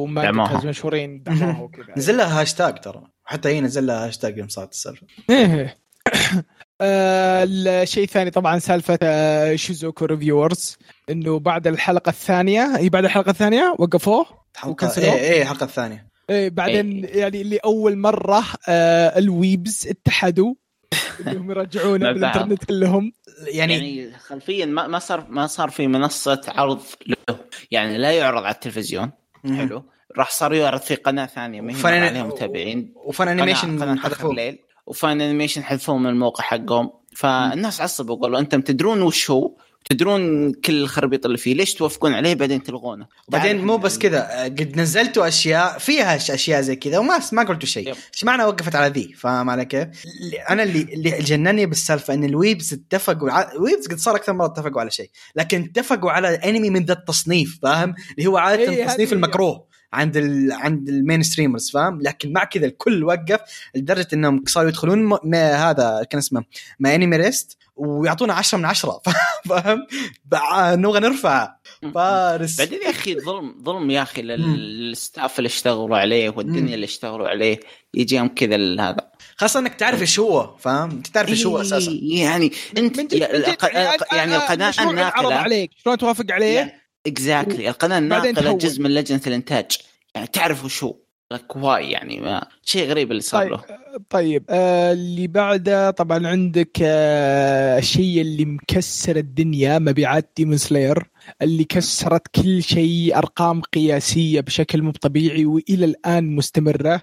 و 0.03 0.10
mangakas 0.10 0.65
مشهورين 0.65 1.23
دعموها 1.23 1.61
وكذا 1.63 1.93
نزل 1.97 2.17
لها 2.17 2.41
هاشتاج 2.41 2.79
ترى 2.79 3.03
حتى 3.25 3.49
هي 3.49 3.61
نزل 3.61 3.85
لها 3.85 4.07
هاشتاج 4.07 4.37
يوم 4.37 4.47
صارت 4.47 4.71
السالفة 4.71 5.07
إيه 5.29 5.77
آه، 6.81 7.43
الشيء 7.43 8.03
الثاني 8.03 8.31
طبعا 8.31 8.59
سالفة 8.59 8.99
آه، 9.03 9.55
Ishuzoku 9.55 10.05
Reviewers 10.05 10.77
إنه 11.09 11.39
بعد 11.39 11.67
الحلقة 11.67 12.09
الثانية 12.09 12.77
اي 12.77 12.89
بعد 12.89 13.05
الحلقة 13.05 13.29
الثانية 13.29 13.75
وقفوه 13.79 14.25
حلقه؟ 14.55 14.91
إيه 14.97 15.11
إيه 15.13 15.41
الحلقة 15.41 15.63
الثانية 15.63 16.12
إيه 16.29 16.49
بعدين 16.49 17.07
يعني 17.09 17.43
لاول 17.43 17.97
مرة 17.97 18.43
آه 18.69 19.19
ال 19.19 19.31
weebs 19.31 19.87
اتحدوا 19.87 20.53
انهم 21.27 21.51
يرجعون. 21.51 21.99
بالانترنت 22.13 22.71
لهم 22.71 23.11
يعني, 23.47 23.73
يعني 23.73 24.17
خلفيا 24.17 24.65
ما 24.65 24.87
ما 24.87 24.99
صار 24.99 25.27
ما 25.29 25.47
صار 25.47 25.69
في 25.69 25.87
منصة 25.87 26.41
عرض 26.47 26.81
له. 27.07 27.37
يعني 27.71 27.97
لا 27.97 28.11
يعرض 28.11 28.43
على 28.43 28.53
التلفزيون. 28.53 29.11
حلو. 29.45 29.83
راح 30.17 30.31
صار 30.31 30.53
يعرض 30.53 30.81
في 30.81 30.95
قناة 30.95 31.25
ثانية. 31.25 31.61
ما 31.61 31.73
هي 31.73 31.99
عليها 31.99 32.23
متابعين. 32.23 32.93
وفن 32.95 33.23
قناه 33.23 33.33
أنيميشن 33.33 33.83
قناة 33.83 34.07
آخر 34.07 34.29
الليل 34.31 34.59
و 34.87 35.21
Funimation 35.21 35.63
حذفوه 35.63 35.97
من 35.97 36.09
الموقع 36.09 36.43
حقهم. 36.43 36.91
فالناس 37.15 37.81
عصبوا 37.81 38.15
قالوا 38.15 38.39
أنتم 38.39 38.61
تدرون 38.61 39.01
وش 39.01 39.31
هو؟ 39.31 39.51
تدرون 39.89 40.53
كل 40.53 40.81
الخربيط 40.81 41.25
اللي 41.25 41.37
فيه 41.37 41.53
ليش 41.53 41.73
توافقون 41.73 42.13
عليه 42.13 42.33
بعدين 42.33 42.63
تلغونه 42.63 43.07
بعدين 43.29 43.65
مو 43.65 43.77
بس 43.77 43.97
كذا 43.97 44.43
قد 44.43 44.73
نزلتوا 44.75 45.27
أشياء 45.27 45.77
فيها 45.77 46.15
أشياء 46.15 46.61
زي 46.61 46.75
كذا 46.75 46.97
وما 46.97 47.19
ما 47.31 47.43
قلتوا 47.43 47.67
شيء. 47.67 47.87
إيش 48.13 48.23
معنى 48.23 48.43
وقفت 48.43 48.75
على 48.75 48.93
ذي 48.93 49.13
فاهم 49.13 49.49
علي 49.49 49.65
كيف؟ 49.65 49.87
أنا 50.49 50.63
اللي 50.63 50.81
اللي 50.81 51.09
جنني 51.09 51.65
بالسالفة 51.65 52.13
إن 52.13 52.23
ال 52.23 52.32
weebs 52.32 52.73
اتفقوا 52.73 53.31
ع... 53.31 53.51
ال 53.51 53.57
weebs 53.57 53.87
قد 53.87 53.97
صار 53.97 54.15
أكثر 54.15 54.33
مرة 54.33 54.45
اتفقوا 54.45 54.81
على 54.81 54.91
شيء 54.91 55.09
لكن 55.35 55.63
اتفقوا 55.63 56.11
على 56.11 56.27
أنمي 56.27 56.69
من 56.69 56.85
ذا 56.85 56.93
التصنيف 56.93 57.59
فاهم؟ 57.61 57.95
اللي 58.17 58.29
هو 58.29 58.37
عادة 58.37 58.71
إيه، 58.71 58.83
التصنيف 58.83 59.13
المكروه 59.13 59.73
عند 59.93 60.17
ال... 60.17 60.51
عند 60.51 60.89
ال 60.89 61.23
mainstreamers 61.23 61.69
فاهم؟ 61.71 62.01
لكن 62.01 62.33
مع 62.33 62.43
كذا 62.43 62.65
الكل 62.65 63.03
وقف 63.03 63.39
لدرجة 63.75 64.07
إنهم 64.13 64.43
صاروا 64.47 64.69
يدخلون. 64.69 65.19
ما 65.23 65.69
هذا 65.69 66.07
كان 66.09 66.17
اسمه 66.17 66.43
MyAnimeList 66.79 67.57
ويعطونا 67.75 68.33
10 68.33 68.57
من 68.57 68.65
10 68.65 69.01
فاهم؟ 69.49 69.87
نبغى 70.79 70.99
نرفع 70.99 71.55
فارس 71.93 72.57
بعدين 72.57 72.79
يا 72.81 72.89
أخي 72.89 73.19
ظلم 73.19 73.55
ظلم 73.63 73.91
يا 73.91 74.01
أخي 74.01 74.21
لل 74.21 74.55
staff 74.55 75.39
اللي 75.39 75.47
اشتغلوا 75.47 75.97
عليه. 75.97 76.29
والدنيا 76.29 76.75
اللي 76.75 76.83
اشتغلوا 76.85 77.27
عليه 77.27 77.59
يجيهم 77.93 78.27
كذا 78.27 78.55
هذا 78.81 79.11
خاصة 79.37 79.59
إنك 79.59 79.75
تعرف 79.75 80.01
إيش 80.01 80.19
هو 80.19 80.55
فاهم؟ 80.57 80.89
أنت 80.91 81.07
تعرف 81.07 81.29
إيش 81.29 81.45
هو 81.45 81.61
أساسا 81.61 81.91
يعني 82.01 82.51
أنت 82.77 82.99
من 82.99 83.07
جد- 83.07 83.35
من 83.35 83.41
جد 83.41 83.57
يعني 84.13 84.35
آه، 84.35 84.37
القناة 84.37 84.73
الناقلة 84.89 85.35
عليك 85.35 85.71
شلون 85.83 85.97
توافق 85.97 86.25
عليه؟ 86.29 86.83
exactly 87.07 87.69
القناة 87.69 87.99
بعدين 87.99 88.37
الناقلة. 88.37 88.57
جزء 88.57 88.81
من 88.81 88.93
لجنه 88.93 89.21
الانتاج 89.27 89.71
يعني 90.15 90.27
تعرف 90.27 90.65
وش 90.65 90.83
هو 90.83 90.95
لك 91.33 91.55
واي 91.55 91.91
يعني 91.91 92.19
ما 92.19 92.47
شيء 92.63 92.89
غريب 92.89 93.11
اللي 93.11 93.21
صار 93.21 93.41
طيب 93.41 93.51
له. 93.51 93.63
طيب 94.09 94.45
آه 94.49 94.93
اللي 94.93 95.27
بعده 95.27 95.91
طبعا 95.91 96.27
عندك 96.27 96.77
آه 96.81 97.77
الشيء 97.79 98.21
اللي 98.21 98.45
مكسر 98.45 99.15
الدنيا 99.15 99.79
مبيعات 99.79 100.29
Demon 100.37 100.57
Slayer 100.57 101.09
اللي 101.41 101.63
كسرت 101.63 102.27
كل 102.27 102.63
شيء 102.63 103.17
أرقام 103.17 103.61
قياسية 103.61 104.41
بشكل 104.41 104.81
مو 104.81 104.91
طبيعي 104.91 105.45
وإلى 105.45 105.85
الآن 105.85 106.35
مستمرة. 106.35 107.01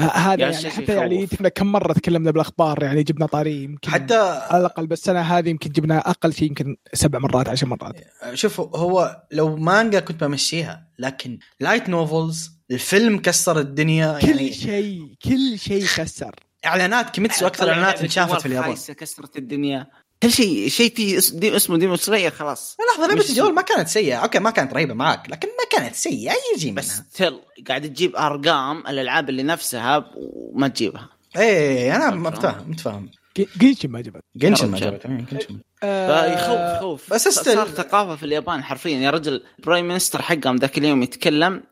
هذا 0.00 0.40
يعني 0.40 0.70
حتى 0.70 0.92
يعني 0.92 1.16
يخوف. 1.16 1.34
إحنا 1.34 1.48
كم 1.48 1.72
مرة 1.72 1.92
تكلمنا 1.92 2.30
بالأخبار 2.30 2.82
يعني 2.82 3.02
جبنا 3.02 3.26
طاري 3.26 3.64
يمكن 3.64 3.90
حتى 3.90 4.14
على 4.50 4.60
الأقل 4.60 4.86
بالسنه 4.86 5.20
هذه 5.20 5.48
يمكن 5.48 5.70
جبنا 5.70 5.98
أقل 6.10 6.32
شيء 6.32 6.48
يمكن 6.48 6.76
سبع 6.92 7.18
مرات 7.18 7.48
عشر 7.48 7.66
مرات. 7.66 7.94
شوف 8.34 8.60
هو 8.60 9.22
لو 9.32 9.56
مانجا 9.56 10.00
كنت 10.00 10.24
بمشيها 10.24 10.88
لكن 10.98 11.38
light 11.60 11.88
novels 11.88 12.57
الفيلم 12.70 13.18
كسر 13.18 13.58
الدنيا 13.58 14.18
كل 14.20 14.28
يعني 14.28 14.52
شيء 14.52 15.14
كل 15.24 15.58
شيء 15.58 15.84
كسر. 15.96 16.34
إعلانات 16.66 17.10
كيميتسو 17.10 17.46
أكثر 17.46 17.70
إعلانات 17.70 18.02
انشافت 18.02 18.40
في 18.40 18.46
اليابان. 18.46 18.74
كسرت 18.74 19.36
الدنيا. 19.36 19.86
كل 20.22 20.30
شيء 20.30 20.68
شيء 20.68 20.94
دي 21.32 21.56
اسمه 21.56 21.78
Demon 21.78 21.96
Slayer 21.96 22.30
خلاص. 22.30 22.76
لحظة 22.90 23.06
لعبة 23.06 23.20
الجوال 23.20 23.54
ما 23.54 23.62
كانت 23.62 23.88
سيئة. 23.88 24.16
okay 24.16 24.38
ما 24.38 24.50
كانت 24.50 24.74
رهيبة 24.74 24.94
معك 24.94 25.30
لكن 25.30 25.48
ما 25.48 25.78
كانت 25.78 25.94
سيئة. 25.94 26.32
يجي 26.54 26.70
بس 26.70 26.90
منها. 26.92 27.06
تل 27.14 27.40
قاعد 27.68 27.82
تجيب 27.88 28.16
أرقام 28.16 28.86
الألعاب 28.86 29.28
اللي 29.28 29.42
نفسها 29.42 30.10
وما 30.16 30.68
تجيبها. 30.68 31.08
إيه 31.36 31.96
أنا 31.96 32.10
فاهم. 32.10 32.22
متفاهم 32.22 32.70
متفاهم. 32.70 33.10
Genshin 33.58 33.90
ما 33.90 34.00
جبت. 34.00 34.22
Genshin 34.36 34.68
ما. 34.68 34.78
جابت 34.78 35.06
إيه، 35.06 35.26
Genshin. 35.32 35.60
آه، 35.82 36.36
فيخوف 36.36 36.76
يخوف 36.76 37.12
بس 37.12 37.28
بس 37.28 37.34
صار 37.34 37.68
ثقافة 37.68 38.16
في 38.16 38.22
اليابان 38.22 38.62
حرفيا. 38.64 38.98
يا 38.98 39.10
رجل 39.10 39.42
prime 39.58 39.88
minister 39.88 40.22
حقهم 40.22 40.56
ذاك 40.56 40.78
اليوم 40.78 41.02
يتكلم 41.02 41.62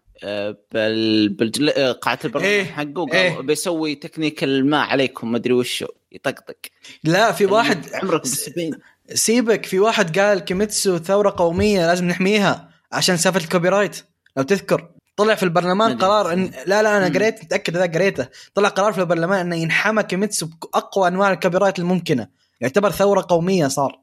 بال... 0.72 1.28
بالجل... 1.28 1.68
آه، 1.70 1.92
قاعه 1.92 2.18
البرلمان 2.24 2.50
إيه، 2.50 2.64
حقه 2.64 3.00
وقال 3.00 3.16
إيه. 3.16 3.40
بيسوي 3.40 3.94
تكنيك 3.94 4.44
الماء 4.44 4.80
عليكم 4.80 5.32
ما 5.32 5.38
أدري 5.38 5.52
وشو 5.52 5.86
يطقطق 6.12 6.56
لا 7.04 7.32
في 7.32 7.46
واحد 7.46 7.94
عمرك 7.94 8.20
بالسبعين 8.20 8.74
سيبك 9.14 9.66
في 9.66 9.78
واحد 9.78 10.18
قال 10.18 10.38
كيميتسو 10.38 10.98
ثروة 10.98 11.34
قومية 11.36 11.86
لازم 11.86 12.08
نحميها 12.08 12.70
عشان 12.92 13.16
سالفة 13.16 13.40
ال 13.40 13.68
copyright 13.68 14.04
لو 14.36 14.42
تذكر 14.42 14.88
طلع 15.16 15.34
في 15.34 15.42
البرلمان 15.42 15.90
مدري. 15.90 16.06
قرار 16.06 16.32
ان 16.32 16.50
لا 16.66 16.82
لا 16.82 16.96
أنا. 16.96 17.18
قريت 17.18 17.44
متأكد 17.44 17.76
هذا 17.76 17.92
قريته 17.92 18.28
طلع 18.54 18.68
قرار 18.68 18.92
في 18.92 19.00
البرلمان 19.00 19.40
إنه 19.40 19.56
ينحمى 19.56 20.02
كيميتسو 20.02 20.46
بأقوى 20.46 21.08
أنواع 21.08 21.32
ال 21.32 21.58
copyright 21.58 21.78
الممكنة 21.78 22.28
يعتبر 22.60 22.90
ثروة 22.90 23.26
قومية 23.28 23.66
صار 23.66 24.00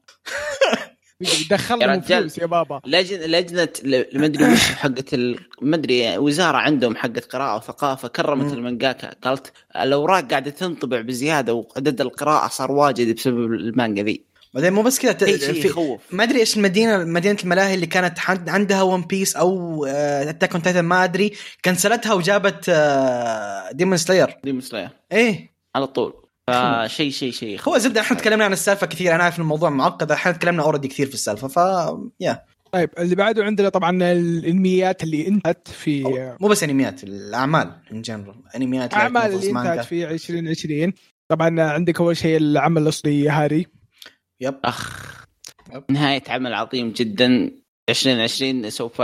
رجال. 1.22 2.02
فلوس 2.02 2.38
يا 2.38 2.46
بابا 2.46 2.80
لجنه 2.86 3.26
لجنة 3.26 3.68
ما 4.14 4.26
أدري 4.26 4.52
وش 4.52 4.60
حقت. 4.72 5.14
ما 5.62 5.76
أدري 5.76 6.18
وزارة 6.18 6.56
عندهم 6.56 6.96
حقت 6.96 7.24
قراءة 7.24 7.56
وثقافة 7.56 8.08
كرمت. 8.08 8.52
المانجاكا 8.52 9.10
قالت 9.22 9.52
الأوراق 9.76 10.30
قاعدة 10.30 10.50
تنطبع 10.50 11.00
بزيادة 11.00 11.54
وعدد 11.54 12.00
القراءة 12.00 12.48
صار 12.48 12.72
واجد 12.72 13.14
بسبب 13.16 13.52
المانجا 13.52 14.02
ذي 14.02 14.24
بعدين 14.54 14.72
مو 14.72 14.82
بس 14.82 14.98
كذا 14.98 15.12
ت- 15.12 15.24
في 15.24 15.66
يخوف 15.68 16.00
ما 16.10 16.22
أدري 16.24 16.40
إيش 16.40 16.56
المدينة 16.56 17.04
مدينة 17.04 17.38
الملاهي 17.44 17.74
اللي 17.74 17.86
كانت 17.86 18.18
عندها 18.48 18.82
One 18.82 19.00
Piece 19.02 19.36
أو 19.36 19.84
Attack 19.84 20.52
on 20.52 20.62
Titan 20.62 20.80
ما 20.80 21.04
أدري 21.04 21.32
كنسلتها 21.64 22.14
وجابت 22.14 22.70
Demon 23.72 23.96
Slayer 23.96 24.36
Demon 24.44 24.60
Slayer 24.60 24.88
إيه 25.12 25.54
على 25.74 25.86
طول 25.86 26.23
فشيء 26.50 27.10
شيء 27.10 27.32
شيء 27.32 27.60
هو 27.68 27.78
زبدة 27.78 28.00
إحنا 28.00 28.16
تكلمنا 28.16 28.44
عن 28.44 28.52
السالفة 28.52 28.86
كثير 28.86 29.14
أنا 29.14 29.22
عارف 29.22 29.38
الموضوع 29.38 29.70
معقد 29.70 30.12
إحنا 30.12 30.32
تكلمنا 30.32 30.62
already 30.62 30.88
كثير 30.88 31.06
في 31.06 31.14
السالفة 31.14 31.48
ف 31.48 31.56
يا 32.20 32.44
طيب 32.72 32.90
اللي 32.98 33.14
بعده 33.14 33.44
عندنا 33.44 33.68
طبعا 33.68 34.12
الانميات 34.12 35.02
اللي 35.02 35.28
انتهت 35.28 35.68
في 35.68 36.02
مو 36.40 36.48
بس 36.48 36.62
انميات 36.62 37.04
الأعمال 37.04 37.70
in 37.92 38.02
general 38.02 38.34
انميات 38.56 38.94
اعمال 38.94 39.22
light 39.22 39.42
novels، 39.42 39.46
اللي. 39.46 39.60
انتهت 39.60 39.84
في 39.84 40.10
2020 40.10 40.92
طبعا 41.28 41.60
عندك 41.62 42.00
أول 42.00 42.16
شيء 42.16 42.36
العمل 42.36 42.82
الأصلي 42.82 43.28
هاري. 43.28 43.66
يب. 44.40 44.54
أخ. 44.64 45.14
يب. 45.74 45.84
نهاية 45.90 46.22
عمل 46.28 46.54
عظيم 46.54 46.92
جدا. 46.92 47.50
2020 47.88 48.70
سوف 48.70 49.02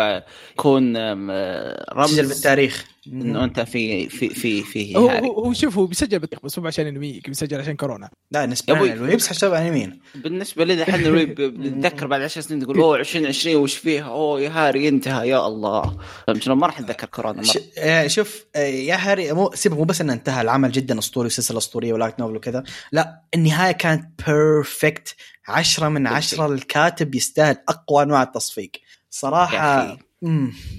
يكون 0.53 0.97
آه، 0.97 1.84
رمز. 1.93 2.20
بالتاريخ. 2.20 2.84
إنه 3.12 3.44
أنت 3.44 3.61
في 3.61 4.08
في 4.08 4.28
في 4.28 4.62
في 4.62 4.96
هو 4.96 5.08
ياهاري. 5.09 5.26
هو 5.26 5.52
شوف 5.52 5.78
هو 5.78 5.86
بيسجل 5.86 6.18
بالتاريخ 6.18 6.38
بس 6.44 6.58
مو 6.58 6.66
عشان 6.66 6.86
انمي 6.86 7.20
بيسجل 7.26 7.61
عشان 7.61 7.76
كورونا. 7.76 8.11
لا 8.30 8.46
نسبة 8.46 8.76
أبوي. 8.76 8.88
لل 8.88 9.00
weebs 9.00 9.28
حسب 9.28 9.52
انميين 9.52 10.00
بالنسبة 10.14 10.64
لي 10.64 10.74
الحين 10.74 10.94
ال 11.07 11.11
weebs 11.11 11.34
بنتذكر 11.34 12.06
بعد 12.06 12.22
10 12.22 12.40
سنين 12.42 12.61
تقول 12.61 12.78
أوه 12.80 12.96
2020 12.96 13.56
وش 13.56 13.74
فيها؟ 13.74 14.04
أوه 14.04 14.40
ياهاري 14.41 14.88
انتهى 14.88 15.28
يا 15.28 15.46
الله. 15.46 15.96
فهمت 16.26 16.42
شلون؟ 16.42 16.58
ما 16.58 16.66
راح 16.66 16.80
نتذكر 16.80 17.06
كورونا 17.06 17.42
ش... 17.42 17.56
مره 17.56 17.64
آه، 17.78 18.06
شوف 18.06 18.44
آه، 18.56 18.58
ياهاري 18.66 19.32
مو 19.32 19.50
سيبك 19.54 19.76
مو 19.76 19.84
بس 19.84 20.00
إنه 20.00 20.12
انتهى 20.12 20.40
العمل 20.42 20.72
جدا 20.72 20.98
أسطوري 20.98 21.26
وسلسلة 21.26 21.58
أسطورية 21.58 21.92
و 21.93 21.97
light 21.97 22.20
novel 22.20 22.36
وكذا. 22.36 22.62
لا 22.92 23.22
النهاية 23.34 23.72
كانت 23.72 24.22
perfect 24.26 25.16
عشرة 25.48 25.88
من 25.88 26.06
عشرة 26.06 26.46
الكاتب 26.46 27.14
يستاهل 27.14 27.56
أقوى 27.68 28.02
أنواع 28.02 28.22
التصفيق. 28.22 28.70
صراحة 29.11 29.98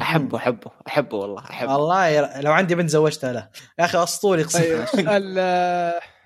احبه 0.02 0.38
احبه 0.38 0.72
احبه 0.88 1.18
والله 1.18 1.44
احبه 1.50 1.76
والله 1.78 2.08
يا- 2.08 2.42
لو 2.42 2.52
عندي 2.52 2.76
بنت 2.76 2.89
زوجتها 2.89 3.34
له 3.34 3.50
يا 3.80 3.86
أخي 3.86 4.04
اسطوري 4.04 4.44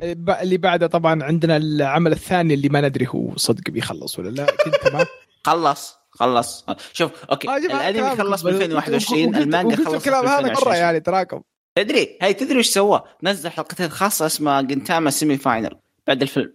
ب- 0.01 0.30
اللي 0.30 0.57
بعده 0.57 0.88
طبعا 0.88 1.24
عندنا 1.24 1.57
العمل 1.57 2.11
الثاني 2.11 2.53
اللي 2.53 2.70
ما 2.70 2.82
ندري 2.82 3.07
هو 3.09 3.36
صدق 3.38 3.70
بيخلص 3.70 4.20
ولا 4.20 4.30
لا 4.30 4.45
كنت 4.45 4.76
تمام 4.76 5.05
خلص 5.43 5.97
خلص 6.11 6.66
شوف 6.93 7.11
okay 7.31 7.49
آه، 7.49 7.57
الانمي. 7.57 8.16
خلص 8.18 8.41
ب 8.41 8.47
2021 8.47 9.26
وقلت- 9.30 9.38
المانجا 9.38 9.76
خلص 9.76 9.88
ب 9.89 9.93
الكلام 9.95 10.26
هذا 10.26 10.41
مره 10.41 10.49
2020 10.49 10.76
يعني 10.76 10.99
تراكم 10.99 11.41
تدري 11.76 12.18
هاي 12.22 12.34
تدري 12.34 12.59
وش 12.59 12.68
سوى؟ 12.68 13.01
نزل 13.24 13.49
حلقتين 13.49 13.89
خاصه 13.89 14.26
اسمها 14.26 14.61
جنتاما 14.61 15.09
Semi-Final 15.09 15.75
بعد 16.07 16.22
الفيلم 16.22 16.53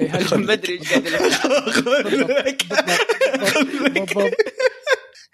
إيه، 0.00 0.12
ما 0.36 0.52
ادري 0.52 0.72
إيش 0.78 0.92
قاعد. 0.92 1.04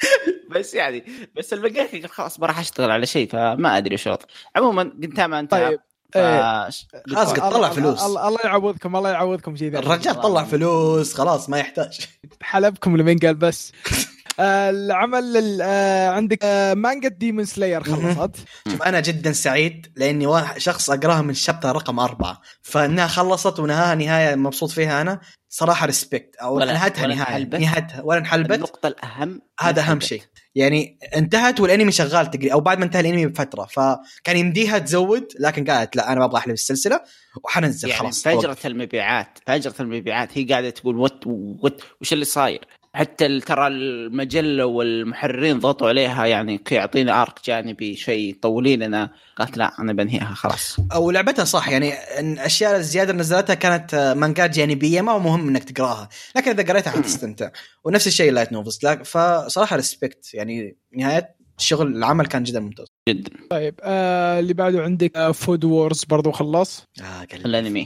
بس 0.55 0.75
يعني 0.75 1.05
بس 1.37 1.53
الباقي 1.53 1.81
قال 2.01 2.09
خلاص 2.11 2.41
ما 2.41 2.47
راح 2.47 2.59
أشتغل 2.59 2.91
على 2.91 3.07
شيء 3.07 3.29
فما 3.29 3.77
أدري 3.79 3.97
الوضع 4.07 4.25
عموما 4.57 4.93
جنتاما 4.99 5.41
انتهى 5.41 5.69
طيب. 5.69 5.81
إيه. 6.17 6.69
خلاص 7.15 7.33
قد 7.33 7.51
طلع 7.53 7.69
فلوس. 7.71 8.03
الله 8.03 8.39
يعوضكم 8.45 8.97
الله 8.97 9.11
يعوضكم 9.11 9.57
شيء 9.57 9.71
ذا 9.71 9.79
الرجال 9.79 10.21
طلع 10.21 10.45
فلوس 10.45 11.15
خلاص 11.15 11.49
ما 11.51 11.59
يحتاج 11.59 12.01
حلبكم 12.43 12.97
لمين 12.97 13.19
قال 13.19 13.35
بس 13.35 13.73
العمل 14.41 15.37
ال- 15.37 15.61
آه، 15.63 16.09
عندك 16.09 16.39
آه، 16.43 16.75
مانجا 16.75 17.09
Demon 17.09 17.45
Slayer 17.45 17.83
خلصت 17.83 18.37
شوف 18.71 18.83
أنا 18.83 19.01
جدا 19.01 19.33
سعيد 19.33 19.87
لأني 19.97 20.27
واحد 20.27 20.59
شخص 20.59 20.91
اقراها 20.91 21.23
من 21.23 21.35
chapter 21.35 21.77
رقم 21.77 22.01
أربعة 22.01 22.41
فإنها 22.63 23.07
خلصت 23.07 23.59
ونهاها 23.61 23.95
نهاية 23.95 24.35
مبسوط 24.35 24.71
فيها 24.71 25.01
أنا 25.01 25.21
صراحة 25.57 25.87
respect 25.87 26.37
أو 26.37 26.57
ولا- 26.57 26.73
نهايتها 26.73 27.07
نهاية. 27.07 27.45
نهايتها. 27.45 28.03
ولا 28.03 28.19
انحلبت. 28.19 28.53
النقطة 28.53 28.87
الأهم 28.87 29.41
هذا 29.61 29.83
أهم. 29.83 30.01
شيء. 30.01 30.23
يعني 30.55 30.99
انتهت 31.17 31.61
والانمي 31.61 31.93
شغال 31.93 32.31
تقريبا 32.31 32.53
أو 32.53 32.61
بعد 32.61 32.79
ما 32.79 32.85
انتهى 32.85 33.01
الانمي 33.01 33.27
بفترة. 33.27 33.65
فكان 33.65 34.37
يمديها 34.37 34.79
تزود 34.79 35.29
لكن 35.41 35.65
قالت 35.65 35.97
لا 35.97 36.13
أنا 36.13 36.19
ما 36.21 36.25
أبغى 36.25 36.39
أحلب 36.39 36.53
السلسلة 36.55 37.01
وحننزل 37.45 37.89
يعني 37.89 38.01
خلاص 38.01 38.23
فجرة 38.23 38.57
المبيعات 38.65 39.39
فجرة 39.47 39.75
المبيعات 39.81 40.39
هي 40.39 40.45
قاعدة 40.45 40.71
تقول 40.71 40.97
what 40.99 41.21
what 41.27 41.81
وش 42.01 42.13
اللي 42.13 42.25
صاير؟ 42.25 42.65
حتى 42.95 43.41
ترى 43.41 43.67
المجلة 43.67 44.67
والمحررين 44.67 45.59
ضغطوا 45.59 45.89
عليها 45.89 46.27
يعني 46.27 46.61
يعطينا 46.71 47.23
arc 47.23 47.39
جانبي 47.45 47.97
شيء 47.97 48.37
طولي 48.43 48.77
لنا 48.77 49.11
قالت 49.37 49.57
لا 49.57 49.73
أنا 49.79 49.93
بنهيها 49.93 50.35
خلاص. 50.35 50.77
أو 50.93 51.11
لعبتها 51.11 51.45
صح 51.45 51.69
يعني 51.69 51.93
الأشياء 52.21 52.77
الزيادة 52.77 53.11
اللي 53.11 53.21
نزلتها 53.21 53.55
كانت 53.55 53.95
آه، 53.95 54.15
مانجات 54.15 54.51
جانبية 54.51 55.01
ما 55.01 55.13
هو 55.13 55.19
مهم 55.19 55.49
إنك 55.49 55.65
تقراها. 55.65 56.09
لكن 56.37 56.51
إذا 56.51 56.73
قريتها 56.73 56.91
حتستمتع 56.91 57.51
ونفس 57.85 58.07
الشيء 58.07 58.33
light 58.33 58.53
novels 58.53 58.79
فصراحة 59.05 59.77
respect 59.77 60.35
يعني 60.35 60.77
نهاية 60.97 61.37
الشغل 61.59 61.97
العمل 61.97 62.27
كان 62.27 62.43
جدا 62.43 62.61
ممتاز. 62.61 62.87
جدا. 63.09 63.31
طيب 63.51 63.75
آه، 63.83 64.41
اللي 64.41 64.55
بعده 64.55 64.83
عندك 64.83 65.17
آه، 65.17 65.33
Food 65.33 65.65
Wars 65.65 66.05
برضو 66.05 66.33
خلص 66.33 66.85
آه 67.03 67.25
قلب. 67.33 67.47
الأنمي. 67.47 67.85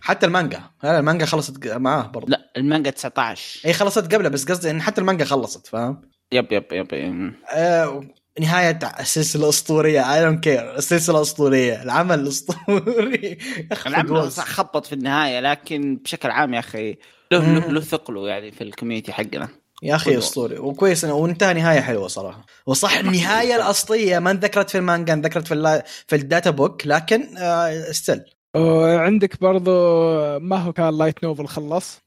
حتى 0.00 0.26
المانجا. 0.26 0.62
لا 0.82 0.98
المانجا 0.98 1.26
خلصت 1.26 1.66
ق- 1.68 1.76
معاه 1.76 2.06
برضه 2.06 2.26
لا 2.28 2.52
المانجا 2.56 2.90
19 2.90 3.60
هي 3.68 3.72
خلصت 3.72 4.14
قبله 4.14 4.28
بس 4.28 4.44
قصدي 4.44 4.70
إن 4.70 4.82
حتى 4.82 5.00
المانجا 5.00 5.24
خلصت 5.24 5.66
فاهم؟ 5.66 6.00
yep 6.32 6.52
yep 6.52 6.64
yep, 6.72 6.92
yep. 6.92 7.32
آه 7.52 8.00
نهاية 8.40 8.78
السلسلة 9.00 9.44
الأسطورية. 9.44 10.14
I 10.14 10.20
don't 10.24 10.44
care 10.44 10.76
السلسلة 10.78 11.20
أسطورية 11.20 11.82
العمل 11.82 12.20
الأسطوري. 12.20 13.38
أخي 13.72 13.90
العمل 13.90 14.30
خبط 14.32 14.86
في 14.86 14.92
النهاية 14.92 15.40
لكن 15.40 15.96
بشكل 15.96 16.30
عام 16.30 16.54
يا 16.54 16.58
أخي 16.58 16.96
له 17.32 17.52
له, 17.58 17.66
له 17.70 17.80
ثقله 17.80 18.28
يعني 18.28 18.50
في 18.52 18.64
ال 18.64 18.69
community 18.69 19.12
حقنا. 19.12 19.48
يا 19.82 19.94
أخي. 19.94 20.18
أسطوري. 20.18 20.58
وكويس 20.58 21.04
انه 21.04 21.14
وانتهى 21.14 21.54
نهاية 21.54 21.80
حلوة 21.80 22.08
صراحة. 22.08 22.46
وصح 22.66 22.98
النهاية 22.98 23.56
الأصلية 23.56 24.18
ما 24.18 24.30
انذكرت 24.30 24.70
في 24.70 24.78
المانجا 24.78 25.12
انذكرت 25.12 25.46
في 25.46 25.54
اللا... 25.54 25.84
في 26.06 26.16
ال 26.16 26.23
data 26.23 26.50
book 26.50 26.86
لكن 26.86 27.36
آه 27.38 27.92
still 27.92 28.24
وعندك 28.56 29.40
برضو 29.40 29.70
ما 30.38 30.56
هو 30.56 30.72
كان 30.72 30.98
light 30.98 31.24
novel 31.24 31.46
خلص؟ 31.46 32.00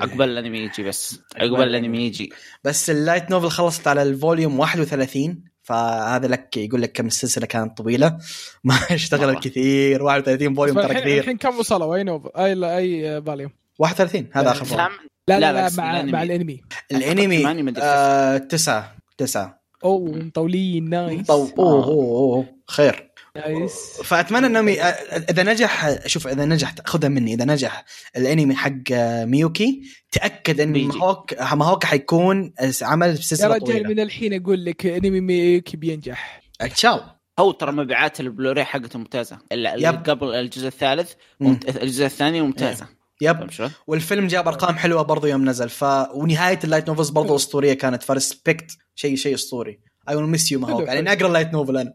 عقبال 0.00 0.28
الأنمي 0.30 0.58
يجي 0.58 0.82
بس. 0.82 1.20
عقبال 1.36 1.62
الأنمي. 1.62 2.06
يجي. 2.06 2.32
بس 2.64 2.90
ال 2.90 2.97
light 2.97 3.30
novel 3.30 3.48
خلصت 3.50 3.88
على 3.88 4.02
ال 4.02 4.10
volume 4.10 4.58
31 4.58 5.44
فهذا 5.62 6.28
لك 6.28 6.56
يقول 6.56 6.82
لك 6.82 6.92
كم 6.92 7.06
السلسله 7.06 7.46
كانت 7.46 7.78
طويلة. 7.78 8.18
ما 8.64 8.74
اشتغلت. 8.90 9.48
كثير. 9.48 10.02
31 10.02 10.54
volume 10.54 10.80
ترى 10.80 10.94
كثير. 10.94 11.18
الحين 11.18 11.36
كم 11.36 11.58
وصلوا؟ 11.58 11.96
أي 11.96 12.04
novel 12.04 12.30
أي 12.36 12.76
أي 12.76 13.16
آه، 13.16 13.20
volume 13.20 13.50
31 13.78 14.28
هذا 14.32 14.50
آخر 14.50 14.64
فوليوم. 14.64 14.88
لا 15.28 15.40
لا، 15.40 15.52
لا, 15.52 15.68
لا 15.68 15.76
مع 15.76 15.92
الأنمي. 15.96 16.12
مع 16.12 16.22
الأنمي. 16.22 16.62
الأنمي 16.92 17.72
آه 17.78 18.36
تسعة 18.36 18.96
تسعة. 19.18 19.62
أوه 19.84 20.10
مطولين 20.10 20.90
nice. 20.90 21.26
طو 21.26 21.48
أوه 21.58 21.84
أوه 21.84 21.84
أوه 21.86 22.46
خير. 22.66 23.10
nice. 23.36 23.72
فأتمنى 24.04 24.46
انه 24.46 24.72
آه، 24.72 24.84
إذا 25.30 25.42
نجح 25.42 26.06
شوف 26.06 26.28
إذا 26.28 26.44
نجح 26.44 26.74
خذها 26.86 27.08
مني. 27.08 27.34
إذا 27.34 27.44
نجح 27.44 27.84
الأنمي 28.16 28.54
حق 28.54 28.72
آه، 28.92 29.24
ميوكي 29.24 29.82
تأكد 30.12 30.60
إن. 30.60 30.86
ماهوك 30.86 31.42
ماهوك 31.52 31.84
حيكون 31.84 32.52
عمل 32.82 33.08
يا 33.08 33.14
سلسله 33.14 33.54
رجال 33.54 33.60
طويلة. 33.60 33.88
من 33.88 34.00
الحين 34.00 34.42
أقول 34.42 34.64
لك 34.64 34.86
أنمي 34.86 35.20
ميكي 35.20 35.76
بينجح. 35.76 36.42
إن 36.62 36.74
شاء 36.74 36.94
الله. 36.94 37.18
هو 37.38 37.50
ترى 37.50 37.72
مبيعات 37.72 38.20
البلوراي 38.20 38.64
حقته 38.64 38.98
ممتازة. 38.98 39.38
اللي. 39.52 39.86
قبل 39.88 40.34
الجزء 40.34 40.66
الثالث 40.66 41.12
مم. 41.40 41.48
ممت... 41.48 41.82
الجزء 41.82 42.04
الثاني 42.04 42.42
ممتازة. 42.42 42.97
yep؟ 43.20 43.50
والفيلم 43.86 44.26
جاب 44.26 44.48
أرقام 44.48 44.76
حلوة 44.76 45.02
برضو 45.02 45.26
يوم 45.26 45.48
نزل 45.48 45.68
ف 45.68 45.84
ونهاية 46.14 46.58
ال 46.64 46.68
light 46.68 46.88
novels 46.88 47.08
برضو 47.08 47.36
أسطورية 47.36 47.72
كانت 47.72 48.02
ف 48.02 48.11
respect 48.11 48.76
شيء 48.94 49.16
شيء 49.16 49.34
أسطوري. 49.34 49.80
I 50.08 50.16
will 50.16 50.26
miss 50.26 50.52
you 50.52 50.60
ماهوك 50.60 50.86
حلو، 50.88 50.94
يعني 50.94 51.12
اقرا 51.12 51.26
ال 51.26 51.30
light 51.30 51.52
novel 51.52 51.76
أنا. 51.76 51.94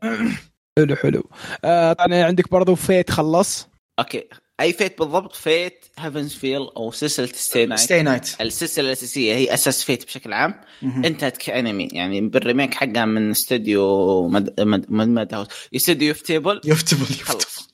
حلو 0.78 0.96
حلو. 0.96 1.30
آه 1.66 1.94
طبعا 1.94 2.24
عندك 2.24 2.52
برضو 2.52 2.76
Fate 2.76 3.10
خلص. 3.10 3.68
okay. 4.00 4.24
أي 4.60 4.74
Fate 4.74 5.00
بالضبط؟ 5.00 5.36
Fate 5.36 5.86
Heaven's 6.00 6.34
Feel 6.34 6.62
أو 6.62 6.92
سلسلة 6.92 7.26
Stay 7.26 7.66
Night 7.66 7.80
Stay 7.80 8.02
Night 8.02 8.42
السلسلة 8.42 8.86
الأساسية 8.86 9.36
هي 9.36 9.54
أساس 9.54 9.84
Fate 9.84 10.06
بشكل 10.06 10.34
عام. 10.34 10.62
انتهت 10.84 11.38
كانمي 11.38 11.88
يعني 11.92 12.22
بال 12.22 12.35
remake 12.35 12.74
حقها 12.74 13.06
من 13.06 13.32
استوديو 13.32 14.28
مد 14.28 14.54
مد 14.60 14.86
مد, 14.90 15.08
مد 15.08 15.34
هاوس 15.34 15.48
استوديو 15.76 16.10
ufotable 16.10 16.62
ufotable 16.66 17.06
خلص. 17.06 17.70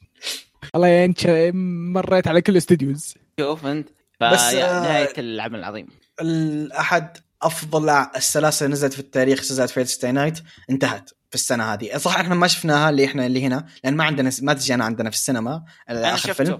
الله 0.75 0.87
ينش 0.87 1.27
مريت 1.93 2.27
على 2.27 2.41
كل 2.41 2.51
الاستديوز 2.51 3.13
شوف 3.39 3.65
أنت. 3.65 3.89
بس، 4.21 4.39
آه، 4.39 4.81
نهاية 4.81 5.13
العمل 5.17 5.59
العظيم. 5.59 5.87
احد 6.79 7.17
أفضل 7.41 7.89
السلاسل 7.89 8.65
اللي 8.65 8.73
نزلت 8.73 8.93
في 8.93 8.99
التاريخ 8.99 9.41
سلسلة 9.41 9.65
Fate 9.65 9.87
Stay 9.87 10.11
Night 10.11 10.39
انتهت 10.69 11.09
في 11.29 11.35
السنة 11.35 11.73
هذه. 11.73 11.97
صح 11.97 12.19
إحنا 12.19 12.35
ما 12.35 12.47
شفناها 12.47 12.89
اللي 12.89 13.05
إحنا 13.05 13.25
اللي 13.25 13.43
هنا 13.45 13.65
لأن 13.83 13.95
ما 13.95 14.03
عندنا 14.03 14.31
ما 14.41 14.53
تجينا 14.53 14.85
عندنا 14.85 15.09
في 15.09 15.15
السينما 15.15 15.63
أنا 15.89 16.13
آخر 16.13 16.27
شفته. 16.27 16.57
فيلم. 16.57 16.59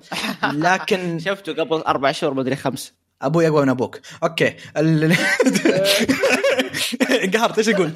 لكن 0.64 1.20
شفته 1.26 1.54
قبل 1.54 1.78
أربع 1.78 2.12
شهور 2.12 2.34
مدري 2.34 2.56
خمس. 2.56 2.94
أبوي 3.22 3.48
اقوى 3.48 3.62
من 3.64 3.70
أبوك. 3.70 4.00
okay. 4.24 4.56
ال... 4.78 5.16
قهرت 7.34 7.58
إيش 7.58 7.70
أقول؟ 7.70 7.92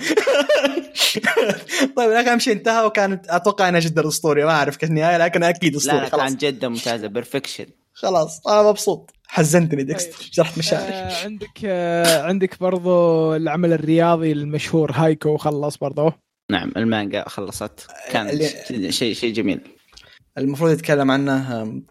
طيب 1.96 2.12
لكن 2.12 2.28
أهم 2.30 2.40
شيء 2.40 2.54
انتهى 2.54 2.86
وكانت 2.86 3.28
أتوقع 3.30 3.70
انها 3.70 3.80
جدا 3.80 4.08
اسطوريه 4.08 4.46
ما 4.46 4.52
أعرف 4.52 4.76
كيف 4.78 4.90
النهاية 4.90 5.18
لكن 5.18 5.44
أكيد 5.44 5.72
لا 5.72 5.78
أسطوري 5.78 6.00
لا 6.00 6.10
خلاص. 6.10 6.30
كان 6.30 6.36
جدا 6.38 6.68
ممتازة 6.68 7.08
perfection 7.08 7.66
خلاص 7.94 8.48
أنا 8.48 8.70
مبسوط. 8.70 9.12
حزنتني 9.28 9.84
ديكستر 9.84 10.30
جرحت 10.34 10.58
مشاعري. 10.58 10.94
آه 10.94 11.24
عندك 11.24 11.60
آه 11.66 12.24
عندك 12.24 12.60
برضو 12.60 13.36
العمل 13.36 13.74
الرياضي 13.74 14.32
المشهور 14.32 14.92
Haikyuu 14.92 15.38
خلص 15.38 15.78
برضو. 15.78 16.12
نعم 16.52 16.72
المانجا 16.78 17.30
خلصت. 17.30 17.88
كان 18.12 18.40
شيء 18.90 19.14
شيء 19.14 19.34
جميل. 19.34 19.62
المفروض 20.38 20.72
يتكلم 20.72 21.12
عنه 21.12 21.82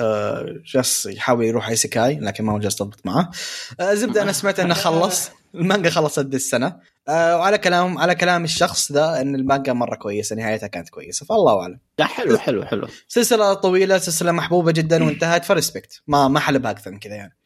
آه، 0.00 0.46
جاس 0.66 1.06
يحاول 1.06 1.44
يروح 1.44 1.68
isekai 1.68 2.18
لكن 2.20 2.44
ما 2.44 2.52
هو 2.52 2.58
جاس 2.58 2.76
تضبط 2.76 3.06
معه. 3.06 3.30
آه، 3.80 3.94
زبدة 3.94 4.22
أنا 4.22 4.32
سمعت 4.32 4.60
إنه 4.60 4.74
خلص. 4.74 5.30
المانجا 5.54 5.90
خلصت 5.90 6.26
دي 6.26 6.36
السنة 6.36 6.76
آه، 7.08 7.36
وعلى 7.38 7.58
كلام 7.58 7.98
على 7.98 8.14
كلام 8.14 8.44
الشخص 8.44 8.92
ذا 8.92 9.20
إن 9.20 9.34
المانجا 9.34 9.72
مرة 9.72 9.94
كويسة 9.94 10.36
نهايتها 10.36 10.66
كانت 10.66 10.88
كويسة 10.88 11.26
فالله 11.26 11.60
أعلم. 11.60 11.78
لا 11.98 12.04
حلو 12.06 12.38
حلو 12.38 12.64
حلو. 12.64 12.88
سلسلة 13.08 13.54
طويلة 13.54 13.98
سلسلة 13.98 14.32
محبوبة 14.32 14.72
جدا 14.72 15.04
وانتهت 15.04 15.44
ف 15.44 15.51
respect 15.51 16.02
ما 16.06 16.28
ما 16.28 16.40
حلبها 16.40 16.70
أكثر 16.70 16.90
من 16.90 16.98
كذا 16.98 17.14
يعني. 17.14 17.36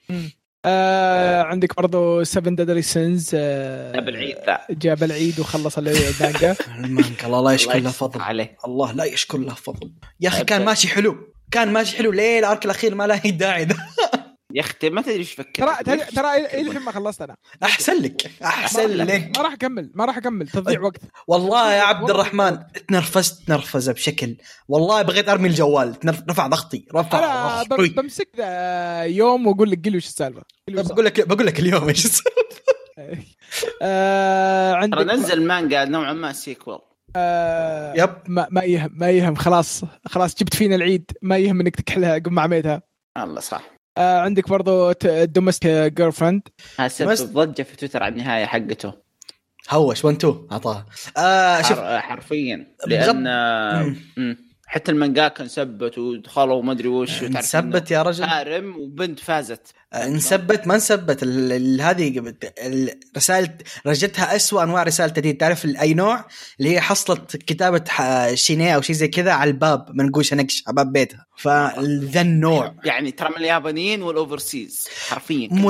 آه 0.64 1.42
عندك 1.42 1.76
برضو 1.76 2.24
7 2.24 2.54
Deadly 2.54 2.82
Sins 2.82 3.30
آه 3.34 3.92
جاب 3.92 4.08
العيد 4.08 4.36
ذا. 4.46 4.58
جاب 4.70 5.02
العيد 5.02 5.40
وخلص 5.40 5.78
المانجا. 5.78 6.56
المانجا 6.84 7.26
الله 7.26 7.42
لا 7.42 7.50
يشكر 7.52 7.78
له 7.78 7.90
فضل. 7.90 8.20
عليه. 8.20 8.56
الله 8.64 8.92
لا 8.92 9.04
يشكر 9.04 9.38
له 9.38 9.54
فضل. 9.54 9.92
يا 10.20 10.28
أخي 10.28 10.44
كان. 10.44 10.64
ماشي 10.64 10.88
حلو. 10.88 11.16
كان 11.52 11.72
ماشي 11.72 11.96
حلو 11.96 12.12
ليه 12.12 12.38
ال 12.38 12.45
arc 12.45 12.64
الأخير 12.64 12.94
ما 12.94 13.06
له 13.06 13.16
داعي 13.16 13.64
ده 13.64 13.76
يا 14.54 14.60
أختي 14.60 14.90
ما 14.90 15.02
تدري 15.02 15.14
إيش 15.16 15.32
فكرت. 15.32 15.56
ترى 15.56 15.76
ترى 15.84 15.96
ترى 16.04 16.34
إلى 16.36 16.60
الحين 16.60 16.82
ما 16.82 16.92
خلصت 16.92 17.22
أنا. 17.22 17.36
أحسن 17.62 18.02
لك. 18.02 18.30
أحسن 18.44 18.88
لك. 18.90 19.36
ما 19.38 19.42
راح 19.42 19.52
أكمل 19.52 19.90
ما 19.94 20.04
راح 20.04 20.16
أكمل. 20.16 20.48
تضيع 20.48 20.80
وقت. 20.80 21.00
والله 21.28 21.72
يا 21.72 21.82
عبد 21.82 22.10
الرحمن 22.10 22.58
تنرفزت 22.88 23.50
نرفزه 23.50 23.92
بشكل. 23.92 24.36
والله 24.68 25.02
بغيت 25.02 25.28
أرمي 25.28 25.48
الجوال 25.48 25.94
تنرف- 25.94 26.22
رفع 26.30 26.46
ضغطي 26.46 26.86
رفع 26.94 27.18
أنا 27.18 27.62
ضغطي 27.62 27.88
بمسك 27.88 28.28
ذا 28.36 29.02
يوم 29.02 29.46
وأقول 29.46 29.70
لك 29.70 29.84
قل 29.84 29.90
لي 29.90 29.96
وش 29.96 30.06
السالفة. 30.06 30.42
بقول 30.68 31.04
لك 31.04 31.28
بقول 31.28 31.46
لك 31.46 31.60
اليوم 31.60 31.88
إيش 31.88 32.06
صار. 32.06 32.24
آه 33.82 34.72
ترى 34.72 34.82
عندك 34.82 34.98
نزل 35.12 35.46
مانجا 35.46 35.84
نوعا 35.84 36.12
ما 36.12 36.32
sequel 36.32 36.78
آه 37.16 37.94
yep. 37.96 38.10
ما, 38.26 38.46
ما 38.50 38.62
يهم 38.62 38.90
ما 38.94 39.10
يهم. 39.10 39.34
خلاص 39.34 39.82
خلاص 40.06 40.34
جبت 40.34 40.54
فينا 40.54 40.74
العيد. 40.74 41.10
ما 41.22 41.36
يهم 41.38 41.60
إنك 41.60 41.76
تكحلها 41.76 42.14
قبل 42.14 42.30
ما 42.32 42.42
عميتها 42.42 42.82
الله 43.18 43.40
صح. 43.40 43.62
آه 44.00 44.20
عندك 44.20 44.48
برضو 44.48 44.92
Domestic 45.24 45.92
Girlfriend 45.92 46.42
سبب 46.88 47.08
بس- 47.10 47.22
ضجه 47.22 47.62
في 47.62 47.76
تويتر 47.76 48.02
على 48.02 48.12
النهاية 48.12 48.46
حقته. 48.46 48.92
هوش 49.70 50.04
1 50.04 50.16
2 50.16 50.46
اعطاها 50.52 50.86
آه 51.16 51.62
شوف 51.62 51.78
حر... 51.78 52.00
حرفيا. 52.00 52.66
لأن 52.86 53.26
آه، 53.26 53.94
مم. 54.16 54.36
حتى 54.72 54.90
المانجاكا 54.92 55.42
انسبت 55.44 55.98
ودخلوا 55.98 56.54
وما 56.54 56.72
أدري 56.72 56.88
وش 56.88 57.22
انثبت 57.22 57.90
يا 57.90 58.02
رجل. 58.02 58.24
هارم 58.24 58.76
وبنت 58.76 59.20
فازت. 59.20 59.60
آه، 59.92 60.04
انثبت 60.06 60.66
ما 60.66 60.74
ال- 61.52 61.80
هذه 61.80 62.22
الرسائل 63.12 63.50
رجتها 63.86 64.36
أسوأ 64.36 64.62
أنواع 64.62 64.82
رسائل 64.82 65.10
تدين 65.10 65.38
تعرف 65.38 65.64
أي 65.64 65.94
نوع؟ 65.94 66.24
اللي 66.60 66.74
هي 66.74 66.80
حصلت 66.80 67.36
كتابة 67.36 67.84
شينيه 68.34 68.74
أو 68.74 68.80
شيء 68.80 68.96
زي 68.96 69.08
كذا 69.08 69.32
على 69.32 69.50
الباب 69.50 69.86
منقوشه 69.94 70.36
نقش 70.36 70.64
على 70.66 70.74
باب 70.76 70.92
بيتها. 70.92 71.26
فذا 71.36 72.20
النوع. 72.20 72.74
يعني 72.84 73.10
ترى 73.10 73.28
من 73.28 73.36
اليابانيين 73.36 74.02
والأوفرسيز 74.02 74.88
حرفيا 75.08 75.48
كذا. 75.48 75.60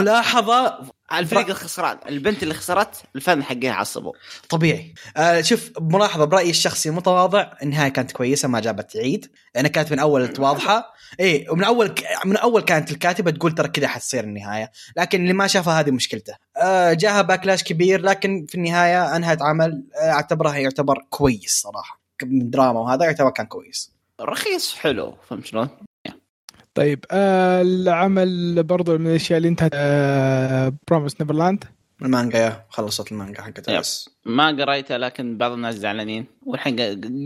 الفريق 1.13 1.47
الخسران 1.47 1.99
البنت 2.09 2.43
اللي 2.43 2.55
خسرت 2.55 3.03
الفن 3.17 3.43
حقها 3.43 3.73
عصبوا. 3.73 4.13
طبيعي. 4.49 4.95
آه 5.17 5.41
شوف 5.41 5.71
ملاحظة 5.81 6.25
برأيي 6.25 6.51
الشخصي 6.51 6.89
المتواضع 6.89 7.53
النهاية 7.63 7.89
كانت 7.89 8.13
كويسة 8.13 8.49
ما 8.49 8.61
جابت 8.61 8.97
عيد. 8.97 9.31
أنا 9.57 9.69
كانت 9.69 9.93
من 9.93 9.99
أول 9.99 10.33
واضحة. 10.39 10.95
إيه 11.21 11.51
ومن 11.51 11.65
أول 11.65 11.89
ك... 11.89 12.05
من 12.25 12.37
أول 12.37 12.63
كانت 12.63 12.91
الكاتبة 12.91 13.31
تقول 13.31 13.55
ترى 13.55 13.69
كذا 13.69 13.89
حتصير 13.89 14.25
النهاية. 14.25 14.71
لكن 14.97 15.23
اللي 15.23 15.33
ما 15.33 15.47
شافها 15.47 15.81
هذه 15.81 15.91
مشكلته. 15.91 16.35
آه 16.57 16.93
جاها 16.93 17.23
backlash 17.23 17.63
كبير 17.63 18.01
لكن 18.01 18.47
في 18.49 18.55
النهاية 18.55 19.17
أنهت 19.17 19.43
عمل. 19.43 19.85
آه 20.03 20.11
أعتبرها 20.11 20.57
يعتبر 20.57 21.07
كويس 21.11 21.61
صراحة. 21.61 22.01
من 22.23 22.51
دراما 22.51 22.81
وهذا 22.81 23.05
يعتبر 23.05 23.31
كان 23.31 23.47
كويس. 23.47 23.93
رخيص 24.21 24.75
حلو. 24.75 25.17
فهمت 25.29 25.47
شلون؟ 25.47 25.69
طيب 26.75 27.05
آه 27.11 27.63
العمل 27.63 28.63
برضو 28.63 28.99
من 28.99 29.07
الأشياء 29.07 29.37
اللي 29.37 29.49
انتهت 29.49 29.71
آه 29.75 30.73
Promised 30.89 31.21
Neverland 31.21 31.65
المانجا 32.03 32.39
يا 32.39 32.67
خلصت 32.69 33.13
المانجا 33.13 33.43
حقتها. 33.43 33.81
بس. 33.81 34.11
ما 34.27 34.47
قريته 34.49 34.97
لكن 34.97 35.39
بعض 35.39 35.53
الناس 35.53 35.75
زعلانين. 35.75 36.27
والحين 36.47 36.79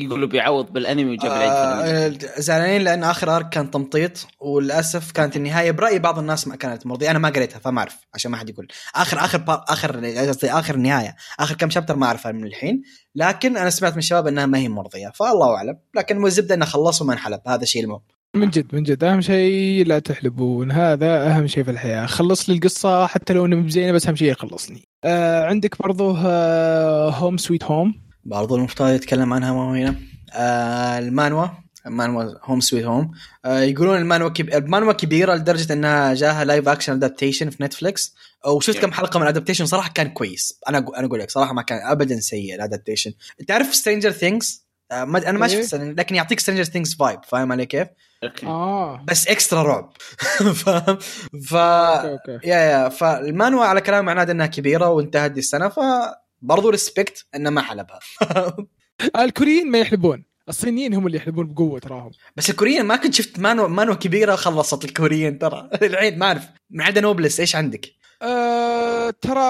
يقولوا 0.03 0.29
بيعوض 0.29 0.73
بالأنمي 0.73 1.13
وجاب 1.13 1.33
العيد. 1.33 2.25
آه 2.25 2.41
زعلانين 2.41 2.83
لأن 2.83 3.05
آخر 3.05 3.37
ارك 3.37 3.49
كان 3.49 3.71
تمطيط 3.71 4.27
وللأسف 4.41 5.13
كانت 5.13 5.37
النهاية 5.37 5.71
برايي 5.71 5.99
بعض 5.99 6.19
الناس 6.19 6.49
ما 6.49 6.57
كانت 6.57 6.87
مرضية. 6.87 7.11
أنا 7.11 7.19
ما 7.19 7.29
قريتها 7.29 7.59
فما 7.59 7.79
أعرف 7.79 7.97
عشان 8.15 8.31
ما 8.31 8.37
حد 8.37 8.51
يقول. 8.51 8.69
آخر 8.95 9.19
آخر 9.19 9.39
بار 9.39 9.65
آخر 9.69 10.07
قصدي 10.07 10.51
آخر 10.51 10.77
نهاية 10.77 11.17
آخر 11.41 11.55
كم 11.55 11.71
شابتر 11.71 11.97
ما 11.97 12.07
أعرفها 12.07 12.33
من 12.33 12.47
الحين. 12.47 12.83
لكن 13.15 13.57
أنا 13.57 13.71
سمعت 13.71 13.93
من 13.93 13.99
الشباب 13.99 14.27
إنها 14.27 14.47
ما 14.47 14.59
هي 14.59 14.69
مرضية 14.69 15.09
فالله 15.15 15.57
أعلم. 15.57 15.79
لكن 15.97 16.27
الزبده 16.27 16.55
إنه 16.55 16.65
خلص 16.65 17.03
وما 17.03 17.13
انحلب 17.13 17.41
هذا 17.47 17.63
الشيء 17.63 17.83
المهم. 17.85 18.01
من 18.35 18.51
جد 18.51 18.75
من 18.75 18.83
جد. 18.83 19.05
أهم 19.05 19.21
شيء 19.21 19.87
لا 19.87 19.99
تحلبون. 19.99 20.73
هذا 20.73 21.27
أهم 21.27 21.47
شيء 21.47 21.65
في 21.65 21.71
الحياة. 21.71 22.07
خلص 22.07 22.49
لي 22.49 22.55
القصة 22.55 23.07
حتى 23.07 23.33
لو 23.33 23.47
انها 23.47 23.63
بزينه 23.63 23.93
بس 23.93 24.07
أهم 24.07 24.17
شيء 24.17 24.31
يخلصني. 24.31 24.89
آه 25.05 25.45
عندك 25.45 25.83
برضو 25.83 26.17
آه 26.17 27.11
Home 27.11 27.37
Sweet 27.37 27.65
Home 27.65 27.95
برضو 28.25 28.57
المفترض 28.57 28.95
يتكلم 28.95 29.33
عنها 29.33 29.53
ما 29.53 29.79
هنا. 29.79 29.97
آه 30.33 30.99
المانوا. 30.99 31.47
مانوا 31.87 32.35
Home 32.43 32.61
Sweet 32.61 32.85
Home 32.85 33.11
آه 33.45 33.61
يقولون 33.61 33.99
المانوا 33.99 34.29
كب... 34.29 34.49
المانوا 34.49 34.93
كبيرة 34.93 35.35
لدرجة 35.35 35.73
إنها 35.73 36.15
جاها 36.15 36.45
live 36.45 36.69
action 36.69 36.93
adaptation 36.93 37.51
في 37.51 37.63
نتفلكس 37.63 38.15
وشفت 38.47 38.79
كم 38.79 38.93
حلقة 38.93 39.19
من 39.19 39.23
ال 39.23 39.27
adaptation 39.27 39.67
صراحة 39.67 39.93
كان 39.95 40.09
كويس. 40.09 40.61
أنا 40.69 40.79
أنا 40.79 41.07
أقول 41.07 41.21
لك 41.21 41.31
صراحة 41.31 41.53
ما 41.53 41.63
كان 41.63 41.79
ابدا 41.91 42.21
سيء 42.21 42.55
ال 42.55 42.60
adaptation 42.60 43.13
تعرف 43.49 43.75
Stranger 43.75 44.11
Things 44.11 44.64
آه 44.93 45.05
ما... 45.05 45.29
أنا 45.31 45.39
ما 45.39 45.47
إيه. 45.47 45.63
شفت 45.63 45.75
لكن 45.75 46.15
يعطيك 46.15 46.41
Stranger 46.41 46.65
Things 46.65 46.95
vibe 46.95 47.21
فاهم 47.25 47.53
علي 47.53 47.67
كيف؟ 47.67 47.89
okay. 48.25 48.47
آه. 48.47 49.05
بس 49.09 49.29
extra 49.29 49.63
رعب. 49.63 49.93
فاهم؟ 50.65 50.99
ف 51.47 51.55
okay 51.55 52.33
okay. 52.35 52.49
yeah 52.49 52.57
yeah. 52.59 52.89
فالمانوا 52.89 53.65
على 53.65 53.81
كلام 53.81 54.09
عناد 54.09 54.31
إنها 54.31 54.47
كبيرة 54.47 54.89
وانتهت 54.89 55.31
دي 55.31 55.41
السنة 55.41 55.69
فبرضو 55.69 56.69
respect 56.71 57.27
إنه 57.35 57.51
ما 57.51 57.61
حلبها 57.61 58.01
الكوريين 59.25 59.71
ما 59.71 59.79
يحلبون 59.79 60.25
الصينيين 60.49 60.95
هم 60.95 61.07
اللي 61.07 61.19
يحلبون 61.19 61.55
بقوة 61.55 61.79
تراهم. 61.79 62.11
بس 62.37 62.51
الكوريين 62.51 62.85
ما 62.85 62.97
كنت 62.97 63.15
شفت 63.15 63.39
مانو 63.39 63.69
مانو 63.69 63.95
كبيرة 63.95 64.35
خلصت 64.37 64.85
الكوريين 64.85 65.39
ترى. 65.39 65.71
العيد 65.83 66.19
ما 66.19 66.27
أعرف. 66.27 66.43
ما 66.71 66.85
عدا 66.85 67.01
Noblesse 67.01 67.41
إيش 67.41 67.57
عندك؟ 67.57 67.87
آه 68.23 69.11
ترى 69.11 69.41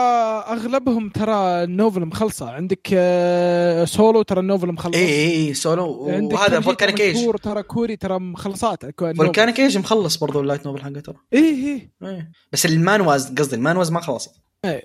أغلبهم 0.49 1.11
ترى 1.11 1.65
ال 1.65 1.71
novel 1.71 2.01
مخلصة. 2.05 2.51
عندك 2.51 2.89
آه 2.95 3.85
سولو 3.85 4.23
ترى 4.23 4.41
ال 4.41 4.46
novel 4.46 4.73
مخلص 4.73 4.97
اي 4.97 5.05
اي 5.05 5.49
اي 5.49 5.55
سولو. 5.55 5.87
وهذا 6.33 6.61
Volcanic 6.61 7.01
Age 7.01 7.31
ترى 7.43 7.63
كوري 7.63 7.97
ترى 7.97 8.19
مخلصات 8.19 9.01
فولكانيك 9.01 9.61
ايج 9.61 9.79
مخلص 9.79 10.17
برضو 10.17 10.41
ال 10.41 10.45
light 10.45 10.67
novel 10.67 10.83
حقه 10.83 11.01
ترى 11.01 11.17
إيه 11.33 11.41
إيه. 11.41 11.93
إيه. 12.03 12.33
بس 12.53 12.67
المانواز 12.67 13.35
قصدي 13.35 13.57
المانواز 13.57 13.93
ما 13.93 14.01
خلصت. 14.01 14.31
آه، 14.65 14.83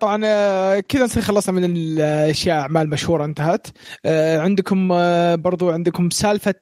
طبعا 0.00 0.22
آه، 0.24 0.80
كذا 0.80 1.04
نصير 1.04 1.22
خلصنا 1.22 1.54
من 1.54 1.76
الأشياء 1.76 2.58
أعمال 2.58 2.90
مشهورة 2.90 3.24
انتهت. 3.24 3.66
آه، 4.04 4.38
عندكم 4.38 4.92
آه، 4.92 5.34
برضو 5.34 5.70
عندكم 5.70 6.10
سالفة 6.10 6.54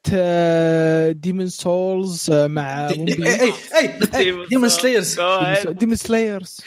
Demon 1.12 1.49
Souls 1.49 2.30
مع 2.30 2.88
اي 2.88 3.52
اي 4.14 4.46
Demon 4.51 4.68
Slayers 4.68 5.20
Demon 5.68 5.97
Slayers 5.97 6.61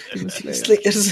Slayers 0.52 1.12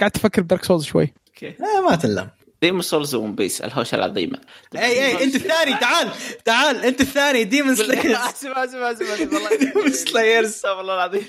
قعدت 0.00 0.16
أفكر 0.16 0.42
ب 0.42 0.46
Dark 0.46 0.64
Souls 0.64 0.84
شوي. 0.84 1.12
لا 1.42 1.80
ما 1.90 1.96
تلام 1.96 2.28
Demon 2.62 2.82
Souls 2.82 3.14
One 3.14 3.34
Piece 3.34 3.60
الهوشه 3.60 3.94
العظيمه 3.94 4.38
اي 4.76 4.82
اي 5.06 5.24
أنت 5.24 5.34
الثاني 5.34 5.74
تعال 5.74 6.08
تعال 6.44 6.84
أنت 6.84 7.00
الثاني 7.00 7.44
Demon 7.44 7.74
Slayers 7.84 8.06
أسف 8.16 8.46
أسف 8.46 8.74
أسف 8.76 9.32
والله. 9.32 9.56
Demon 9.72 9.90
Slayers 9.92 10.48
أستغفر 10.54 10.80
الله 10.80 10.94
العظيم. 10.94 11.24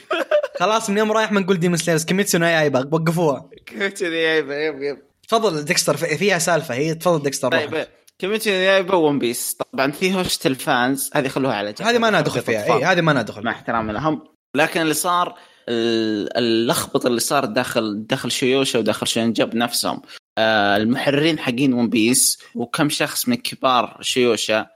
خلاص 0.60 0.90
من 0.90 0.98
يوم 0.98 1.12
رايح 1.12 1.32
ما 1.32 1.40
نقول 1.40 1.60
Demon 1.60 1.78
Slayers 1.78 2.06
Kimetsu 2.06 2.38
no 2.38 2.46
Yaiba 2.46 2.90
وقفوها. 2.92 3.50
كذي 3.66 4.06
yep 4.18 4.52
yep 4.52 4.82
yep. 4.82 4.98
تفضل 5.28 5.66
ديكستر 5.66 5.98
في- 5.98 6.18
فيها 6.18 6.40
سالفة. 6.40 6.74
هي 6.76 6.96
تفضل 6.96 7.24
ديكستر. 7.24 7.52
طيب 7.52 7.88
Kimetsu 8.20 8.50
Yaiba 8.50 8.96
One 8.96 9.20
Piece 9.20 9.58
طبعا 9.74 9.92
في 9.92 10.14
هوشه 10.16 10.40
ال 10.46 10.56
fans. 10.56 11.10
هذه 11.14 11.28
خلوها 11.28 11.56
على 11.56 11.74
جنب. 11.74 11.88
هذه 11.88 11.98
ما 11.98 12.10
ندخل 12.22 12.42
فيها. 12.42 12.64
اي 12.76 12.84
هذه 12.84 13.02
ما 13.02 13.14
ندخل 13.14 13.44
مع 13.44 13.52
احترامي 13.52 13.94
لهم. 13.94 14.24
لكن 14.56 14.82
اللي 14.82 14.94
صار 14.94 15.36
اللخبطة 15.70 17.08
اللي 17.08 17.20
صار 17.20 17.46
داخل 17.46 18.08
داخل 18.08 18.32
شيوشا 18.32 18.80
وداخل 18.80 19.08
Jump 19.08 19.56
نفسهم. 19.56 20.02
آه، 20.38 20.78
المحررين 20.78 21.40
حقين 21.40 21.74
One 21.74 21.90
Piece 21.90 22.40
وكم 22.56 22.90
شخص 22.90 23.28
من 23.28 23.36
كبار 23.36 23.98
شيوشا. 24.02 24.68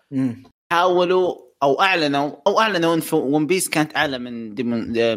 حاولوا 0.72 1.36
أو 1.64 1.82
اعلنوا 1.82 2.32
أو 2.48 2.60
أعلنوا 2.60 2.96
إن 2.96 3.02
One 3.14 3.48
Piece 3.48 3.70
كانت 3.70 3.96
أعلى 3.96 4.20
من 4.20 4.56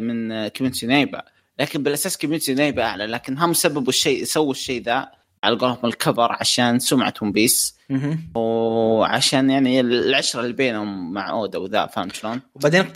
من 0.03 0.49
Kimetsu 0.49 0.87
Yaiba 0.87 1.23
لكن 1.59 1.83
بالأساس 1.83 2.17
Kimetsu 2.17 2.55
Yaiba 2.55 2.83
أعلى 2.83 3.07
لكن 3.07 3.39
هم 3.39 3.53
سببوا 3.53 3.89
الشيء 3.89 4.25
سووا 4.25 4.51
الشيء 4.51 4.83
ذا. 4.83 5.20
على 5.45 5.57
قولهم 5.57 5.79
الكفر 5.85 6.33
عشان 6.41 6.79
سمعة 6.79 7.15
One 7.23 7.33
Piece. 7.33 7.77
وعشان 8.35 9.51
يعني 9.51 9.81
العشرة 9.81 10.41
اللي 10.41 10.53
بينهم 10.53 11.13
مع 11.13 11.31
أودا 11.31 11.59
وذا 11.59 11.87
فهمت 11.87 12.15
شلون؟ 12.15 12.41
وبعدين 12.55 12.93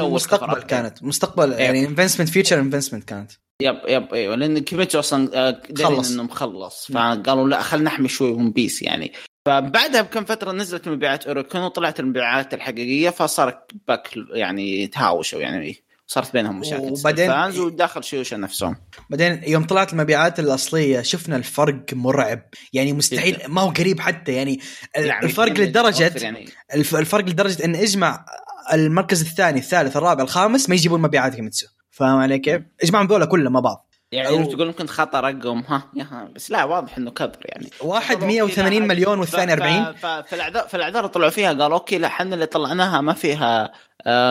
المستقبل. 0.00 0.62
كانت 0.62 1.02
مستقبل 1.02 1.52
يعني 1.52 1.86
investment 1.86 2.28
future 2.28 2.60
investment 2.60 3.04
كانت 3.04 3.32
yep 3.62 3.76
yep 3.88 4.14
إيوه 4.14 4.36
لأن 4.36 4.58
كيميتسو 4.58 4.98
أصلا 4.98 5.48
آه، 5.48 5.62
خلص. 5.78 6.12
انه 6.12 6.22
مخلص 6.22 6.92
فقالوا 6.92 7.48
لا 7.48 7.62
خلينا 7.62 7.90
نحمي 7.90 8.08
شوي 8.08 8.30
ون 8.30 8.50
بيس 8.50 8.82
يعني 8.82 9.12
فبعدها 9.46 10.02
بكم 10.02 10.24
فترة 10.24 10.52
نزلت 10.52 10.88
مبيعات 10.88 11.26
اوروكون 11.26 11.60
وطلعت 11.60 12.00
المبيعات 12.00 12.54
الحقيقية 12.54 13.10
فصار 13.10 13.58
back 13.88 14.08
يعني 14.30 14.86
تهاوشوا 14.86 15.40
يعني 15.40 15.76
صارت 16.12 16.32
بينهم 16.32 16.60
مشاكل 16.60 16.82
وبعدين- 17.00 17.30
ال 17.30 17.36
fans 17.36 17.58
وداخل 17.58 18.04
شويشا 18.04 18.36
نفسهم. 18.36 18.76
بعدين 19.10 19.40
يوم 19.46 19.64
طلعت 19.64 19.92
المبيعات 19.92 20.40
الأصلية 20.40 21.02
شفنا 21.02 21.36
الفرق 21.36 21.84
مرعب. 21.92 22.42
يعني 22.72 22.92
مستحيل. 22.92 23.38
ما 23.48 23.60
هو 23.60 23.70
قريب 23.70 24.00
حتى. 24.00 24.32
يعني 24.32 24.60
يعني 24.96 25.26
الفرق 25.26 25.52
لدرجة 25.52 26.12
يعني. 26.16 26.48
الف- 26.74 26.94
الفرق 26.96 27.24
لدرجة 27.24 27.64
إن 27.64 27.74
إجمع 27.74 28.24
المركز 28.72 29.20
الثاني 29.22 29.58
الثالث 29.58 29.96
الرابع 29.96 30.22
الخامس 30.22 30.68
ما 30.68 30.74
يجيبون 30.74 31.00
مبيعات 31.00 31.34
كيميتسو. 31.34 31.66
فاهم 31.90 32.18
علي 32.18 32.38
كيف؟ 32.38 32.62
إجمعهم 32.82 33.06
ذولا 33.06 33.24
كلهم 33.24 33.52
مع 33.52 33.60
بعض. 33.60 33.88
يعني 34.12 34.28
أو-. 34.28 34.52
تقول 34.52 34.66
ممكن 34.66 34.86
خطأ 34.86 35.20
رقم 35.20 35.58
ها 35.68 35.90
يا 35.96 36.04
ها 36.04 36.28
بس 36.36 36.50
لا 36.50 36.64
واضح 36.64 36.96
إنه 36.98 37.10
كبر 37.10 37.38
يعني. 37.44 37.70
واحد 37.80 38.24
180 38.24 38.86
مليون 38.88 39.18
والثاني 39.18 39.52
40 39.52 39.92
فالاعذار 40.22 40.68
فالأعذار 40.68 41.06
طلعوا 41.06 41.30
فيها 41.30 41.48
قالوا 41.52 41.78
okay 41.78 41.98
لا 41.98 42.06
إحنا 42.06 42.34
اللي 42.34 42.46
طلعناها 42.46 43.00
ما 43.00 43.12
فيها 43.12 43.72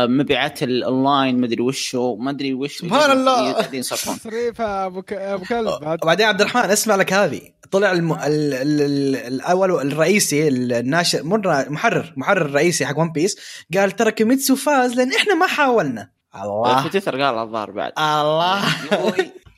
مبيعات 0.08 0.64
الأونلاين 0.64 1.40
ما 1.40 1.46
أدري 1.46 1.62
وشو 1.62 2.16
ما 2.16 2.32
أدري 2.32 2.54
وش 2.54 2.78
سبحان 2.78 3.12
الله. 3.12 3.52
قاعدين 3.52 3.80
يصرفون. 3.80 4.18
تصريف 4.18 4.62
أبو 4.62 5.04
أبو 5.12 5.46
كلب. 5.46 6.00
وبعدين 6.04 6.26
عبد 6.26 6.42
الرحمن 6.42 6.64
اسمع 6.64 6.96
لك 6.96 7.14
هذه. 7.14 7.42
طلع 7.72 7.92
الم... 7.92 8.14
ال... 8.14 8.20
ال... 8.54 8.82
ال... 8.82 9.16
الأول 9.16 9.72
الرئيسي 9.72 10.48
الناشر 10.48 11.24
مر 11.24 11.70
محرر 11.70 12.14
محرر 12.18 12.46
الرئيسي 12.46 12.86
حق 12.86 13.00
ون 13.00 13.12
بيس 13.12 13.38
قال 13.78 13.92
ترى 13.92 14.12
كيميتسو 14.12 14.56
فاز 14.56 14.94
لأن 14.94 15.14
إحنا 15.14 15.36
ما 15.36 15.48
حاولنا. 15.48 16.12
الله. 16.36 16.84
في 16.84 16.90
تويتر؟ 16.90 17.22
قال 17.22 17.38
الظاهر 17.38 17.72
بعد. 17.72 17.92
الله. 18.00 18.62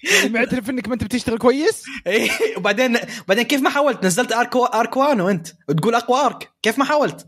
يعني 0.04 0.30
معترف 0.30 0.70
إنك 0.70 0.88
ما 0.88 0.94
أنت 0.94 1.04
بتشتغل 1.04 1.38
كويس؟ 1.38 1.84
إيه. 2.08 2.30
وبعدين 2.58 2.98
بعدين 3.28 3.44
كيف 3.44 3.62
ما 3.62 3.70
حاولت؟ 3.70 4.06
نزلت 4.06 4.32
arc 4.32 4.66
و 4.66 4.75
arc 4.75 5.02
وانو 5.02 5.30
أنت. 5.30 5.48
وتقول 5.70 5.96
أقوى 5.96 6.20
arc. 6.20 6.50
كيف 6.62 6.80
ما 6.80 6.86
حاولت؟ 6.86 7.28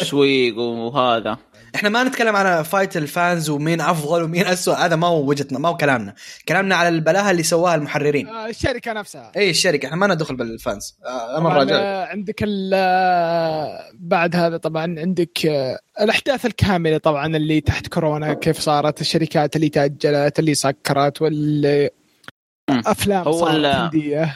تسويق 0.00 0.58
وهذا. 0.58 1.38
إحنا 1.74 1.88
ما 1.88 2.04
نتكلم 2.04 2.36
على 2.36 2.64
fight 2.64 2.96
ال 2.96 3.07
fans 3.07 3.50
ومين 3.50 3.80
أفضل 3.80 4.22
ومين 4.22 4.46
اسوء 4.46 4.74
هذا 4.74 4.96
ما 4.96 5.06
هو 5.06 5.28
وجهتنا 5.28 5.58
ما 5.58 5.68
هو 5.68 5.76
كلامنا. 5.76 6.14
كلامنا 6.48 6.74
على 6.76 6.88
البلاهة 6.88 7.30
اللي 7.30 7.42
سواها 7.42 7.74
المحررين. 7.74 8.28
آه، 8.28 8.46
الشركة 8.48 8.92
نفسها. 8.92 9.32
اي 9.36 9.50
الشركة 9.50 9.86
إحنا 9.86 9.96
ما 9.96 10.06
ندخل 10.06 10.36
بالفانز. 10.36 10.96
آه، 11.06 11.38
أمر 11.38 11.56
رجال. 11.56 11.76
آه، 11.80 12.04
عندك 12.06 12.42
ال- 12.42 12.70
آه، 12.74 13.80
بعد 13.94 14.36
هذا 14.36 14.56
طبعا 14.56 14.94
عندك 15.00 15.46
آه، 15.46 15.78
الأحداث 16.00 16.46
الكاملة 16.46 16.98
طبعا 16.98 17.26
اللي 17.36 17.60
تحت 17.60 17.86
كورونا 17.86 18.34
كيف 18.34 18.60
صارت 18.60 19.00
الشركات 19.00 19.56
اللي 19.56 19.68
تأجلت 19.68 20.38
اللي 20.38 20.54
سكرت 20.54 21.22
واللي. 21.22 21.90
أفلام 22.68 23.28
هو 23.28 23.46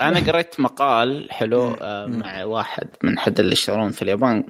أنا 0.00 0.20
قريت 0.26 0.60
مقال 0.60 1.32
حلو 1.32 1.76
آه،. 1.80 2.06
مع 2.06 2.44
واحد 2.44 2.88
من 3.02 3.18
حد 3.18 3.40
اللي 3.40 3.52
يشتغلون 3.52 3.90
في 3.90 4.02
اليابان. 4.02 4.44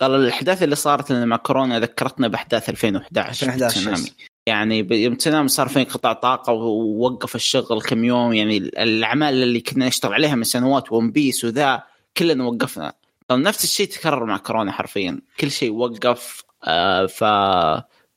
قال 0.00 0.14
الأحداث 0.14 0.62
اللي 0.62 0.76
صارت 0.76 1.12
لنا 1.12 1.24
مع 1.24 1.36
كورونا 1.36 1.80
ذكرتنا 1.80 2.28
بأحداث 2.28 2.70
2011 2.70 3.46
2011 3.46 3.80
تسونامي. 3.80 4.10
يعني 4.46 4.86
يوم 4.90 5.14
تسونامي 5.14 5.48
صار 5.48 5.68
في 5.68 5.78
انقطاع 5.78 6.12
طاقة 6.12 6.52
ووقف 6.52 7.34
الشغل 7.34 7.82
كم 7.82 8.04
يوم. 8.04 8.32
يعني 8.32 8.56
الأعمال 8.56 9.42
اللي 9.42 9.60
كنا 9.60 9.86
نشتغل 9.86 10.14
عليها 10.14 10.34
من 10.34 10.44
سنوات 10.44 10.92
ون 10.92 11.10
بيس 11.10 11.44
وذا 11.44 11.82
كلنا 12.16 12.44
وقفنا. 12.44 12.92
طب 13.28 13.38
نفس 13.38 13.64
الشيء 13.64 13.86
تكرر 13.86 14.24
مع 14.24 14.36
كورونا 14.36 14.72
حرفيا. 14.72 15.20
كل 15.40 15.50
شيء 15.50 15.72
وقف 15.72 16.44
آه 16.64 17.06
ف 17.06 17.24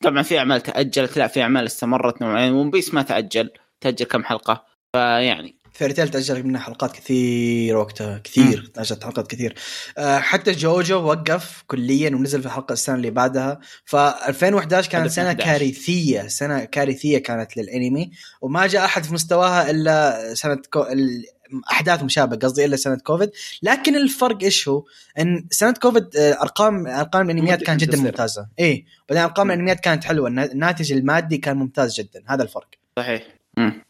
طبعا 0.02 0.22
في 0.22 0.38
أعمال 0.38 0.60
تأجلت 0.60 1.16
لا 1.16 1.26
في 1.26 1.42
أعمال 1.42 1.66
استمرت 1.66 2.22
نوعين 2.22 2.52
ون 2.52 2.70
بيس 2.70 2.94
ما 2.94 3.02
تأجل. 3.02 3.50
تأجل 3.80 4.06
كم 4.06 4.24
حلقة؟ 4.24 4.77
فيعني. 4.98 5.54
very 5.72 5.92
تيل 5.92 6.08
تاجل 6.08 6.42
منها 6.46 6.60
حلقات 6.60 6.92
كثير 6.92 7.76
وقتها 7.76 8.18
كثير 8.18 8.70
تأجلت 8.74 9.04
حلقات 9.04 9.26
كثير. 9.26 9.54
آه، 9.98 10.18
حتى 10.18 10.52
جوجو 10.52 10.96
وقف 11.02 11.62
كليا 11.66 12.10
ونزل 12.10 12.40
في 12.40 12.46
الحلقة 12.46 12.72
السنة 12.72 12.94
اللي 12.96 13.10
بعدها. 13.10 13.60
ف 13.84 13.96
2011 13.96 14.90
كانت 14.90 15.10
سنة 15.10 15.30
2011. 15.30 15.58
كارثية 15.58 16.26
سنة 16.28 16.64
كارثية 16.64 17.18
كانت 17.18 17.56
للأنمي. 17.56 18.10
وما 18.40 18.66
جاء 18.66 18.84
أحد 18.84 19.04
في 19.04 19.14
مستواها 19.14 19.70
إلا 19.70 20.18
سنة 20.34 20.58
كو... 20.72 20.82
ال- 20.82 21.24
أحداث 21.70 22.02
مشابهة 22.02 22.38
قصدي 22.38 22.64
إلا 22.64 22.76
سنة 22.76 22.96
كوفيد. 22.96 23.30
لكن 23.62 23.96
الفرق 23.96 24.38
إيش 24.42 24.68
هو؟ 24.68 24.84
إن 25.18 25.46
سنة 25.50 25.72
كوفيد 25.72 26.16
آه، 26.16 26.42
أرقام 26.42 26.86
أرقام 26.86 27.30
الأنميات 27.30 27.62
كانت 27.62 27.80
جدا. 27.80 27.98
ممتازة. 27.98 28.48
اي 28.60 28.84
بعدين 29.08 29.22
أرقام 29.24 29.50
الأنميات 29.50 29.80
كانت 29.80 30.04
حلوة. 30.04 30.28
النا- 30.28 30.52
الناتج 30.52 30.92
المادي 30.92 31.36
كان 31.38 31.56
ممتاز 31.56 31.94
جدا. 31.94 32.22
هذا 32.26 32.42
الفرق. 32.42 32.68
صحيح. 32.98 33.22
مم. 33.56 33.87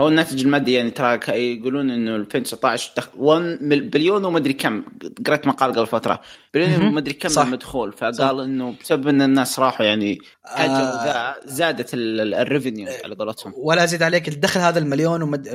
هو 0.00 0.08
الناتج 0.08 0.42
المادي 0.42 0.72
يعني 0.72 0.90
ترى 0.90 1.20
يقولون 1.28 1.90
إنه 1.90 2.16
2019 2.16 2.92
دخل 2.96 3.10
1 3.16 3.58
مل- 3.60 3.88
بليون 3.88 4.24
وما 4.24 4.38
أدري 4.38 4.52
كم. 4.52 4.82
قريت 5.26 5.46
مقال 5.46 5.72
قبل 5.72 5.86
فترة. 5.86 6.20
بليون 6.54 6.98
أدري 6.98 7.14
كم 7.14 7.28
صح. 7.28 7.42
المدخول 7.42 7.92
فقال 7.92 8.14
صح. 8.14 8.24
إنه 8.28 8.74
بسبب 8.82 9.08
إن 9.08 9.22
الناس 9.22 9.58
راحوا 9.58 9.86
يعني 9.86 10.18
آه. 10.46 11.04
ذا 11.04 11.34
زادت 11.44 11.90
ال 11.94 12.06
revenue 12.06 12.88
على 13.04 13.14
قولتهم. 13.14 13.52
ولا 13.56 13.86
زيد 13.86 14.02
عليك 14.02 14.28
الدخل 14.28 14.60
هذا 14.60 14.78
المليون 14.78 15.22
ومد... 15.22 15.48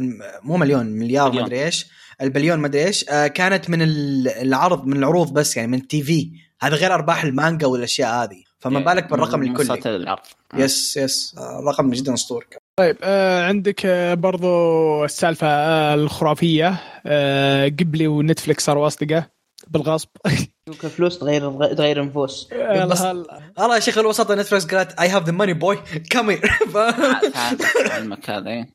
مو 0.43 0.57
مليون 0.57 0.85
مليار 0.85 1.29
مليون. 1.29 1.43
مدري 1.43 1.65
إيش. 1.65 1.85
البليون 2.21 2.59
مدري 2.59 2.85
إيش. 2.85 3.05
آه 3.09 3.27
كانت 3.27 3.69
من 3.69 3.81
ال- 3.81 4.27
العرض 4.27 4.85
من 4.85 4.97
العروض 4.97 5.33
بس 5.33 5.57
يعني 5.57 5.67
من 5.71 5.77
ال 5.77 6.01
TV. 6.03 6.31
هذا 6.61 6.75
غير 6.75 6.93
أرباح 6.93 7.23
المانجا 7.23 7.67
والأشياء 7.67 8.23
هذه. 8.23 8.43
فما 8.59 8.79
بالك 8.79 9.09
بالرقم 9.11 9.43
الكلي. 9.43 9.95
العرض. 9.95 10.19
يس 10.53 10.97
yes. 10.97 11.35
آه 11.37 11.63
رقم 11.69 11.89
جدا 11.91 12.13
أسطوري. 12.13 12.45
طيب 12.79 12.97
آه 13.03 13.43
عندك 13.47 13.85
آه 13.85 14.13
برضو 14.13 15.05
السالفة 15.05 15.47
آه 15.47 15.93
الخرافية 15.93 16.81
آه 17.05 17.67
جيبلي 17.67 18.07
ونتفلكس 18.07 18.65
صاروا 18.65 18.87
أصدقاء 18.87 19.27
بالغصب 19.67 20.09
فلوس 20.97 21.19
تغير 21.19 21.73
تغير 21.73 22.05
نفوس 22.05 22.49
بس- 22.87 23.01
هلا. 23.01 23.39
الله 23.59 23.75
يا 23.75 23.79
شيخ 23.79 23.97
الوسط 23.97 24.31
نتفلكس 24.31 24.65
قالت 24.75 24.99
I 24.99 25.07
have 25.09 25.23
the 25.25 25.31
money 25.31 25.53
boy 25.53 25.77
come 26.09 26.29
here 26.29 26.51
علمك 27.91 28.29
هذا. 28.29 28.65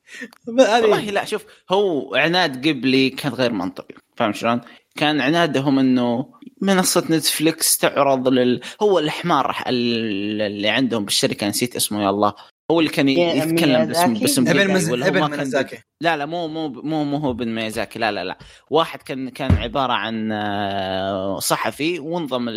والله 0.47 1.01
لا 1.01 1.25
شوف 1.25 1.45
هو 1.71 2.15
عناد 2.15 2.67
جيبلي 2.67 3.09
كان 3.09 3.31
غير 3.33 3.51
منطقي 3.51 3.95
فاهم 4.15 4.33
شلون؟ 4.33 4.61
كان 4.95 5.21
عنادهم 5.21 5.79
إنه 5.79 6.25
منصة 6.61 7.03
نتفليكس 7.09 7.77
تعرض 7.77 8.27
لل 8.27 8.61
هو 8.81 8.99
الحمار 8.99 9.55
ال- 9.67 10.41
اللي 10.41 10.69
عندهم 10.69 11.05
بالشركة 11.05 11.47
نسيت 11.47 11.75
اسمه 11.75 12.03
يا 12.03 12.09
الله 12.09 12.33
هو 12.71 12.79
اللي 12.79 12.91
كان 12.91 13.09
يتكلم 13.09 13.85
باسم؟ 13.85 14.13
باسم 14.13 14.47
أبن 14.47 14.73
مز... 14.73 14.89
هو 14.89 14.95
أبن 14.95 15.19
ما 15.19 15.27
كان 15.27 15.37
ميازاكي. 15.37 15.77
لا 16.01 16.17
لا 16.17 16.25
مو 16.25 16.47
مو 16.47 16.67
مو 16.67 17.03
مو 17.03 17.17
هو 17.17 17.33
بن 17.33 17.55
ميازاكي 17.55 17.99
لا 17.99 18.11
لا 18.11 18.23
لا. 18.23 18.37
واحد 18.69 19.01
كان 19.01 19.29
كان 19.29 19.51
عبارة 19.51 19.93
عن 19.93 20.31
آه، 20.31 21.39
صحفي 21.39 21.99
وانضم 21.99 22.49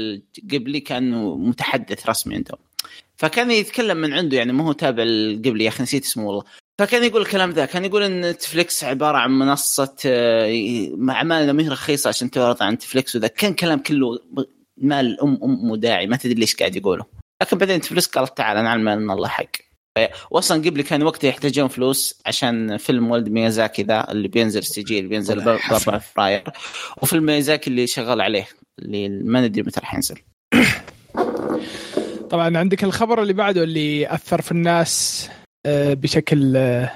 جيبلي 0.52 0.80
كانه 0.80 1.36
متحدث 1.36 2.08
رسمي 2.08 2.34
عندهم. 2.34 2.58
فكان 3.16 3.50
يتكلم 3.50 3.96
من 3.96 4.12
عنده 4.12 4.36
يعني 4.36 4.52
ما 4.52 4.64
هو 4.64 4.72
تابع 4.72 5.02
لجيبلي 5.02 5.64
يا 5.64 5.68
أخي 5.68 5.82
نسيت 5.82 6.04
اسمه 6.04 6.26
والله. 6.26 6.44
فكان 6.78 7.04
يقول 7.04 7.22
الكلام 7.22 7.50
ذا 7.50 7.64
كان 7.64 7.84
يقول 7.84 8.02
إن 8.02 8.20
نتفليكس 8.30 8.84
عبارة 8.84 9.18
عن 9.18 9.30
منصة 9.30 9.94
آه، 10.06 10.90
اعمالنا 11.10 11.52
ما 11.52 11.62
هي 11.62 11.68
رخيصة 11.68 12.08
عشان 12.08 12.30
تعرض 12.30 12.62
عن 12.62 12.72
نتفليكس 12.72 13.16
وذا. 13.16 13.26
كان 13.26 13.54
كلام 13.54 13.78
كله 13.78 14.18
ماله 14.76 15.38
أم 15.44 15.70
داعي 15.70 16.06
ما 16.06 16.16
تدري 16.16 16.34
ليش 16.34 16.56
قاعد 16.56 16.76
يقوله. 16.76 17.04
لكن 17.42 17.58
بعدين 17.58 17.76
نتفليكس 17.76 18.06
قالت 18.06 18.36
تعال 18.36 18.64
نعلم 18.64 18.88
إن 18.88 19.10
الله 19.10 19.28
حق. 19.28 19.63
واصلا 20.30 20.62
جيبلي 20.62 20.82
كان 20.82 21.02
وقتها 21.02 21.28
يحتاجون 21.28 21.68
فلوس 21.68 22.20
عشان 22.26 22.76
فيلم 22.76 23.10
ولد 23.10 23.28
ميازاكي 23.28 23.82
ذا 23.82 24.10
اللي 24.10 24.28
بينزل 24.28 24.64
CG 24.64 24.98
اللي 24.98 25.08
بينزل 25.08 25.40
ب 25.40 25.44
طلع. 25.44 25.54
ب- 25.54 25.58
حفل. 25.58 25.90
4 25.90 25.98
فبراير 26.00 26.42
وفيلم 27.02 27.24
ميازاكي 27.26 27.70
اللي 27.70 27.86
شغال 27.86 28.20
عليه 28.20 28.48
اللي 28.78 29.08
ما 29.08 29.40
ندري 29.46 29.62
متى 29.62 29.80
راح 29.80 29.94
ينزل. 29.94 30.18
طبعا 32.30 32.58
عندك 32.58 32.84
الخبر 32.84 33.22
اللي 33.22 33.32
بعده 33.32 33.62
اللي 33.62 34.14
أثر 34.14 34.42
في 34.42 34.52
الناس 34.52 35.28
آه، 35.66 35.94
بشكل 35.94 36.56
آه، 36.56 36.90